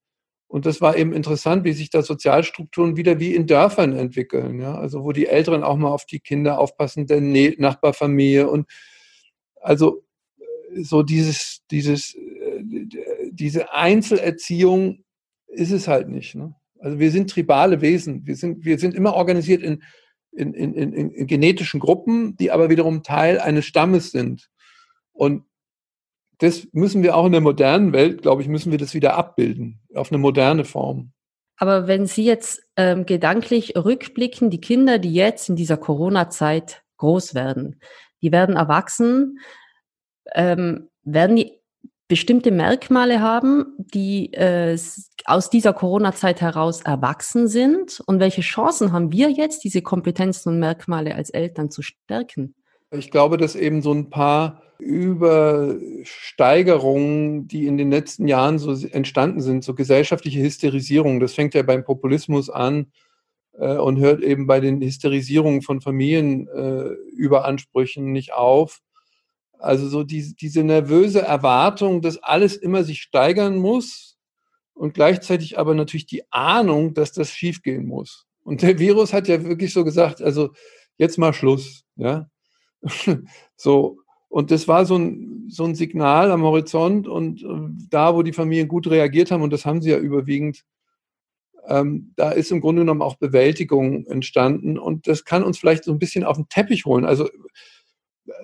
Und 0.49 0.65
das 0.65 0.81
war 0.81 0.97
eben 0.97 1.13
interessant, 1.13 1.65
wie 1.65 1.73
sich 1.73 1.91
da 1.91 2.03
Sozialstrukturen 2.03 2.97
wieder 2.97 3.19
wie 3.19 3.35
in 3.35 3.49
Dörfern 3.49 3.97
entwickeln. 3.97 4.61
Ja. 4.61 4.77
Also 4.77 5.03
wo 5.03 5.11
die 5.11 5.27
Älteren 5.27 5.65
auch 5.65 5.77
mal 5.77 5.91
auf 5.91 6.07
die 6.07 6.21
Kinder 6.21 6.61
aufpassen, 6.61 7.09
der 7.09 7.21
Nachbarfamilie. 7.21 8.49
Und 8.49 8.71
also 9.61 10.05
äh, 10.39 10.83
so 10.83 11.03
dieses, 11.03 11.63
dieses, 11.73 12.15
diese 13.31 13.73
Einzelerziehung 13.73 15.05
ist 15.49 15.73
es 15.73 15.89
halt 15.89 16.09
nicht. 16.09 16.35
Ne? 16.35 16.55
Also 16.79 16.99
wir 16.99 17.11
sind 17.11 17.31
tribale 17.31 17.81
Wesen. 17.81 18.27
Wir 18.27 18.37
sind, 18.37 18.65
wir 18.65 18.79
sind 18.79 18.95
immer 18.95 19.15
organisiert 19.15 19.63
in, 19.63 19.83
in, 20.33 20.53
in, 20.55 20.75
in, 20.75 21.11
in 21.11 21.27
genetischen 21.27 21.81
Gruppen, 21.81 22.37
die 22.37 22.51
aber 22.51 22.71
wiederum 22.71 23.03
Teil 23.03 23.41
eines 23.41 23.65
Stammes 23.65 24.11
sind. 24.11 24.49
Und 25.13 25.45
das 26.39 26.69
müssen 26.73 27.03
wir 27.03 27.17
auch 27.17 27.27
in 27.27 27.33
der 27.33 27.41
modernen 27.41 27.93
Welt, 27.93 28.23
glaube 28.23 28.43
ich, 28.43 28.49
müssen 28.49 28.71
wir 28.71 28.79
das 28.79 28.93
wieder 28.93 29.17
abbilden, 29.17 29.81
auf 29.95 30.13
eine 30.13 30.19
moderne 30.19 30.65
Form. 30.65 31.13
Aber 31.59 31.87
wenn 31.87 32.07
Sie 32.07 32.25
jetzt 32.25 32.63
ähm, 32.77 33.07
gedanklich 33.07 33.75
rückblicken, 33.77 34.51
die 34.51 34.61
Kinder, 34.61 34.99
die 34.99 35.15
jetzt 35.15 35.49
in 35.49 35.57
dieser 35.57 35.79
Corona-Zeit 35.79 36.83
groß 36.99 37.35
werden, 37.35 37.81
die 38.21 38.31
werden 38.31 38.57
erwachsen, 38.57 39.39
ähm, 40.35 40.91
werden 41.03 41.37
die 41.37 41.59
bestimmte 42.09 42.51
Merkmale 42.51 43.21
haben, 43.21 43.77
die 43.79 44.33
äh, 44.33 44.77
aus 45.25 45.51
dieser 45.51 45.73
Corona-Zeit 45.73 46.41
heraus 46.41 46.83
erwachsen 46.83 47.47
sind? 47.49 48.01
Und 48.07 48.21
welche 48.21 48.43
Chancen 48.43 48.93
haben 48.93 49.11
wir 49.13 49.31
jetzt, 49.31 49.65
diese 49.65 49.83
Kompetenzen 49.83 50.51
und 50.51 50.61
Merkmale 50.61 51.15
als 51.15 51.31
Eltern 51.31 51.71
zu 51.71 51.83
stärken? 51.83 52.55
Ich 52.93 53.11
glaube, 53.11 53.37
dass 53.37 53.57
eben 53.57 53.83
so 53.83 53.93
ein 53.93 54.11
paar 54.11 54.63
Übersteigerungen, 54.79 57.49
die 57.49 57.67
in 57.67 57.79
den 57.79 57.91
letzten 57.91 58.29
Jahren 58.29 58.59
so 58.59 58.73
entstanden 58.73 59.41
sind, 59.41 59.65
so 59.65 59.75
gesellschaftliche 59.75 60.41
Hysterisierung, 60.41 61.19
das 61.19 61.33
fängt 61.35 61.55
ja 61.55 61.63
beim 61.63 61.83
Populismus 61.83 62.51
an 62.51 62.93
äh, 63.59 63.77
und 63.77 63.99
hört 63.99 64.23
eben 64.23 64.47
bei 64.47 64.61
den 64.61 64.81
Hysterisierungen 64.81 65.63
von 65.63 65.81
Familienüberansprüchen 65.81 68.07
äh, 68.07 68.11
nicht 68.11 68.35
auf 68.35 68.81
also 69.59 69.89
so 69.89 70.03
die, 70.03 70.35
diese 70.35 70.63
nervöse 70.63 71.23
Erwartung, 71.23 72.03
dass 72.03 72.19
alles 72.19 72.57
immer 72.57 72.85
sich 72.85 73.03
steigern 73.03 73.57
muss 73.57 74.17
und 74.75 74.95
gleichzeitig 74.95 75.59
aber 75.59 75.75
natürlich 75.75 76.07
die 76.07 76.31
Ahnung, 76.31 76.95
dass 76.95 77.13
das 77.13 77.31
schiefgehen 77.31 77.87
muss. 77.87 78.27
Und 78.43 78.63
der 78.63 78.79
Virus 78.79 79.13
hat 79.13 79.29
ja 79.29 79.43
wirklich 79.43 79.73
so 79.73 79.85
gesagt, 79.85 80.23
also 80.23 80.51
jetzt 80.99 81.19
mal 81.19 81.33
Schluss, 81.33 81.85
ja. 81.97 82.29
so. 83.57 83.99
Und 84.29 84.51
das 84.51 84.69
war 84.69 84.85
so 84.85 84.97
ein, 84.97 85.47
so 85.49 85.65
ein 85.65 85.75
Signal 85.75 86.31
am 86.31 86.43
Horizont 86.43 87.09
und 87.09 87.43
äh, 87.43 87.87
da, 87.91 88.15
wo 88.15 88.23
die 88.23 88.33
Familien 88.33 88.69
gut 88.69 88.89
reagiert 88.89 89.31
haben, 89.31 89.43
und 89.43 89.53
das 89.53 89.65
haben 89.65 89.81
sie 89.81 89.91
ja 89.91 89.99
überwiegend, 89.99 90.65
ähm, 91.69 92.13
da 92.17 92.31
ist 92.31 92.53
im 92.53 92.61
Grunde 92.61 92.83
genommen 92.83 93.03
auch 93.03 93.17
Bewältigung 93.17 94.07
entstanden 94.07 94.79
und 94.79 95.09
das 95.09 95.25
kann 95.25 95.43
uns 95.43 95.59
vielleicht 95.59 95.85
so 95.85 95.93
ein 95.93 95.99
bisschen 95.99 96.25
auf 96.25 96.37
den 96.37 96.49
Teppich 96.49 96.85
holen. 96.85 97.05
Also 97.05 97.29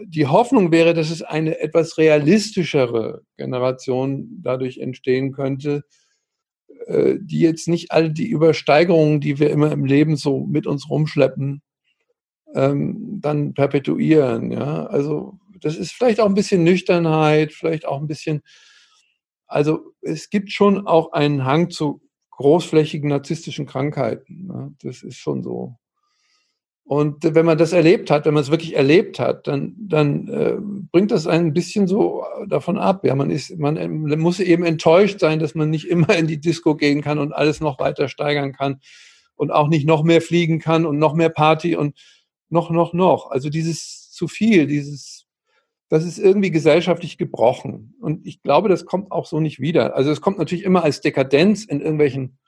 die 0.04 0.26
Hoffnung 0.26 0.72
wäre, 0.72 0.94
dass 0.94 1.10
es 1.10 1.22
eine 1.22 1.58
etwas 1.60 1.98
realistischere 1.98 3.22
Generation 3.36 4.28
dadurch 4.42 4.78
entstehen 4.78 5.32
könnte, 5.32 5.84
äh, 6.86 7.16
die 7.20 7.40
jetzt 7.40 7.68
nicht 7.68 7.90
all 7.90 8.10
die 8.10 8.28
Übersteigerungen, 8.28 9.20
die 9.20 9.38
wir 9.38 9.50
immer 9.50 9.72
im 9.72 9.84
Leben 9.84 10.16
so 10.16 10.46
mit 10.46 10.66
uns 10.66 10.88
rumschleppen, 10.88 11.62
ähm, 12.54 13.18
dann 13.20 13.54
perpetuieren. 13.54 14.52
Ja? 14.52 14.86
Also 14.86 15.38
das 15.60 15.76
ist 15.76 15.92
vielleicht 15.92 16.20
auch 16.20 16.26
ein 16.26 16.34
bisschen 16.34 16.64
Nüchternheit, 16.64 17.52
vielleicht 17.52 17.86
auch 17.86 18.00
ein 18.00 18.08
bisschen, 18.08 18.42
also 19.46 19.92
es 20.00 20.30
gibt 20.30 20.52
schon 20.52 20.86
auch 20.86 21.12
einen 21.12 21.44
Hang 21.44 21.70
zu 21.70 22.02
großflächigen 22.30 23.08
narzisstischen 23.08 23.66
Krankheiten. 23.66 24.46
Ne? 24.46 24.74
Das 24.82 25.02
ist 25.02 25.16
schon 25.16 25.42
so. 25.42 25.76
Und 26.84 27.34
wenn 27.34 27.46
man 27.46 27.58
das 27.58 27.72
erlebt 27.72 28.10
hat, 28.10 28.26
wenn 28.26 28.34
man 28.34 28.42
es 28.42 28.50
wirklich 28.50 28.76
erlebt 28.76 29.18
hat, 29.18 29.46
dann, 29.46 29.74
dann 29.78 30.28
äh, 30.28 30.56
bringt 30.90 31.10
das 31.10 31.26
einen 31.26 31.46
ein 31.46 31.54
bisschen 31.54 31.86
so 31.86 32.24
davon 32.48 32.76
ab. 32.76 33.04
Ja, 33.04 33.14
man 33.14 33.30
ist, 33.30 33.56
man 33.56 34.18
muss 34.18 34.40
eben 34.40 34.64
enttäuscht 34.64 35.20
sein, 35.20 35.38
dass 35.38 35.54
man 35.54 35.70
nicht 35.70 35.88
immer 35.88 36.16
in 36.16 36.26
die 36.26 36.40
Disco 36.40 36.74
gehen 36.74 37.00
kann 37.00 37.18
und 37.18 37.32
alles 37.32 37.60
noch 37.60 37.78
weiter 37.78 38.08
steigern 38.08 38.52
kann 38.52 38.80
und 39.36 39.50
auch 39.50 39.68
nicht 39.68 39.86
noch 39.86 40.02
mehr 40.02 40.20
fliegen 40.20 40.58
kann 40.58 40.84
und 40.84 40.98
noch 40.98 41.14
mehr 41.14 41.30
Party 41.30 41.76
und 41.76 41.98
noch, 42.48 42.70
noch, 42.70 42.92
noch. 42.92 43.30
Also 43.30 43.48
dieses 43.48 44.10
zu 44.10 44.28
viel, 44.28 44.66
dieses, 44.66 45.26
das 45.88 46.04
ist 46.04 46.18
irgendwie 46.18 46.50
gesellschaftlich 46.50 47.16
gebrochen. 47.16 47.94
Und 48.00 48.26
ich 48.26 48.42
glaube, 48.42 48.68
das 48.68 48.86
kommt 48.86 49.12
auch 49.12 49.26
so 49.26 49.40
nicht 49.40 49.60
wieder. 49.60 49.96
Also 49.96 50.10
es 50.10 50.20
kommt 50.20 50.38
natürlich 50.38 50.64
immer 50.64 50.84
als 50.84 51.00
Dekadenz 51.00 51.64
in 51.64 51.80
irgendwelchen 51.80 52.38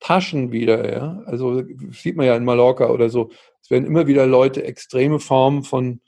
Taschen 0.00 0.50
wieder, 0.50 0.90
ja. 0.90 1.22
Also 1.26 1.62
sieht 1.92 2.16
man 2.16 2.26
ja 2.26 2.34
in 2.34 2.44
Mallorca 2.44 2.88
oder 2.90 3.10
so. 3.10 3.30
Es 3.62 3.70
werden 3.70 3.86
immer 3.86 4.06
wieder 4.06 4.26
Leute 4.26 4.64
extreme 4.64 5.20
Formen 5.20 5.62
von 5.62 6.00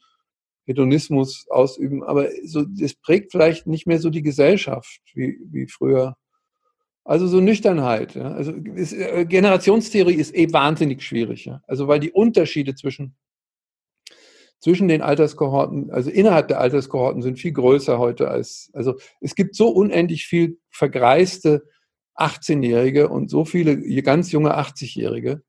Hedonismus 0.65 1.47
ausüben, 1.51 2.03
aber 2.03 2.29
so, 2.45 2.65
das 2.65 2.95
prägt 2.95 3.33
vielleicht 3.33 3.67
nicht 3.67 3.87
mehr 3.87 3.99
so 3.99 4.11
die 4.11 4.23
Gesellschaft 4.23 5.01
wie, 5.15 5.39
wie 5.51 5.67
früher. 5.67 6.17
Also 7.05 7.27
so 7.27 7.41
Nüchternheit. 7.41 8.15
Ja. 8.15 8.31
Also 8.31 8.53
ist, 8.53 8.93
äh, 8.93 9.27
Generationstheorie 9.29 10.15
ist 10.15 10.35
eh 10.35 10.53
wahnsinnig 10.53 11.03
schwierig. 11.03 11.45
Ja. 11.45 11.61
Also 11.67 11.89
weil 11.89 11.99
die 11.99 12.13
Unterschiede 12.13 12.77
zwischen, 12.77 13.17
zwischen 14.61 14.87
den 14.87 15.03
Alterskohorten, 15.03 15.91
also 15.91 16.11
innerhalb 16.11 16.47
der 16.47 16.61
Alterskohorten 16.61 17.21
sind 17.21 17.41
viel 17.41 17.53
größer 17.53 17.99
heute 17.99 18.29
als, 18.29 18.71
also 18.73 18.95
es 19.21 19.35
gibt 19.35 19.57
so 19.57 19.69
unendlich 19.69 20.27
viel 20.27 20.59
vergreiste 20.71 21.65
18-Jährige 22.17 23.09
und 23.09 23.31
so 23.31 23.45
viele 23.45 23.79
ganz 24.03 24.33
junge 24.33 24.57
80-Jährige, 24.59 25.43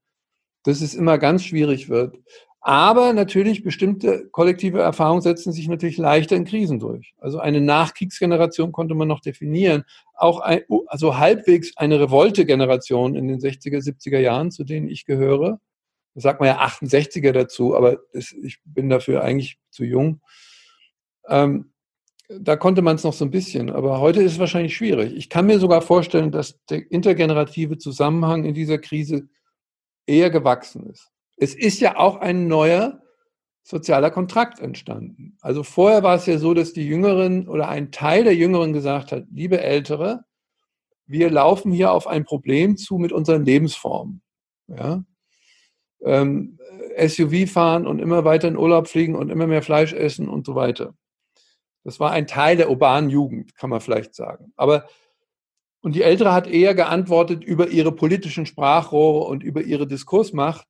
dass 0.64 0.82
es 0.82 0.95
immer 0.95 1.18
ganz 1.18 1.43
schwierig 1.43 1.89
wird. 1.89 2.18
Aber 2.66 3.11
natürlich 3.11 3.61
bestimmte 3.61 4.30
kollektive 4.32 4.80
Erfahrungen 4.80 5.22
setzen 5.22 5.51
sich 5.51 5.68
natürlich 5.68 5.97
leichter 5.97 6.38
in 6.38 6.45
Krisen 6.45 6.80
durch. 6.80 7.14
Also 7.18 7.39
eine 7.39 7.59
Nachkriegsgeneration 7.59 8.72
konnte 8.72 8.95
man 8.95 9.09
noch 9.09 9.20
definieren. 9.20 9.84
Auch 10.14 10.39
ein, 10.39 10.61
also 10.88 11.18
halbwegs 11.18 11.76
eine 11.76 11.99
Revolte-Generation 11.99 13.16
in 13.16 13.28
den 13.28 13.39
60er, 13.39 13.84
70er 13.84 14.20
Jahren, 14.20 14.49
zu 14.49 14.64
denen 14.64 14.88
ich 14.88 15.05
gehöre. 15.05 15.59
Da 16.16 16.22
sagt 16.22 16.39
man 16.39 16.47
ja 16.47 16.66
68er 16.66 17.34
dazu, 17.34 17.76
aber 17.76 17.97
das, 18.14 18.32
ich 18.32 18.59
bin 18.64 18.88
dafür 18.88 19.26
eigentlich 19.26 19.57
zu 19.70 19.84
jung. 19.84 20.22
Ähm, 21.28 21.72
da 22.30 22.55
konnte 22.55 22.82
man 22.82 22.95
es 22.95 23.03
noch 23.03 23.13
so 23.13 23.26
ein 23.26 23.32
bisschen, 23.32 23.69
aber 23.69 23.99
heute 23.99 24.21
ist 24.21 24.34
es 24.34 24.39
wahrscheinlich 24.39 24.76
schwierig. 24.76 25.13
Ich 25.15 25.30
kann 25.30 25.45
mir 25.45 25.59
sogar 25.59 25.82
vorstellen, 25.82 26.32
dass 26.32 26.63
der 26.65 26.89
intergenerative 26.91 27.78
Zusammenhang 27.78 28.45
in 28.45 28.53
dieser 28.53 28.78
Krise 28.78 29.28
eher 30.05 30.30
gewachsen 30.30 30.88
ist. 30.89 31.09
Es 31.38 31.53
ist 31.53 31.80
ja 31.80 31.97
auch 31.97 32.17
ein 32.17 32.47
neuer 32.47 33.01
sozialer 33.63 34.11
Kontrakt 34.11 34.59
entstanden. 34.59 35.38
Also 35.41 35.63
vorher 35.63 36.03
war 36.03 36.15
es 36.15 36.26
ja 36.26 36.38
so, 36.38 36.53
dass 36.53 36.74
die 36.74 36.86
Jüngeren 36.86 37.47
oder 37.47 37.69
ein 37.69 37.91
Teil 37.91 38.26
der 38.26 38.36
Jüngeren 38.36 38.74
gesagt 38.74 39.11
hat, 39.11 39.26
liebe 39.32 39.61
Ältere, 39.61 40.26
wir 41.05 41.30
laufen 41.30 41.71
hier 41.71 41.91
auf 41.91 42.07
ein 42.07 42.26
Problem 42.26 42.78
zu 42.78 42.97
mit 42.97 43.11
unseren 43.11 43.45
Lebensformen. 43.45 44.21
Ja? 44.67 45.03
Ähm, 46.03 46.57
SUV 46.97 47.49
fahren 47.49 47.88
und 47.88 47.99
immer 47.99 48.26
weiter 48.26 48.47
in 48.47 48.57
Urlaub 48.57 48.88
fliegen 48.88 49.15
und 49.15 49.30
immer 49.30 49.47
mehr 49.47 49.61
Fleisch 49.61 49.93
essen 49.93 50.28
und 50.28 50.45
so 50.45 50.55
weiter. 50.55 50.93
Das 51.84 51.99
war 51.99 52.11
ein 52.11 52.27
Teil 52.27 52.57
der 52.57 52.69
urbanen 52.69 53.09
Jugend, 53.09 53.55
kann 53.55 53.69
man 53.69 53.81
vielleicht 53.81 54.15
sagen. 54.15 54.53
Aber 54.55 54.88
und 55.84 55.95
die 55.95 56.01
Ältere 56.01 56.31
hat 56.31 56.47
eher 56.47 56.75
geantwortet 56.75 57.43
über 57.43 57.67
ihre 57.67 57.91
politischen 57.91 58.45
Sprachrohre 58.45 59.25
und 59.25 59.43
über 59.43 59.61
ihre 59.61 59.86
Diskursmacht. 59.86 60.65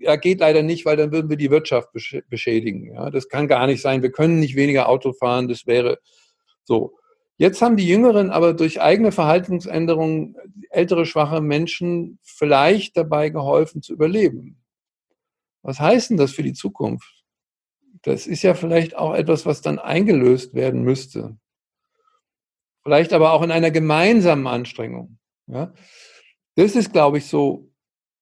Ja, 0.00 0.16
geht 0.16 0.40
leider 0.40 0.64
nicht, 0.64 0.84
weil 0.84 0.96
dann 0.96 1.12
würden 1.12 1.30
wir 1.30 1.36
die 1.36 1.52
Wirtschaft 1.52 1.90
beschädigen. 2.28 2.92
Ja, 2.92 3.10
das 3.10 3.28
kann 3.28 3.46
gar 3.46 3.68
nicht 3.68 3.80
sein. 3.80 4.02
Wir 4.02 4.10
können 4.10 4.40
nicht 4.40 4.56
weniger 4.56 4.88
Auto 4.88 5.12
fahren. 5.12 5.46
Das 5.46 5.66
wäre 5.66 6.00
so. 6.64 6.98
Jetzt 7.36 7.62
haben 7.62 7.76
die 7.76 7.86
Jüngeren 7.86 8.30
aber 8.30 8.54
durch 8.54 8.80
eigene 8.80 9.12
Verhaltensänderungen 9.12 10.36
ältere, 10.70 11.06
schwache 11.06 11.40
Menschen 11.40 12.18
vielleicht 12.22 12.96
dabei 12.96 13.28
geholfen 13.28 13.82
zu 13.82 13.92
überleben. 13.92 14.56
Was 15.62 15.78
heißt 15.78 16.10
denn 16.10 16.16
das 16.16 16.32
für 16.32 16.42
die 16.42 16.54
Zukunft? 16.54 17.15
Das 18.06 18.26
ist 18.28 18.42
ja 18.42 18.54
vielleicht 18.54 18.96
auch 18.96 19.14
etwas, 19.14 19.46
was 19.46 19.62
dann 19.62 19.80
eingelöst 19.80 20.54
werden 20.54 20.82
müsste. 20.82 21.36
Vielleicht 22.84 23.12
aber 23.12 23.32
auch 23.32 23.42
in 23.42 23.50
einer 23.50 23.72
gemeinsamen 23.72 24.46
Anstrengung. 24.46 25.18
Ja? 25.48 25.74
Das 26.54 26.76
ist, 26.76 26.92
glaube 26.92 27.18
ich, 27.18 27.26
so, 27.26 27.72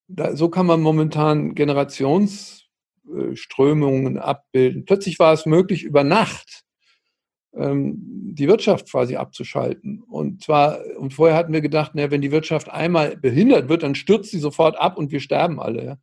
da, 0.09 0.37
so 0.37 0.49
kann 0.49 0.65
man 0.65 0.81
momentan 0.81 1.55
Generationsströmungen 1.55 4.17
abbilden. 4.17 4.87
Plötzlich 4.87 5.19
war 5.19 5.35
es 5.35 5.45
möglich, 5.45 5.83
über 5.83 6.03
Nacht 6.03 6.65
ähm, 7.55 7.97
die 7.99 8.49
Wirtschaft 8.49 8.91
quasi 8.91 9.17
abzuschalten. 9.17 10.01
Und 10.01 10.43
zwar, 10.43 10.79
und 10.97 11.13
vorher 11.13 11.37
hatten 11.37 11.53
wir 11.53 11.61
gedacht, 11.61 11.91
na, 11.93 12.11
wenn 12.11 12.23
die 12.23 12.33
Wirtschaft 12.33 12.71
einmal 12.71 13.19
behindert 13.19 13.69
wird, 13.69 13.83
dann 13.83 13.95
stürzt 13.95 14.31
sie 14.31 14.39
sofort 14.39 14.79
ab 14.79 14.97
und 14.97 15.13
wir 15.13 15.21
sterben 15.21 15.61
alle. 15.61 15.85
Ja? 15.85 15.99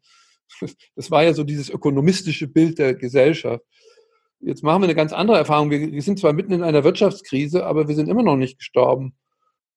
Das 0.95 1.11
war 1.11 1.23
ja 1.23 1.33
so 1.33 1.43
dieses 1.43 1.69
ökonomistische 1.69 2.47
Bild 2.47 2.79
der 2.79 2.93
Gesellschaft. 2.95 3.63
Jetzt 4.39 4.63
machen 4.63 4.81
wir 4.81 4.87
eine 4.87 4.95
ganz 4.95 5.13
andere 5.13 5.37
Erfahrung. 5.37 5.69
Wir, 5.69 6.01
sind 6.01 6.19
zwar 6.19 6.33
mitten 6.33 6.51
in 6.51 6.63
einer 6.63 6.83
Wirtschaftskrise, 6.83 7.65
aber 7.65 7.87
wir 7.87 7.95
sind 7.95 8.09
immer 8.09 8.23
noch 8.23 8.37
nicht 8.37 8.57
gestorben. 8.57 9.13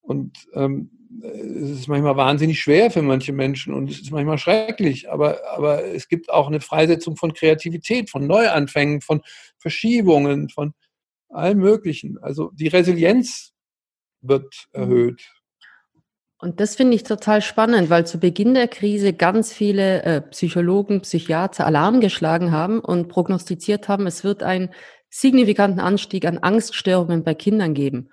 Und 0.01 0.39
ähm, 0.55 0.91
es 1.23 1.71
ist 1.71 1.89
manchmal 1.89 2.17
wahnsinnig 2.17 2.61
schwer 2.61 2.91
für 2.91 3.03
manche 3.03 3.33
Menschen 3.33 3.73
und 3.73 3.91
es 3.91 4.01
ist 4.01 4.11
manchmal 4.11 4.39
schrecklich, 4.39 5.11
aber, 5.11 5.49
aber 5.51 5.85
es 5.85 6.09
gibt 6.09 6.31
auch 6.31 6.49
eine 6.49 6.61
Freisetzung 6.61 7.17
von 7.17 7.33
Kreativität, 7.35 8.11
von 8.11 8.27
Neuanfängen, 8.27 9.01
von 9.01 9.23
Verschiebungen, 9.59 10.49
von 10.49 10.75
allem 11.29 11.59
Möglichen. 11.59 12.19
Also 12.19 12.51
die 12.55 12.69
Resilienz 12.69 13.53
wird 14.23 14.67
mhm. 14.73 14.81
erhöht. 14.81 15.34
Und 16.45 16.61
das 16.61 16.77
finde 16.77 16.95
ich 16.95 17.05
total 17.05 17.41
spannend, 17.41 17.89
weil 17.89 18.07
zu 18.07 18.21
Beginn 18.21 18.53
der 18.53 18.69
Krise 18.69 19.15
ganz 19.15 19.51
viele 19.51 20.03
äh, 20.03 20.21
Psychologen, 20.21 21.01
Psychiater 21.01 21.65
Alarm 21.65 22.03
geschlagen 22.03 22.53
haben 22.53 22.81
und 22.81 23.09
prognostiziert 23.09 23.89
haben, 23.89 24.07
es 24.07 24.25
wird 24.25 24.43
einen 24.43 24.69
signifikanten 25.09 25.81
Anstieg 25.81 26.27
an 26.27 26.37
Angststörungen 26.37 27.25
bei 27.25 27.33
Kindern 27.33 27.73
geben. 27.73 28.11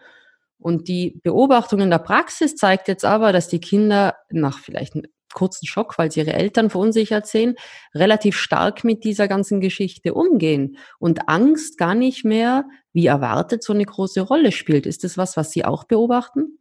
Und 0.60 0.88
die 0.88 1.20
Beobachtung 1.24 1.82
in 1.82 1.90
der 1.90 2.00
Praxis 2.00 2.56
zeigt 2.56 2.88
jetzt 2.88 3.04
aber, 3.04 3.34
dass 3.34 3.50
die 3.50 3.60
Kinder 3.60 4.16
nach 4.30 4.60
vielleicht 4.60 4.94
einem 4.94 5.08
kurzen 5.34 5.68
Schock, 5.68 5.98
weil 5.98 6.10
sie 6.10 6.22
ihre 6.22 6.32
Eltern 6.32 6.70
verunsichert 6.70 7.28
sehen, 7.28 7.56
relativ 7.94 8.38
stark 8.38 8.86
mit 8.86 9.04
dieser 9.04 9.28
ganzen 9.28 9.60
Geschichte 9.60 10.14
umgehen 10.14 10.78
und 11.00 11.28
Angst 11.28 11.78
gar 11.78 11.96
nicht 11.96 12.24
mehr, 12.24 12.64
wie 12.94 13.08
erwartet, 13.08 13.62
so 13.62 13.74
eine 13.74 13.84
große 13.84 14.22
Rolle 14.22 14.54
spielt. 14.54 14.86
Ist 14.86 15.04
das 15.04 15.18
was, 15.18 15.36
was 15.36 15.52
Sie 15.52 15.66
auch 15.66 15.84
beobachten? 15.84 16.60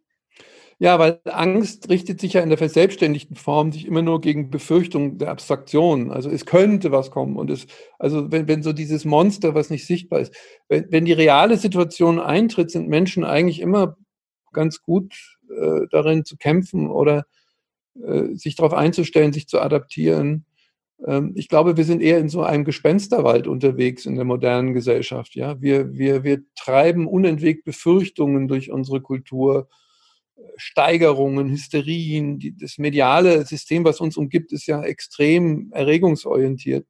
Ja, 0.83 0.99
weil 0.99 1.21
Angst 1.27 1.91
richtet 1.91 2.23
sich 2.23 2.33
ja 2.33 2.41
in 2.41 2.49
der 2.49 2.57
verselbstständigten 2.57 3.37
Form 3.37 3.71
sich 3.71 3.87
immer 3.87 4.01
nur 4.01 4.23
gegen 4.23 4.51
Befürchtungen 4.51 5.19
der 5.19 5.31
Abstraktion. 5.31 6.11
Also 6.11 6.31
es 6.31 6.47
könnte 6.47 6.91
was 6.91 7.11
kommen. 7.11 7.37
Und 7.37 7.51
es, 7.51 7.67
also 7.99 8.33
wenn, 8.33 8.49
wenn 8.49 8.63
so 8.63 8.73
dieses 8.73 9.05
Monster, 9.05 9.55
was 9.55 9.69
nicht 9.69 9.87
sichtbar 9.87 10.21
ist, 10.21 10.35
wenn, 10.71 10.91
wenn 10.91 11.05
die 11.05 11.13
reale 11.13 11.59
Situation 11.59 12.19
eintritt, 12.19 12.71
sind 12.71 12.89
Menschen 12.89 13.25
eigentlich 13.25 13.61
immer 13.61 13.99
ganz 14.55 14.81
gut 14.81 15.15
äh, 15.51 15.83
darin 15.91 16.25
zu 16.25 16.39
kämpfen 16.39 16.89
oder 16.91 17.27
äh, 18.03 18.35
sich 18.35 18.57
darauf 18.57 18.73
einzustellen, 18.73 19.35
sich 19.35 19.49
zu 19.49 19.61
adaptieren. 19.61 20.47
Ähm, 21.07 21.33
ich 21.37 21.49
glaube, 21.49 21.77
wir 21.77 21.85
sind 21.85 22.01
eher 22.01 22.19
in 22.21 22.31
so 22.31 22.43
einem 22.43 22.65
Gespensterwald 22.65 23.47
unterwegs 23.47 24.07
in 24.07 24.15
der 24.17 24.25
modernen 24.25 24.73
Gesellschaft. 24.73 25.35
Ja, 25.35 25.61
wir, 25.61 25.93
wir, 25.93 26.25
wir 26.25 26.41
treiben 26.57 27.07
unentwegt 27.07 27.65
Befürchtungen 27.67 28.49
durch 28.49 28.71
unsere 28.71 29.03
Kultur 29.03 29.69
Steigerungen, 30.57 31.51
Hysterien. 31.51 32.39
Die, 32.39 32.57
das 32.57 32.79
mediale 32.79 33.45
System, 33.47 33.85
was 33.85 34.01
uns 34.01 34.17
umgibt, 34.17 34.53
ist 34.53 34.67
ja 34.67 34.83
extrem 34.83 35.71
erregungsorientiert. 35.73 36.87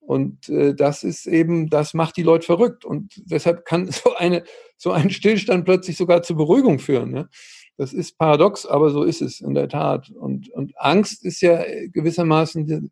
Und 0.00 0.48
äh, 0.48 0.74
das 0.74 1.04
ist 1.04 1.26
eben, 1.26 1.70
das 1.70 1.94
macht 1.94 2.16
die 2.16 2.24
Leute 2.24 2.44
verrückt. 2.44 2.84
Und 2.84 3.22
deshalb 3.24 3.64
kann 3.64 3.86
so, 3.90 4.14
eine, 4.14 4.44
so 4.76 4.90
ein 4.90 5.10
Stillstand 5.10 5.64
plötzlich 5.64 5.96
sogar 5.96 6.22
zur 6.22 6.36
Beruhigung 6.36 6.78
führen. 6.78 7.14
Ja? 7.14 7.28
Das 7.76 7.92
ist 7.92 8.18
paradox, 8.18 8.66
aber 8.66 8.90
so 8.90 9.04
ist 9.04 9.22
es 9.22 9.40
in 9.40 9.54
der 9.54 9.68
Tat. 9.68 10.10
Und, 10.10 10.50
und 10.50 10.72
Angst 10.76 11.24
ist 11.24 11.40
ja 11.40 11.62
gewissermaßen 11.88 12.90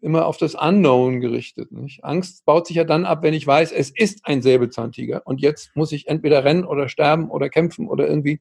immer 0.00 0.26
auf 0.26 0.36
das 0.36 0.54
Unknown 0.54 1.20
gerichtet. 1.20 1.72
Nicht? 1.72 2.04
Angst 2.04 2.44
baut 2.44 2.66
sich 2.66 2.76
ja 2.76 2.84
dann 2.84 3.04
ab, 3.04 3.22
wenn 3.22 3.34
ich 3.34 3.46
weiß, 3.46 3.72
es 3.72 3.90
ist 3.90 4.20
ein 4.24 4.42
Säbelzahntiger 4.42 5.22
und 5.26 5.40
jetzt 5.40 5.74
muss 5.74 5.92
ich 5.92 6.08
entweder 6.08 6.44
rennen 6.44 6.64
oder 6.64 6.88
sterben 6.88 7.30
oder 7.30 7.48
kämpfen 7.48 7.88
oder 7.88 8.08
irgendwie. 8.08 8.40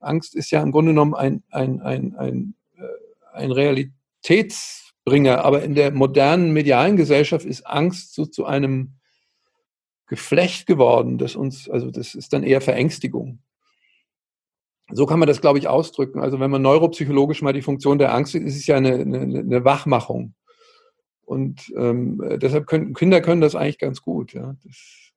Angst 0.00 0.34
ist 0.34 0.50
ja 0.50 0.62
im 0.62 0.72
Grunde 0.72 0.92
genommen 0.92 1.14
ein, 1.14 1.42
ein, 1.50 1.80
ein, 1.80 2.14
ein, 2.16 2.54
äh, 2.76 3.36
ein 3.36 3.50
Realitätsbringer, 3.50 5.44
aber 5.44 5.62
in 5.62 5.74
der 5.74 5.90
modernen 5.90 6.52
medialen 6.52 6.96
Gesellschaft 6.96 7.44
ist 7.44 7.66
Angst 7.66 8.14
so 8.14 8.26
zu 8.26 8.46
einem 8.46 8.94
Geflecht 10.06 10.66
geworden, 10.66 11.18
das 11.18 11.36
uns, 11.36 11.68
also 11.68 11.90
das 11.90 12.14
ist 12.14 12.32
dann 12.32 12.42
eher 12.42 12.60
Verängstigung. 12.60 13.40
So 14.90 15.04
kann 15.04 15.18
man 15.18 15.28
das, 15.28 15.42
glaube 15.42 15.58
ich, 15.58 15.68
ausdrücken. 15.68 16.20
Also 16.20 16.40
wenn 16.40 16.50
man 16.50 16.62
neuropsychologisch 16.62 17.42
mal 17.42 17.52
die 17.52 17.60
Funktion 17.60 17.98
der 17.98 18.14
Angst 18.14 18.32
sieht, 18.32 18.42
ist 18.42 18.56
es 18.56 18.66
ja 18.66 18.76
eine, 18.76 18.94
eine, 18.94 19.40
eine 19.40 19.64
Wachmachung. 19.64 20.34
Und 21.28 21.72
ähm, 21.76 22.22
deshalb 22.40 22.66
können 22.66 22.94
Kinder 22.94 23.20
können 23.20 23.42
das 23.42 23.54
eigentlich 23.54 23.78
ganz 23.78 24.00
gut. 24.00 24.32
Ja. 24.32 24.56
Das 24.64 25.08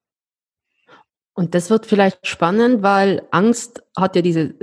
und 1.34 1.55
das 1.55 1.70
wird 1.70 1.86
vielleicht 1.86 2.28
spannend, 2.28 2.84
weil 2.84 3.24
Angst 3.32 3.82
hat 3.97 4.18
ja 4.18 4.22
diese, 4.22 4.53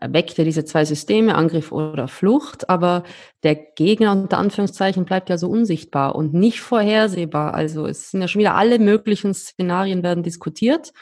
erweckt 0.00 0.38
ja 0.38 0.44
diese 0.44 0.64
zwei 0.64 0.84
Systeme, 0.86 1.34
Angriff 1.34 1.72
oder 1.72 2.08
Flucht, 2.08 2.70
aber 2.70 3.04
der 3.42 3.54
Gegner 3.54 4.12
unter 4.12 4.38
Anführungszeichen 4.38 5.04
bleibt 5.04 5.28
ja 5.28 5.36
so 5.36 5.50
unsichtbar 5.50 6.14
und 6.14 6.32
nicht 6.32 6.62
vorhersehbar. 6.62 7.52
Also 7.52 7.86
es 7.86 8.10
sind 8.10 8.22
ja 8.22 8.28
schon 8.28 8.40
wieder 8.40 8.54
alle 8.54 8.78
möglichen 8.78 9.34
Szenarien 9.34 10.02
werden 10.02 10.22
diskutiert. 10.22 10.94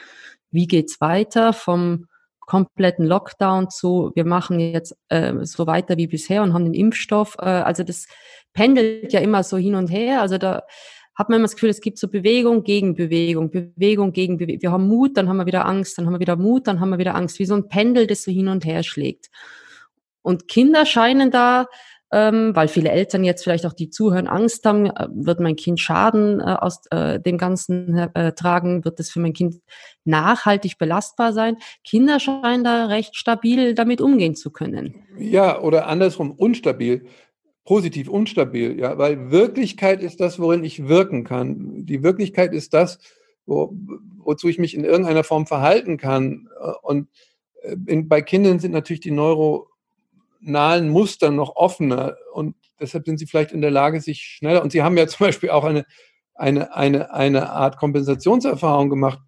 Wie 0.51 0.67
geht's 0.67 0.99
weiter 0.99 1.53
vom 1.53 2.07
kompletten 2.45 3.05
Lockdown 3.05 3.69
zu, 3.69 4.11
wir 4.15 4.25
machen 4.25 4.59
jetzt 4.59 4.95
äh, 5.09 5.33
so 5.43 5.67
weiter 5.67 5.97
wie 5.97 6.07
bisher 6.07 6.43
und 6.43 6.53
haben 6.53 6.65
den 6.65 6.73
Impfstoff. 6.73 7.35
Äh, 7.39 7.45
also 7.45 7.83
das 7.83 8.07
pendelt 8.53 9.13
ja 9.13 9.19
immer 9.19 9.43
so 9.43 9.57
hin 9.57 9.75
und 9.75 9.87
her. 9.87 10.21
Also 10.21 10.37
da 10.37 10.63
hat 11.15 11.29
man 11.29 11.37
immer 11.37 11.45
das 11.45 11.55
Gefühl, 11.55 11.69
es 11.69 11.81
gibt 11.81 11.97
so 11.97 12.09
Bewegung 12.09 12.63
gegen 12.63 12.93
Bewegung, 12.93 13.49
Bewegung 13.49 14.11
gegen 14.11 14.37
Bewegung. 14.37 14.61
Wir 14.61 14.71
haben 14.71 14.87
Mut, 14.87 15.15
dann 15.17 15.29
haben 15.29 15.37
wir 15.37 15.45
wieder 15.45 15.65
Angst, 15.65 15.97
dann 15.97 16.05
haben 16.05 16.13
wir 16.13 16.19
wieder 16.19 16.35
Mut, 16.35 16.67
dann 16.67 16.79
haben 16.79 16.89
wir 16.89 16.97
wieder 16.97 17.15
Angst, 17.15 17.39
wie 17.39 17.45
so 17.45 17.55
ein 17.55 17.69
Pendel, 17.69 18.05
das 18.05 18.23
so 18.23 18.31
hin 18.31 18.49
und 18.49 18.65
her 18.65 18.83
schlägt. 18.83 19.29
Und 20.21 20.47
Kinder 20.47 20.85
scheinen 20.85 21.31
da, 21.31 21.67
ähm, 22.15 22.55
weil 22.55 22.69
viele 22.69 22.91
Eltern 22.91 23.25
jetzt 23.25 23.43
vielleicht 23.43 23.65
auch 23.65 23.73
die 23.73 23.89
zuhören, 23.89 24.27
Angst 24.27 24.65
haben, 24.65 24.85
äh, 24.85 25.07
wird 25.13 25.41
mein 25.41 25.57
Kind 25.57 25.81
Schaden 25.81 26.39
äh, 26.39 26.43
aus 26.43 26.85
äh, 26.89 27.19
dem 27.19 27.37
Ganzen 27.37 27.97
äh, 28.13 28.31
tragen, 28.31 28.85
wird 28.85 29.01
es 29.01 29.11
für 29.11 29.19
mein 29.19 29.33
Kind 29.33 29.55
nachhaltig 30.05 30.77
belastbar 30.77 31.33
sein. 31.33 31.57
Kinder 31.83 32.21
scheinen 32.21 32.63
da 32.63 32.85
recht 32.85 33.17
stabil 33.17 33.75
damit 33.75 33.99
umgehen 33.99 34.33
zu 34.33 34.49
können. 34.49 34.95
Ja, 35.19 35.59
oder 35.59 35.87
andersrum, 35.87 36.31
unstabil 36.31 37.05
positiv 37.65 38.07
unstabil, 38.09 38.79
ja, 38.79 38.99
weil 38.99 39.31
Wirklichkeit 39.31 40.03
ist 40.03 40.21
das, 40.21 40.39
worin 40.39 40.63
ich 40.63 40.87
wirken 40.87 41.23
kann. 41.23 41.83
Die 41.83 42.03
Wirklichkeit 42.03 42.53
ist 42.53 42.75
das, 42.75 42.99
wo, 43.47 43.73
wozu 44.19 44.47
ich 44.47 44.59
mich 44.59 44.75
in 44.75 44.83
irgendeiner 44.83 45.23
Form 45.23 45.47
verhalten 45.47 45.97
kann. 45.97 46.47
Und 46.83 47.09
äh, 47.63 47.75
in, 47.87 48.07
bei 48.07 48.21
Kindern 48.21 48.59
sind 48.59 48.71
natürlich 48.71 48.99
die 48.99 49.09
neuronalen 50.45 50.89
Muster 50.89 51.31
noch 51.31 51.55
offener 51.55 52.15
und 52.33 52.55
deshalb 52.79 53.05
sind 53.05 53.17
sie 53.17 53.25
vielleicht 53.25 53.51
in 53.51 53.61
der 53.61 53.71
Lage, 53.71 53.99
sich 53.99 54.21
schneller. 54.21 54.61
Und 54.61 54.71
sie 54.71 54.83
haben 54.83 54.97
ja 54.97 55.07
zum 55.07 55.25
Beispiel 55.25 55.49
auch 55.49 55.63
eine, 55.63 55.85
eine, 56.33 56.75
eine, 56.75 57.13
eine 57.13 57.49
Art 57.49 57.77
Kompensationserfahrung 57.77 58.89
gemacht. 58.89 59.19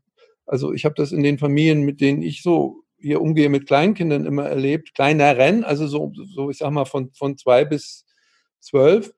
Also 0.46 0.74
ich 0.74 0.86
habe 0.86 0.96
das 0.96 1.12
in 1.12 1.24
den 1.24 1.40
Familien, 1.40 1.84
mit 1.84 2.02
denen 2.02 2.22
ich 2.22 2.42
so 2.42 2.84
hier 3.00 3.22
umgehe, 3.22 3.50
mit 3.50 3.68
Kleinkindern 3.68 4.26
immer 4.26 4.46
erlebt, 4.46 4.94
kleineren, 4.96 5.64
also 5.64 5.88
so, 5.88 6.12
so 6.34 6.50
ich 6.50 6.58
sag 6.58 6.72
mal 6.72 6.86
von, 6.86 7.12
von 7.14 7.38
zwei 7.38 7.66
bis 7.66 8.06
zwölf. 8.60 9.14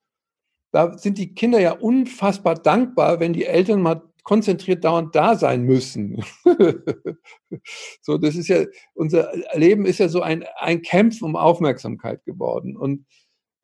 Da 0.71 0.97
sind 0.97 1.17
die 1.17 1.33
Kinder 1.33 1.59
ja 1.59 1.71
unfassbar 1.71 2.55
dankbar, 2.55 3.19
wenn 3.19 3.33
die 3.33 3.45
Eltern 3.45 3.81
mal 3.81 4.01
konzentriert 4.29 4.83
dauernd 4.83 5.15
da 5.15 5.35
sein 5.35 5.63
müssen. 5.63 6.23
so, 8.03 8.19
das 8.19 8.35
ist 8.35 8.47
ja, 8.47 8.63
unser 8.93 9.31
Leben 9.55 9.87
ist 9.87 9.97
ja 9.97 10.07
so 10.07 10.21
ein, 10.21 10.45
ein 10.55 10.83
Kämpfen 10.83 11.25
um 11.25 11.35
Aufmerksamkeit 11.35 12.23
geworden. 12.25 12.77
Und 12.77 13.07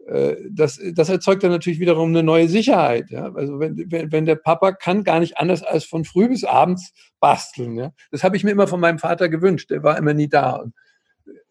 äh, 0.07 0.38
das, 0.49 0.82
das 0.95 1.09
erzeugt 1.09 1.43
dann 1.43 1.51
natürlich 1.51 1.80
wiederum 1.80 2.09
eine 2.09 2.24
neue 2.24 2.49
Sicherheit. 2.49 3.11
Ja? 3.11 3.32
Also 3.36 3.59
wenn, 3.59 3.78
wenn, 3.91 4.11
wenn 4.11 4.26
der 4.26 4.38
Papa 4.38 4.72
kann 4.72 5.03
gar 5.03 5.20
nicht 5.20 5.38
anders 5.38 5.61
als 5.61 5.86
von 5.86 6.03
früh 6.03 6.30
bis 6.30 6.43
abends 6.43 6.93
basteln. 7.20 7.78
Ja? 7.78 7.91
Das 8.09 8.24
habe 8.24 8.36
ich 8.36 8.43
mir 8.43 8.49
immer 8.49 8.66
von 8.66 8.80
meinem 8.80 8.97
Vater 8.97 9.30
gewünscht. 9.30 9.70
Der 9.70 9.84
war 9.84 9.99
immer 9.99 10.16
nie 10.16 10.30
da. 10.30 10.55
Und 10.55 10.74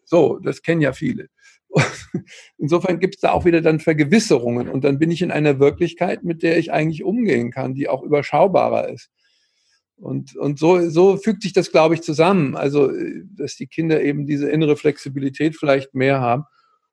so, 0.03 0.39
das 0.39 0.61
kennen 0.61 0.81
ja 0.81 0.91
viele. 0.91 1.27
Insofern 2.57 2.99
gibt 2.99 3.15
es 3.15 3.21
da 3.21 3.31
auch 3.31 3.45
wieder 3.45 3.61
dann 3.61 3.79
Vergewisserungen 3.79 4.69
und 4.69 4.83
dann 4.83 4.99
bin 4.99 5.11
ich 5.11 5.21
in 5.21 5.31
einer 5.31 5.59
Wirklichkeit, 5.59 6.23
mit 6.23 6.43
der 6.43 6.57
ich 6.57 6.71
eigentlich 6.71 7.03
umgehen 7.03 7.51
kann, 7.51 7.73
die 7.73 7.89
auch 7.89 8.03
überschaubarer 8.03 8.89
ist. 8.89 9.09
Und, 9.97 10.35
und 10.35 10.59
so, 10.59 10.89
so 10.89 11.17
fügt 11.17 11.41
sich 11.41 11.53
das, 11.53 11.71
glaube 11.71 11.95
ich, 11.95 12.01
zusammen. 12.01 12.55
Also, 12.55 12.91
dass 13.37 13.55
die 13.55 13.67
Kinder 13.67 14.01
eben 14.01 14.25
diese 14.25 14.49
innere 14.49 14.75
Flexibilität 14.75 15.55
vielleicht 15.55 15.93
mehr 15.93 16.19
haben. 16.19 16.43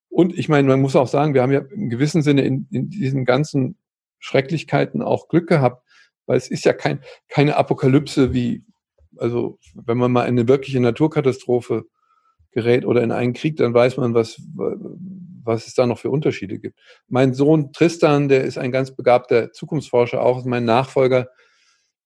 Und 0.08 0.38
ich 0.38 0.48
meine, 0.48 0.68
man 0.68 0.80
muss 0.80 0.94
auch 0.94 1.08
sagen, 1.08 1.34
wir 1.34 1.42
haben 1.42 1.52
ja 1.52 1.60
im 1.60 1.90
gewissen 1.90 2.22
Sinne 2.22 2.42
in, 2.42 2.68
in 2.70 2.90
diesen 2.90 3.24
ganzen 3.24 3.76
Schrecklichkeiten 4.18 5.02
auch 5.02 5.28
Glück 5.28 5.48
gehabt, 5.48 5.84
weil 6.26 6.36
es 6.36 6.48
ist 6.48 6.64
ja 6.64 6.72
kein, 6.72 7.00
keine 7.28 7.56
Apokalypse 7.56 8.32
wie, 8.32 8.62
also 9.16 9.58
wenn 9.74 9.98
man 9.98 10.12
mal 10.12 10.24
eine 10.24 10.46
wirkliche 10.46 10.80
Naturkatastrophe 10.80 11.86
gerät 12.52 12.84
oder 12.84 13.02
in 13.02 13.10
einen 13.10 13.32
Krieg, 13.32 13.56
dann 13.56 13.74
weiß 13.74 13.96
man, 13.96 14.14
was, 14.14 14.40
was 14.54 15.66
es 15.66 15.74
da 15.74 15.86
noch 15.86 15.98
für 15.98 16.10
Unterschiede 16.10 16.58
gibt. 16.58 16.78
Mein 17.08 17.34
Sohn 17.34 17.72
Tristan, 17.72 18.28
der 18.28 18.44
ist 18.44 18.58
ein 18.58 18.72
ganz 18.72 18.94
begabter 18.94 19.52
Zukunftsforscher, 19.52 20.22
auch 20.22 20.44
mein 20.44 20.64
Nachfolger, 20.64 21.28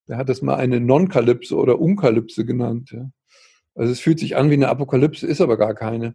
der 0.09 0.17
hat 0.17 0.29
das 0.29 0.43
mal 0.43 0.57
eine 0.57 0.81
Non-Kalypse 0.81 1.57
oder 1.57 1.81
Unkalypse 1.81 2.45
genannt. 2.45 2.93
Ja. 2.93 3.11
Also 3.75 3.93
es 3.93 4.01
fühlt 4.01 4.21
sich 4.21 4.37
an 4.37 4.51
wie 4.51 4.55
eine 4.55 4.69
Apokalypse, 4.69 5.27
ist 5.27 5.41
aber 5.41 5.57
gar 5.57 5.75
keine. 5.75 6.15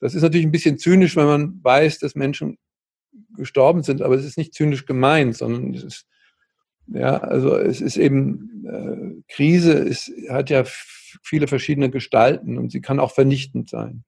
Das 0.00 0.14
ist 0.14 0.22
natürlich 0.22 0.46
ein 0.46 0.52
bisschen 0.52 0.78
zynisch, 0.78 1.16
wenn 1.16 1.26
man 1.26 1.60
weiß, 1.62 1.98
dass 1.98 2.14
Menschen 2.14 2.58
gestorben 3.36 3.82
sind, 3.82 4.02
aber 4.02 4.14
es 4.14 4.24
ist 4.24 4.38
nicht 4.38 4.54
zynisch 4.54 4.86
gemeint, 4.86 5.36
sondern 5.36 5.74
es 5.74 5.82
ist, 5.82 6.06
ja, 6.86 7.18
also 7.18 7.56
es 7.56 7.80
ist 7.80 7.96
eben, 7.96 8.64
äh, 8.66 9.32
Krise 9.32 9.72
ist, 9.72 10.12
hat 10.30 10.50
ja 10.50 10.64
viele 11.22 11.48
verschiedene 11.48 11.90
Gestalten 11.90 12.58
und 12.58 12.70
sie 12.70 12.80
kann 12.80 13.00
auch 13.00 13.12
vernichtend 13.12 13.68
sein. 13.68 14.04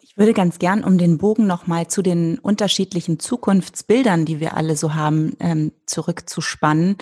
Ich 0.00 0.16
würde 0.16 0.32
ganz 0.32 0.58
gern, 0.58 0.82
um 0.82 0.98
den 0.98 1.18
Bogen 1.18 1.46
nochmal 1.46 1.86
zu 1.86 2.02
den 2.02 2.38
unterschiedlichen 2.38 3.20
Zukunftsbildern, 3.20 4.24
die 4.24 4.40
wir 4.40 4.56
alle 4.56 4.74
so 4.74 4.94
haben, 4.94 5.36
ähm, 5.38 5.72
zurückzuspannen, 5.86 6.96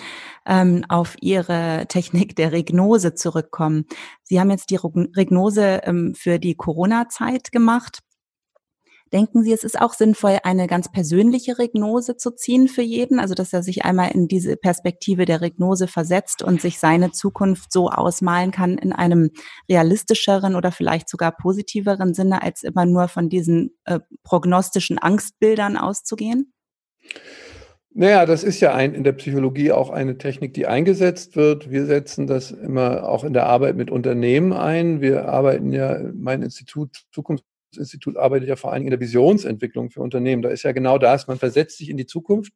ähm, 0.45 0.85
auf 0.87 1.15
Ihre 1.21 1.85
Technik 1.87 2.35
der 2.35 2.51
Regnose 2.51 3.15
zurückkommen. 3.15 3.85
Sie 4.23 4.39
haben 4.39 4.51
jetzt 4.51 4.69
die 4.69 4.75
Regnose 4.75 5.81
ähm, 5.83 6.13
für 6.15 6.37
die 6.37 6.55
Corona-Zeit 6.55 7.51
gemacht. 7.51 8.01
Denken 9.13 9.43
Sie, 9.43 9.53
es 9.53 9.63
ist 9.63 9.79
auch 9.79 9.93
sinnvoll, 9.93 10.39
eine 10.43 10.67
ganz 10.67 10.91
persönliche 10.91 11.57
Regnose 11.59 12.17
zu 12.17 12.31
ziehen 12.31 12.67
für 12.67 12.81
jeden? 12.81 13.19
Also, 13.19 13.33
dass 13.33 13.53
er 13.53 13.63
sich 13.63 13.85
einmal 13.85 14.11
in 14.11 14.27
diese 14.27 14.57
Perspektive 14.57 15.25
der 15.25 15.41
Regnose 15.41 15.87
versetzt 15.87 16.43
und 16.43 16.61
sich 16.61 16.79
seine 16.79 17.11
Zukunft 17.11 17.71
so 17.71 17.89
ausmalen 17.89 18.51
kann 18.51 18.77
in 18.77 18.93
einem 18.93 19.31
realistischeren 19.69 20.55
oder 20.55 20.71
vielleicht 20.71 21.09
sogar 21.09 21.31
positiveren 21.31 22.13
Sinne, 22.13 22.41
als 22.41 22.63
immer 22.63 22.85
nur 22.85 23.07
von 23.07 23.29
diesen 23.29 23.77
äh, 23.85 23.99
prognostischen 24.23 24.97
Angstbildern 24.97 25.77
auszugehen? 25.77 26.53
Naja, 27.99 28.27
das 28.27 28.43
ist 28.43 28.59
ja 28.59 28.75
ein, 28.75 28.93
in 28.93 29.03
der 29.03 29.13
Psychologie 29.13 29.71
auch 29.71 29.89
eine 29.89 30.19
Technik, 30.19 30.53
die 30.53 30.67
eingesetzt 30.67 31.35
wird. 31.35 31.71
Wir 31.71 31.87
setzen 31.87 32.27
das 32.27 32.51
immer 32.51 33.09
auch 33.09 33.23
in 33.23 33.33
der 33.33 33.47
Arbeit 33.47 33.75
mit 33.75 33.89
Unternehmen 33.89 34.53
ein. 34.53 35.01
Wir 35.01 35.27
arbeiten 35.29 35.71
ja, 35.71 35.99
mein 36.13 36.43
Institut 36.43 37.05
Zukunft 37.11 37.43
Institut 37.77 38.17
arbeitet 38.17 38.49
ja 38.49 38.55
vor 38.55 38.73
Dingen 38.73 38.87
in 38.87 38.91
der 38.91 38.99
Visionsentwicklung 38.99 39.89
für 39.89 40.01
Unternehmen. 40.01 40.41
Da 40.41 40.49
ist 40.49 40.63
ja 40.63 40.71
genau 40.71 40.97
das, 40.97 41.27
man 41.27 41.37
versetzt 41.37 41.77
sich 41.77 41.89
in 41.89 41.97
die 41.97 42.05
Zukunft. 42.05 42.53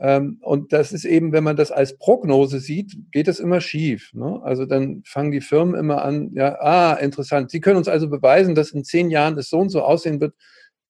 Ähm, 0.00 0.38
und 0.42 0.72
das 0.72 0.92
ist 0.92 1.04
eben, 1.04 1.32
wenn 1.32 1.44
man 1.44 1.56
das 1.56 1.72
als 1.72 1.98
Prognose 1.98 2.60
sieht, 2.60 2.96
geht 3.10 3.26
das 3.26 3.40
immer 3.40 3.60
schief. 3.60 4.12
Ne? 4.14 4.40
Also 4.42 4.64
dann 4.64 5.02
fangen 5.04 5.32
die 5.32 5.40
Firmen 5.40 5.74
immer 5.74 6.02
an, 6.04 6.30
ja, 6.34 6.56
ah, 6.60 6.94
interessant. 6.94 7.50
Sie 7.50 7.60
können 7.60 7.78
uns 7.78 7.88
also 7.88 8.08
beweisen, 8.08 8.54
dass 8.54 8.70
in 8.70 8.84
zehn 8.84 9.10
Jahren 9.10 9.36
es 9.38 9.50
so 9.50 9.58
und 9.58 9.70
so 9.70 9.82
aussehen 9.82 10.20
wird. 10.20 10.34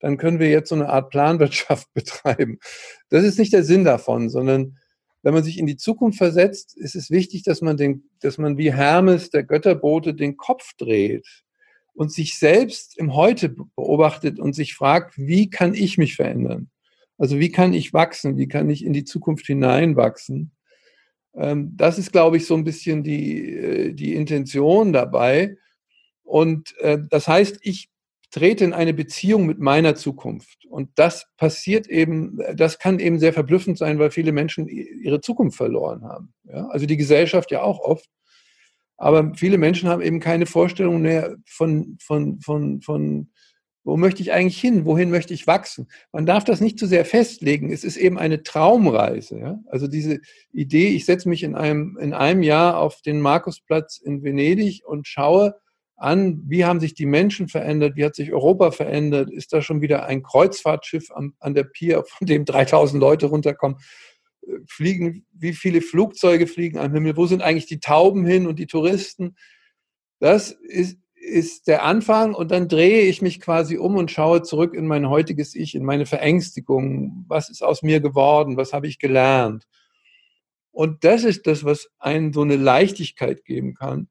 Dann 0.01 0.19
können 0.19 0.39
wir 0.39 0.51
jetzt 0.51 0.69
so 0.69 0.75
eine 0.75 0.91
Art 0.91 1.11
Planwirtschaft 1.11 1.87
betreiben. 1.95 2.59
Das 3.09 3.25
ist 3.25 3.39
nicht 3.39 3.53
der 3.53 3.65
Sinn 3.65 3.85
davon, 3.85 4.29
sondern 4.29 4.77
wenn 5.23 5.35
man 5.35 5.43
sich 5.43 5.59
in 5.59 5.67
die 5.67 5.77
Zukunft 5.77 6.19
versetzt, 6.19 6.77
ist 6.77 6.95
es 6.95 7.11
wichtig, 7.11 7.43
dass 7.43 7.61
man 7.61 7.77
den, 7.77 8.09
dass 8.21 8.39
man 8.39 8.57
wie 8.57 8.73
Hermes, 8.73 9.31
der 9.31 9.43
Götterbote, 9.43 10.15
den 10.15 10.37
Kopf 10.37 10.75
dreht 10.77 11.27
und 11.99 12.13
sich 12.13 12.39
selbst 12.39 12.97
im 12.97 13.17
Heute 13.17 13.49
beobachtet 13.49 14.39
und 14.39 14.55
sich 14.55 14.75
fragt, 14.75 15.19
wie 15.19 15.51
kann 15.51 15.75
ich 15.75 15.99
mich 15.99 16.15
verändern? 16.15 16.71
Also 17.19 17.41
wie 17.41 17.51
kann 17.51 17.75
ich 17.75 17.93
wachsen? 17.93 18.39
Wie 18.39 18.47
kann 18.47 18.71
ich 18.71 18.85
in 18.85 18.93
die 18.93 19.03
Zukunft 19.03 19.47
hineinwachsen? 19.47 20.53
Ähm, 21.35 21.73
das 21.77 21.99
ist, 21.99 22.13
glaube 22.13 22.37
ich, 22.37 22.47
so 22.47 22.55
ein 22.55 22.63
bisschen 22.63 23.03
die, 23.03 23.53
äh, 23.53 23.93
die 23.95 24.15
Intention 24.15 24.93
dabei. 24.93 25.57
Und 26.23 26.79
äh, 26.79 26.99
das 27.11 27.27
heißt, 27.27 27.59
ich 27.63 27.89
trete 28.31 28.63
in 28.63 28.75
eine 28.75 28.95
Beziehung 28.95 29.47
mit 29.47 29.59
meiner 29.59 29.97
Zukunft. 29.97 30.67
Und 30.67 30.91
das 30.95 31.27
passiert 31.37 31.89
eben, 31.89 32.39
das 32.55 32.79
kann 32.79 33.01
eben 33.01 33.19
sehr 33.19 33.33
verblüffend 33.33 33.77
sein, 33.77 33.99
weil 33.99 34.13
viele 34.13 34.31
Menschen 34.31 34.69
ihre 34.69 35.21
Zukunft 35.21 35.57
verloren 35.57 36.05
haben. 36.05 36.33
Ja? 36.45 36.69
Also 36.69 36.87
die 36.87 36.97
Gesellschaft 36.97 37.51
ja 37.51 37.63
auch 37.63 37.81
oft. 37.81 38.09
Aber 38.99 39.33
viele 39.37 39.59
Menschen 39.59 39.89
haben 39.89 40.03
eben 40.03 40.21
keine 40.21 40.45
Vorstellung 40.45 41.01
mehr 41.01 41.37
von, 41.47 41.97
von, 42.01 42.41
von, 42.41 42.83
von, 42.83 43.31
wo 43.85 43.97
möchte 43.97 44.21
ich 44.21 44.33
eigentlich 44.33 44.61
hin? 44.61 44.85
Wohin 44.85 45.11
möchte 45.11 45.33
ich 45.33 45.47
wachsen? 45.47 45.87
Man 46.13 46.27
darf 46.27 46.43
das 46.43 46.61
nicht 46.61 46.81
zu 46.81 46.87
sehr 46.87 47.05
festlegen. 47.05 47.73
Es 47.73 47.85
ist 47.85 47.97
eben 47.97 48.19
eine 48.19 48.43
Traumreise. 48.43 49.39
Ja? 49.39 49.61
Also 49.67 49.87
diese 49.87 50.19
Idee, 50.53 50.89
ich 50.89 51.07
setze 51.07 51.29
mich 51.29 51.45
in 51.45 51.55
einem, 51.55 51.97
in 52.01 52.13
einem 52.13 52.43
Jahr 52.43 52.79
auf 52.79 53.01
den 53.01 53.21
Markusplatz 53.21 53.99
in 53.99 54.25
Venedig 54.25 54.83
und 54.85 55.07
schaue 55.07 55.55
an, 55.97 56.43
wie 56.47 56.65
haben 56.65 56.81
sich 56.81 56.95
die 56.95 57.07
Menschen 57.07 57.49
verändert, 57.49 57.97
wie 57.97 58.05
hat 58.05 58.17
sich 58.17 58.33
Europa 58.33 58.73
verändert, 58.73 59.31
ist 59.31 59.53
da 59.53 59.63
schon 59.63 59.81
wieder 59.81 60.07
ein 60.07 60.23
Kreuzfahrtschiff 60.23 61.11
an, 61.13 61.35
an 61.39 61.55
der 61.55 61.65
Pier, 61.65 62.05
von 62.05 62.27
dem 62.27 62.45
3000 62.45 63.01
Leute 63.01 63.27
runterkommen 63.27 63.79
fliegen, 64.67 65.27
wie 65.33 65.53
viele 65.53 65.81
Flugzeuge 65.81 66.47
fliegen 66.47 66.79
am 66.79 66.93
Himmel, 66.93 67.17
wo 67.17 67.27
sind 67.27 67.43
eigentlich 67.43 67.67
die 67.67 67.81
Tauben 67.81 68.27
hin 68.27 68.47
und 68.47 68.59
die 68.59 68.67
Touristen. 68.67 69.37
Das 70.21 70.51
ist, 70.51 70.99
ist 71.15 71.67
der 71.69 71.85
Anfang 71.85 72.35
und 72.35 72.51
dann 72.51 72.69
drehe 72.69 73.03
ich 73.03 73.23
mich 73.23 73.41
quasi 73.41 73.77
um 73.77 73.97
und 73.97 74.11
schaue 74.11 74.43
zurück 74.43 74.75
in 74.75 74.87
mein 74.87 75.09
heutiges 75.09 75.55
Ich, 75.55 75.75
in 75.75 75.85
meine 75.85 76.07
Verängstigung. 76.07 77.25
Was 77.29 77.51
ist 77.51 77.63
aus 77.63 77.83
mir 77.83 78.01
geworden? 78.01 78.57
Was 78.57 78.73
habe 78.73 78.87
ich 78.87 78.99
gelernt? 78.99 79.67
Und 80.71 81.05
das 81.05 81.25
ist 81.25 81.47
das, 81.47 81.65
was 81.65 81.91
einen 81.99 82.33
so 82.33 82.43
eine 82.43 82.57
Leichtigkeit 82.57 83.45
geben 83.45 83.75
kann, 83.75 84.09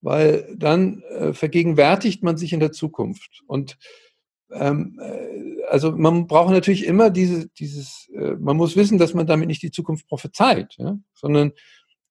weil 0.00 0.54
dann 0.56 1.02
äh, 1.02 1.32
vergegenwärtigt 1.34 2.22
man 2.22 2.36
sich 2.36 2.52
in 2.52 2.60
der 2.60 2.72
Zukunft. 2.72 3.42
Und 3.46 3.76
ähm, 4.52 4.98
äh, 5.00 5.62
also 5.68 5.92
man 5.92 6.26
braucht 6.26 6.50
natürlich 6.50 6.86
immer 6.86 7.10
diese, 7.10 7.48
dieses, 7.48 8.08
äh, 8.14 8.34
man 8.38 8.56
muss 8.56 8.76
wissen, 8.76 8.98
dass 8.98 9.14
man 9.14 9.26
damit 9.26 9.48
nicht 9.48 9.62
die 9.62 9.70
Zukunft 9.70 10.08
prophezeit, 10.08 10.74
ja, 10.78 10.98
sondern 11.14 11.52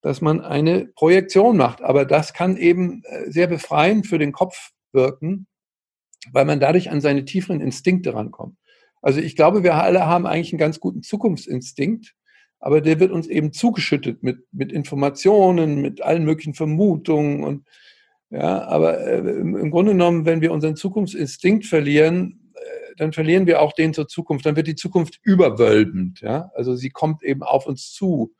dass 0.01 0.21
man 0.21 0.41
eine 0.41 0.85
Projektion 0.95 1.57
macht. 1.57 1.81
Aber 1.81 2.05
das 2.05 2.33
kann 2.33 2.57
eben 2.57 3.03
äh, 3.05 3.29
sehr 3.31 3.47
befreiend 3.47 4.07
für 4.07 4.19
den 4.19 4.31
Kopf 4.31 4.71
wirken, 4.93 5.47
weil 6.31 6.45
man 6.45 6.59
dadurch 6.59 6.89
an 6.91 7.01
seine 7.01 7.25
tieferen 7.25 7.61
Instinkte 7.61 8.13
rankommt. 8.13 8.57
Also 9.01 9.19
ich 9.19 9.35
glaube, 9.35 9.63
wir 9.63 9.75
alle 9.75 10.05
haben 10.05 10.25
eigentlich 10.25 10.53
einen 10.53 10.59
ganz 10.59 10.79
guten 10.79 11.03
Zukunftsinstinkt, 11.03 12.15
aber 12.59 12.81
der 12.81 12.99
wird 12.99 13.11
uns 13.11 13.27
eben 13.27 13.53
zugeschüttet 13.53 14.23
mit, 14.23 14.45
mit 14.51 14.71
Informationen, 14.71 15.81
mit 15.81 16.01
allen 16.01 16.25
möglichen 16.25 16.53
Vermutungen 16.53 17.43
und 17.43 17.65
ja, 18.29 18.67
aber 18.67 18.99
äh, 18.99 19.19
im 19.19 19.71
Grunde 19.71 19.93
genommen, 19.93 20.25
wenn 20.25 20.41
wir 20.41 20.51
unseren 20.51 20.75
Zukunftsinstinkt 20.75 21.65
verlieren, 21.65 22.51
äh, 22.55 22.95
dann 22.97 23.13
verlieren 23.13 23.47
wir 23.47 23.61
auch 23.61 23.71
den 23.73 23.93
zur 23.93 24.07
Zukunft. 24.07 24.45
Dann 24.45 24.57
wird 24.57 24.67
die 24.67 24.75
Zukunft 24.75 25.19
überwölbend. 25.23 26.19
Ja? 26.19 26.51
Also 26.53 26.75
sie 26.75 26.89
kommt 26.89 27.23
eben 27.23 27.43
auf 27.43 27.67
uns 27.67 27.93
zu. 27.93 28.33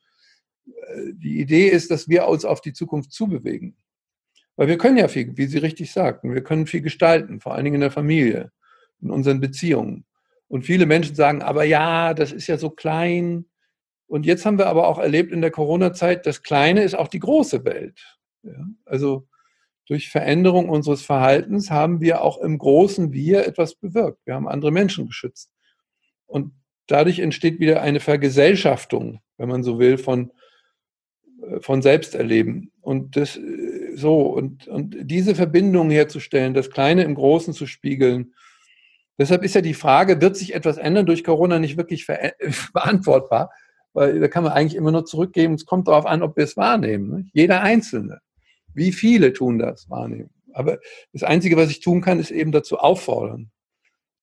Äh, 0.65 1.13
die 1.13 1.39
Idee 1.39 1.69
ist, 1.69 1.89
dass 1.89 2.09
wir 2.09 2.27
uns 2.27 2.43
auf 2.43 2.59
die 2.59 2.73
Zukunft 2.73 3.13
zubewegen. 3.13 3.77
Weil 4.57 4.67
wir 4.67 4.77
können 4.77 4.97
ja 4.97 5.07
viel, 5.07 5.37
wie 5.37 5.45
Sie 5.45 5.59
richtig 5.59 5.93
sagten, 5.93 6.33
wir 6.33 6.43
können 6.43 6.65
viel 6.65 6.81
gestalten, 6.81 7.39
vor 7.39 7.53
allen 7.53 7.63
Dingen 7.63 7.75
in 7.75 7.81
der 7.81 7.91
Familie, 7.91 8.51
in 8.99 9.11
unseren 9.11 9.39
Beziehungen. 9.39 10.05
Und 10.47 10.63
viele 10.63 10.85
Menschen 10.85 11.15
sagen, 11.15 11.43
aber 11.43 11.63
ja, 11.63 12.13
das 12.13 12.31
ist 12.31 12.47
ja 12.47 12.57
so 12.57 12.71
klein. 12.71 13.45
Und 14.07 14.25
jetzt 14.25 14.45
haben 14.45 14.57
wir 14.57 14.67
aber 14.67 14.87
auch 14.87 14.97
erlebt 14.97 15.31
in 15.31 15.41
der 15.41 15.51
Corona-Zeit, 15.51 16.25
das 16.25 16.41
Kleine 16.41 16.83
ist 16.83 16.95
auch 16.95 17.07
die 17.07 17.19
große 17.19 17.65
Welt. 17.65 18.17
Ja? 18.41 18.65
Also 18.85 19.27
durch 19.87 20.09
Veränderung 20.09 20.69
unseres 20.69 21.01
Verhaltens 21.01 21.71
haben 21.71 22.01
wir 22.01 22.21
auch 22.21 22.39
im 22.39 22.57
großen 22.57 23.13
Wir 23.13 23.47
etwas 23.47 23.75
bewirkt. 23.75 24.19
Wir 24.25 24.35
haben 24.35 24.47
andere 24.47 24.71
Menschen 24.71 25.07
geschützt. 25.07 25.51
Und 26.25 26.51
dadurch 26.87 27.19
entsteht 27.19 27.59
wieder 27.59 27.81
eine 27.81 27.99
Vergesellschaftung, 27.99 29.21
wenn 29.37 29.49
man 29.49 29.63
so 29.63 29.79
will, 29.79 29.97
von, 29.97 30.31
äh, 31.41 31.61
von 31.61 31.81
Selbsterleben. 31.81 32.71
Und 32.81 33.15
das 33.15 33.37
äh, 33.37 33.95
so, 33.95 34.21
und, 34.23 34.67
und 34.67 34.95
diese 35.01 35.35
Verbindung 35.35 35.89
herzustellen, 35.89 36.53
das 36.53 36.69
Kleine 36.69 37.03
im 37.03 37.15
Großen 37.15 37.53
zu 37.53 37.65
spiegeln, 37.65 38.33
Deshalb 39.19 39.43
ist 39.43 39.55
ja 39.55 39.61
die 39.61 39.73
Frage, 39.73 40.21
wird 40.21 40.37
sich 40.37 40.53
etwas 40.53 40.77
ändern 40.77 41.07
durch 41.07 41.23
Corona 41.23 41.57
nicht 41.57 41.77
wirklich 41.77 42.05
beantwortbar, 42.05 43.51
weil 43.93 44.19
da 44.19 44.27
kann 44.27 44.43
man 44.43 44.53
eigentlich 44.53 44.75
immer 44.75 44.91
nur 44.91 45.05
zurückgeben. 45.05 45.55
Es 45.55 45.65
kommt 45.65 45.87
darauf 45.87 46.05
an, 46.05 46.21
ob 46.21 46.37
wir 46.37 46.43
es 46.43 46.55
wahrnehmen. 46.55 47.09
Ne? 47.09 47.25
Jeder 47.33 47.61
Einzelne. 47.61 48.19
Wie 48.77 48.91
viele 48.91 49.33
tun 49.33 49.57
das 49.57 49.89
wahrnehmen? 49.89 50.29
Aber 50.53 50.77
das 51.11 51.23
Einzige, 51.23 51.57
was 51.57 51.71
ich 51.71 51.79
tun 51.79 51.99
kann, 51.99 52.19
ist 52.19 52.29
eben 52.29 52.51
dazu 52.51 52.77
auffordern, 52.77 53.49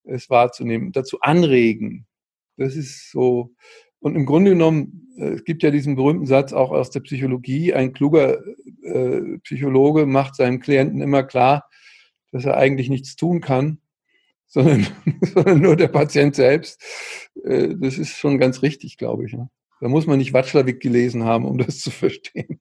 es 0.05 0.31
wahrzunehmen, 0.31 0.93
dazu 0.93 1.21
anregen. 1.21 2.07
Das 2.57 2.77
ist 2.77 3.11
so. 3.11 3.51
Und 3.99 4.15
im 4.15 4.27
Grunde 4.27 4.53
genommen, 4.53 5.13
äh, 5.19 5.31
es 5.31 5.45
gibt 5.45 5.65
ja 5.65 5.73
diesen 5.73 5.97
berühmten 5.97 6.27
Satz 6.27 6.53
auch 6.53 6.71
aus 6.71 6.91
der 6.91 7.01
Psychologie, 7.01 7.75
ein 7.75 7.93
kluger 7.93 8.39
äh, 8.85 9.39
Psychologe 9.43 10.07
macht 10.07 10.37
seinem 10.37 10.61
Klienten 10.61 11.01
immer 11.01 11.25
klar, 11.25 11.69
dass 12.31 12.45
er 12.45 12.57
eigentlich 12.57 12.89
nichts 12.89 13.17
tun 13.17 13.41
kann, 13.41 13.79
sondern, 14.47 14.87
sondern 15.21 15.61
nur 15.61 15.75
der 15.75 15.89
Patient 15.89 16.37
selbst. 16.37 16.81
Äh, 17.43 17.75
das 17.77 17.99
ist 17.99 18.17
schon 18.19 18.39
ganz 18.39 18.63
richtig, 18.63 18.99
glaube 18.99 19.27
ich. 19.27 19.33
Ne? 19.33 19.51
Da 19.85 19.91
muss 19.91 20.07
man 20.07 20.17
nicht 20.17 20.33
Watzlawick 20.33 20.81
gelesen 20.81 21.25
haben, 21.25 21.45
um 21.45 21.59
das 21.59 21.81
zu 21.81 21.91
verstehen. 21.91 22.59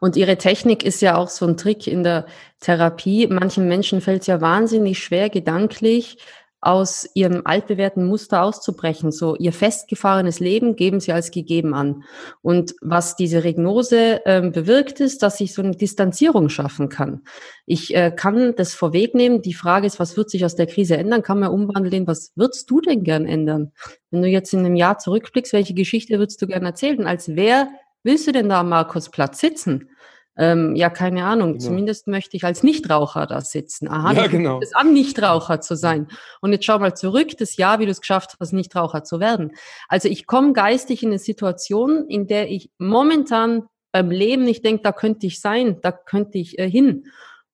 Und 0.00 0.16
Ihre 0.16 0.36
Technik 0.36 0.82
ist 0.82 1.00
ja 1.00 1.16
auch 1.16 1.28
so 1.28 1.46
ein 1.46 1.56
Trick 1.56 1.86
in 1.86 2.02
der 2.02 2.26
Therapie. 2.58 3.28
Manchen 3.28 3.68
Menschen 3.68 4.00
fällt 4.00 4.22
es 4.22 4.26
ja 4.26 4.40
wahnsinnig 4.40 4.98
schwer, 4.98 5.30
gedanklich 5.30 6.18
aus 6.60 7.08
ihrem 7.14 7.42
altbewährten 7.44 8.04
Muster 8.04 8.42
auszubrechen. 8.42 9.12
So 9.12 9.34
ihr 9.36 9.52
festgefahrenes 9.52 10.40
Leben 10.40 10.76
geben 10.76 11.00
sie 11.00 11.12
als 11.12 11.30
gegeben 11.30 11.74
an. 11.74 12.04
Und 12.42 12.74
was 12.82 13.16
diese 13.16 13.44
Regnose 13.44 14.20
ähm, 14.26 14.52
bewirkt, 14.52 15.00
ist, 15.00 15.22
dass 15.22 15.40
ich 15.40 15.54
so 15.54 15.62
eine 15.62 15.76
Distanzierung 15.76 16.50
schaffen 16.50 16.90
kann. 16.90 17.22
Ich 17.64 17.94
äh, 17.94 18.12
kann 18.14 18.54
das 18.56 18.74
vorwegnehmen. 18.74 19.40
Die 19.40 19.54
Frage 19.54 19.86
ist, 19.86 19.98
was 19.98 20.16
wird 20.16 20.28
sich 20.28 20.44
aus 20.44 20.54
der 20.54 20.66
Krise 20.66 20.96
ändern? 20.96 21.22
Kann 21.22 21.40
man 21.40 21.50
umwandeln 21.50 22.06
was 22.06 22.32
würdest 22.36 22.70
du 22.70 22.80
denn 22.80 23.04
gern 23.04 23.26
ändern? 23.26 23.72
Wenn 24.10 24.22
du 24.22 24.28
jetzt 24.28 24.52
in 24.52 24.60
einem 24.60 24.76
Jahr 24.76 24.98
zurückblickst, 24.98 25.52
welche 25.52 25.74
Geschichte 25.74 26.18
würdest 26.18 26.42
du 26.42 26.46
gern 26.46 26.64
erzählen? 26.64 27.06
Als 27.06 27.34
wer 27.36 27.68
willst 28.02 28.26
du 28.26 28.32
denn 28.32 28.48
da 28.48 28.60
am 28.60 28.68
Markusplatz 28.68 29.40
sitzen? 29.40 29.90
Ähm, 30.36 30.74
ja, 30.76 30.90
keine 30.90 31.24
Ahnung. 31.24 31.54
Genau. 31.54 31.64
Zumindest 31.64 32.06
möchte 32.06 32.36
ich 32.36 32.44
als 32.44 32.62
Nichtraucher 32.62 33.26
da 33.26 33.40
sitzen. 33.40 33.88
Aha, 33.88 34.12
ja, 34.12 34.26
genau. 34.26 34.60
es 34.62 34.74
an, 34.74 34.92
Nichtraucher 34.92 35.60
zu 35.60 35.76
sein. 35.76 36.06
Und 36.40 36.52
jetzt 36.52 36.64
schau 36.64 36.78
mal 36.78 36.94
zurück, 36.94 37.36
das 37.38 37.56
Jahr, 37.56 37.78
wie 37.78 37.84
du 37.84 37.90
es 37.90 38.00
geschafft 38.00 38.36
hast, 38.38 38.52
Nichtraucher 38.52 39.04
zu 39.04 39.20
werden. 39.20 39.52
Also 39.88 40.08
ich 40.08 40.26
komme 40.26 40.52
geistig 40.52 41.02
in 41.02 41.10
eine 41.10 41.18
Situation, 41.18 42.06
in 42.08 42.26
der 42.26 42.50
ich 42.50 42.70
momentan 42.78 43.64
beim 43.92 44.10
Leben 44.10 44.44
nicht 44.44 44.64
denke, 44.64 44.82
da 44.82 44.92
könnte 44.92 45.26
ich 45.26 45.40
sein, 45.40 45.80
da 45.82 45.92
könnte 45.92 46.38
ich 46.38 46.58
äh, 46.58 46.70
hin. 46.70 47.06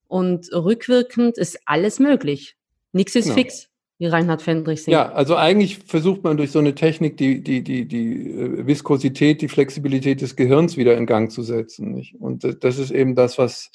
Und 0.07 0.53
rückwirkend 0.53 1.39
ist 1.39 1.59
alles 1.65 1.99
möglich. 1.99 2.57
Nichts 2.93 3.15
ist 3.17 3.25
genau. 3.25 3.37
fix 3.37 3.69
wie 3.99 4.07
Reinhard 4.07 4.43
Fendrich 4.43 4.83
singt. 4.83 4.93
Ja, 4.93 5.13
also 5.13 5.37
eigentlich 5.37 5.79
versucht 5.79 6.23
man 6.23 6.37
durch 6.37 6.51
so 6.51 6.59
eine 6.59 6.75
Technik 6.75 7.17
die, 7.17 7.43
die, 7.43 7.63
die, 7.63 7.87
die 7.87 8.31
äh, 8.31 8.67
Viskosität, 8.67 9.41
die 9.41 9.49
Flexibilität 9.49 10.21
des 10.21 10.37
Gehirns 10.37 10.77
wieder 10.77 10.97
in 10.97 11.07
Gang 11.07 11.31
zu 11.31 11.43
setzen. 11.43 11.93
Nicht? 11.93 12.15
Und 12.21 12.45
das 12.63 12.79
ist 12.79 12.91
eben 12.91 13.15
das, 13.15 13.39
was 13.39 13.71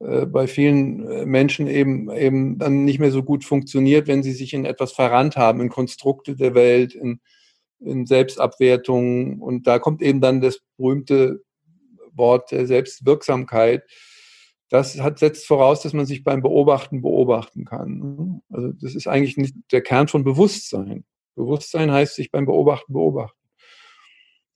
äh, 0.00 0.26
bei 0.26 0.46
vielen 0.48 1.08
äh, 1.08 1.24
Menschen 1.24 1.68
eben, 1.68 2.10
eben 2.10 2.58
dann 2.58 2.84
nicht 2.84 2.98
mehr 2.98 3.12
so 3.12 3.22
gut 3.22 3.44
funktioniert, 3.44 4.08
wenn 4.08 4.22
sie 4.22 4.32
sich 4.32 4.54
in 4.54 4.64
etwas 4.64 4.92
verrannt 4.92 5.36
haben, 5.36 5.60
in 5.60 5.68
Konstrukte 5.68 6.34
der 6.34 6.54
Welt, 6.54 6.94
in, 6.94 7.20
in 7.78 8.06
Selbstabwertung. 8.06 9.40
Und 9.40 9.68
da 9.68 9.78
kommt 9.78 10.02
eben 10.02 10.20
dann 10.20 10.40
das 10.40 10.60
berühmte 10.76 11.42
Wort 12.12 12.50
der 12.50 12.66
Selbstwirksamkeit 12.66 13.84
das 14.68 14.98
hat, 15.00 15.18
setzt 15.18 15.46
voraus, 15.46 15.82
dass 15.82 15.92
man 15.92 16.06
sich 16.06 16.24
beim 16.24 16.42
Beobachten 16.42 17.02
beobachten 17.02 17.64
kann. 17.64 18.42
Also 18.50 18.72
das 18.72 18.94
ist 18.94 19.06
eigentlich 19.06 19.36
nicht 19.36 19.54
der 19.72 19.82
Kern 19.82 20.08
von 20.08 20.24
Bewusstsein. 20.24 21.04
Bewusstsein 21.34 21.90
heißt 21.90 22.14
sich 22.14 22.30
beim 22.30 22.46
Beobachten 22.46 22.92
beobachten. 22.92 23.38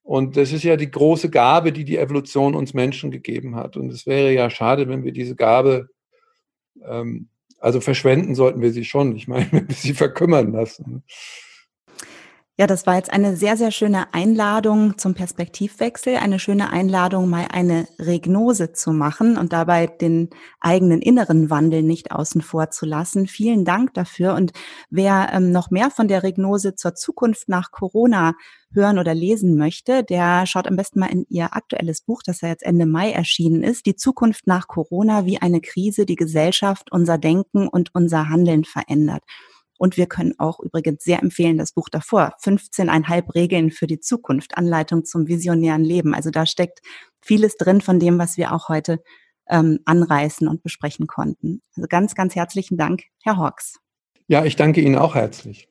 Und 0.03 0.39
das 0.39 0.53
ist 0.53 0.65
ja 0.65 0.77
die 0.77 0.91
große 0.91 1.29
Gabe, 1.29 1.71
die 1.71 1.85
die 1.85 1.99
Evolution 1.99 2.55
uns 2.55 2.73
Menschen 2.73 3.11
gegeben 3.11 3.57
hat. 3.57 3.77
Und 3.77 3.93
es 3.93 4.07
wäre 4.07 4.33
ja 4.33 4.49
schade, 4.49 4.89
wenn 4.89 5.05
wir 5.05 5.13
diese 5.13 5.37
Gabe, 5.37 5.89
ähm, 6.83 7.29
also 7.59 7.81
verschwenden 7.81 8.35
sollten 8.35 8.63
wir 8.63 8.73
sie 8.73 8.85
schon. 8.85 9.15
Ich 9.17 9.29
meine, 9.29 9.47
wenn 9.53 9.69
wir 9.69 9.75
sie 9.75 9.93
verkümmern 9.93 10.53
lassen. 10.53 11.05
Ja, 12.61 12.67
das 12.67 12.89
war 12.89 12.97
jetzt 12.97 13.13
eine 13.13 13.37
sehr, 13.37 13.57
sehr 13.57 13.71
schöne 13.71 14.13
Einladung 14.13 14.99
zum 14.99 15.15
Perspektivwechsel, 15.15 16.17
eine 16.17 16.41
schöne 16.41 16.71
Einladung, 16.73 17.29
mal 17.31 17.47
eine 17.53 17.87
Regnose 18.01 18.73
zu 18.73 18.91
machen 18.93 19.39
und 19.39 19.53
dabei 19.53 19.87
den 19.87 20.31
eigenen 20.59 21.01
inneren 21.01 21.51
Wandel 21.51 21.85
nicht 21.85 22.11
außen 22.11 22.43
vor 22.43 22.71
zu 22.71 22.85
lassen. 22.85 23.29
Vielen 23.29 23.65
Dank 23.65 23.95
dafür. 23.95 24.35
Und 24.35 24.51
wer 24.91 25.29
ähm, 25.33 25.53
noch 25.53 25.71
mehr 25.71 25.93
von 25.93 26.09
der 26.09 26.25
Regnose 26.25 26.75
zur 26.75 26.97
Zukunft 26.97 27.49
nach 27.49 27.71
Corona 27.71 28.35
hören 28.73 28.99
oder 28.99 29.15
lesen 29.15 29.57
möchte, 29.57 30.03
der 30.03 30.45
schaut 30.45 30.67
am 30.67 30.75
besten 30.75 30.99
mal 30.99 31.13
in 31.13 31.27
ihr 31.29 31.55
aktuelles 31.55 32.01
Buch, 32.01 32.23
das 32.27 32.41
ja 32.41 32.49
jetzt 32.49 32.65
Ende 32.65 32.87
Mai 32.87 33.13
erschienen 33.13 33.63
ist, 33.63 33.87
Die 33.87 33.95
Zukunft 33.95 34.49
nach 34.49 34.67
Corona, 34.67 35.27
wie 35.27 35.41
eine 35.41 35.61
Krise 35.61 36.07
die 36.07 36.17
Gesellschaft, 36.17 36.91
unser 36.91 37.19
Denken 37.19 37.69
und 37.69 37.95
unser 37.95 38.29
Handeln 38.29 38.65
verändert. 38.65 39.23
Und 39.79 39.97
wir 39.97 40.07
können 40.07 40.35
auch 40.39 40.61
übrigens 40.61 41.03
sehr 41.05 41.23
empfehlen, 41.23 41.57
das 41.57 41.73
Buch 41.73 41.89
davor, 41.89 42.35
15,5 42.43 43.35
Regeln 43.35 43.71
für 43.71 43.87
die 43.87 44.01
Zukunft, 44.01 44.59
Anleitung 44.59 45.05
zum 45.05 45.29
visionären 45.29 45.85
Leben. 45.85 46.15
Also 46.15 46.31
da 46.31 46.45
steckt 46.45 46.81
vieles 47.23 47.57
drin 47.57 47.81
von 47.81 47.99
dem, 47.99 48.19
was 48.19 48.37
wir 48.37 48.53
auch 48.53 48.69
heute 48.69 49.01
ähm, 49.49 49.81
anreißen 49.87 50.47
und 50.49 50.63
besprechen 50.63 51.07
konnten. 51.07 51.63
Also 51.77 51.87
ganz, 51.89 52.15
ganz 52.15 52.35
herzlichen 52.35 52.77
Dank, 52.77 53.05
Herr 53.23 53.39
Hawks. 53.39 53.79
Ja, 54.27 54.45
ich 54.45 54.57
danke 54.57 54.81
Ihnen 54.81 54.97
auch 54.97 55.15
herzlich. 55.15 55.69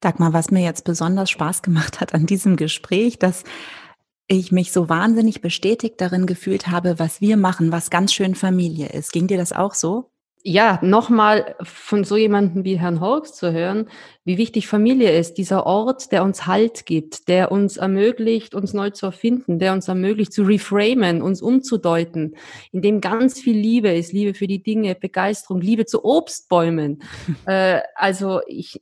Dagmar, 0.00 0.32
was 0.32 0.50
mir 0.50 0.62
jetzt 0.62 0.84
besonders 0.84 1.30
Spaß 1.30 1.62
gemacht 1.62 2.00
hat 2.00 2.14
an 2.14 2.26
diesem 2.26 2.56
Gespräch, 2.56 3.18
dass 3.18 3.44
ich 4.28 4.52
mich 4.52 4.70
so 4.70 4.88
wahnsinnig 4.88 5.40
bestätigt 5.40 6.00
darin 6.00 6.24
gefühlt 6.26 6.68
habe, 6.68 6.98
was 6.98 7.20
wir 7.20 7.36
machen, 7.36 7.72
was 7.72 7.90
ganz 7.90 8.14
schön 8.14 8.34
Familie 8.34 8.88
ist. 8.90 9.12
Ging 9.12 9.26
dir 9.26 9.38
das 9.38 9.52
auch 9.52 9.74
so? 9.74 10.10
Ja, 10.42 10.78
nochmal 10.82 11.54
von 11.62 12.04
so 12.04 12.16
jemandem 12.16 12.64
wie 12.64 12.78
Herrn 12.78 13.00
Hawks 13.00 13.34
zu 13.34 13.52
hören, 13.52 13.88
wie 14.24 14.38
wichtig 14.38 14.68
Familie 14.68 15.16
ist, 15.16 15.34
dieser 15.34 15.66
Ort, 15.66 16.12
der 16.12 16.24
uns 16.24 16.46
Halt 16.46 16.86
gibt, 16.86 17.28
der 17.28 17.52
uns 17.52 17.76
ermöglicht, 17.76 18.54
uns 18.54 18.72
neu 18.72 18.90
zu 18.90 19.06
erfinden, 19.06 19.58
der 19.58 19.72
uns 19.72 19.88
ermöglicht 19.88 20.32
zu 20.32 20.42
reframen, 20.42 21.20
uns 21.20 21.42
umzudeuten, 21.42 22.36
in 22.72 22.80
dem 22.80 23.00
ganz 23.00 23.38
viel 23.40 23.56
Liebe 23.56 23.90
ist, 23.90 24.12
Liebe 24.12 24.34
für 24.34 24.46
die 24.46 24.62
Dinge, 24.62 24.94
Begeisterung, 24.94 25.60
Liebe 25.60 25.84
zu 25.84 26.04
Obstbäumen. 26.04 27.02
äh, 27.46 27.80
also 27.94 28.40
ich, 28.46 28.80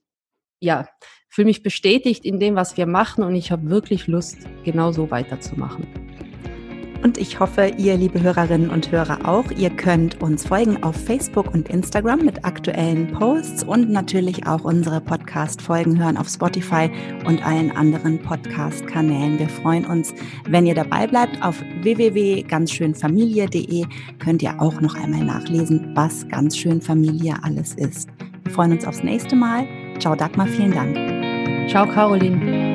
ja, 0.61 0.87
fühle 1.29 1.47
mich 1.47 1.63
bestätigt 1.63 2.25
in 2.25 2.39
dem, 2.39 2.55
was 2.55 2.77
wir 2.77 2.87
machen 2.87 3.25
und 3.25 3.35
ich 3.35 3.51
habe 3.51 3.69
wirklich 3.69 4.07
Lust, 4.07 4.39
genau 4.65 4.93
so 4.93 5.11
weiterzumachen. 5.11 6.08
Und 7.03 7.17
ich 7.17 7.39
hoffe, 7.39 7.73
ihr, 7.77 7.97
liebe 7.97 8.21
Hörerinnen 8.21 8.71
und 8.71 8.91
Hörer, 8.91 9.21
auch. 9.25 9.49
Ihr 9.53 9.71
könnt 9.71 10.21
uns 10.21 10.47
folgen 10.47 10.83
auf 10.83 10.97
Facebook 10.97 11.55
und 11.55 11.69
Instagram 11.69 12.25
mit 12.25 12.45
aktuellen 12.45 13.13
Posts 13.13 13.63
und 13.65 13.91
natürlich 13.91 14.45
auch 14.47 14.65
unsere 14.65 15.01
Podcast-Folgen 15.01 15.97
hören 15.99 16.17
auf 16.17 16.29
Spotify 16.29 16.91
und 17.25 17.47
allen 17.47 17.71
anderen 17.71 18.21
Podcast-Kanälen. 18.21 19.39
Wir 19.39 19.49
freuen 19.49 19.87
uns, 19.87 20.13
wenn 20.49 20.67
ihr 20.67 20.75
dabei 20.75 21.07
bleibt. 21.07 21.41
Auf 21.43 21.63
www.ganzschönfamilie.de 21.83 23.87
könnt 24.19 24.43
ihr 24.43 24.61
auch 24.61 24.81
noch 24.81 24.97
einmal 24.97 25.25
nachlesen, 25.25 25.93
was 25.95 26.27
ganz 26.29 26.57
schön 26.57 26.81
Familie 26.81 27.37
alles 27.43 27.75
ist. 27.75 28.09
Wir 28.43 28.53
freuen 28.53 28.73
uns 28.73 28.85
aufs 28.85 29.05
nächste 29.05 29.37
Mal. 29.37 29.67
Ciao 30.01 30.17
Dagmar, 30.17 30.49
vielen 30.49 30.73
Dank. 30.73 30.97
Ciao 31.69 31.87
Caroline. 31.87 32.68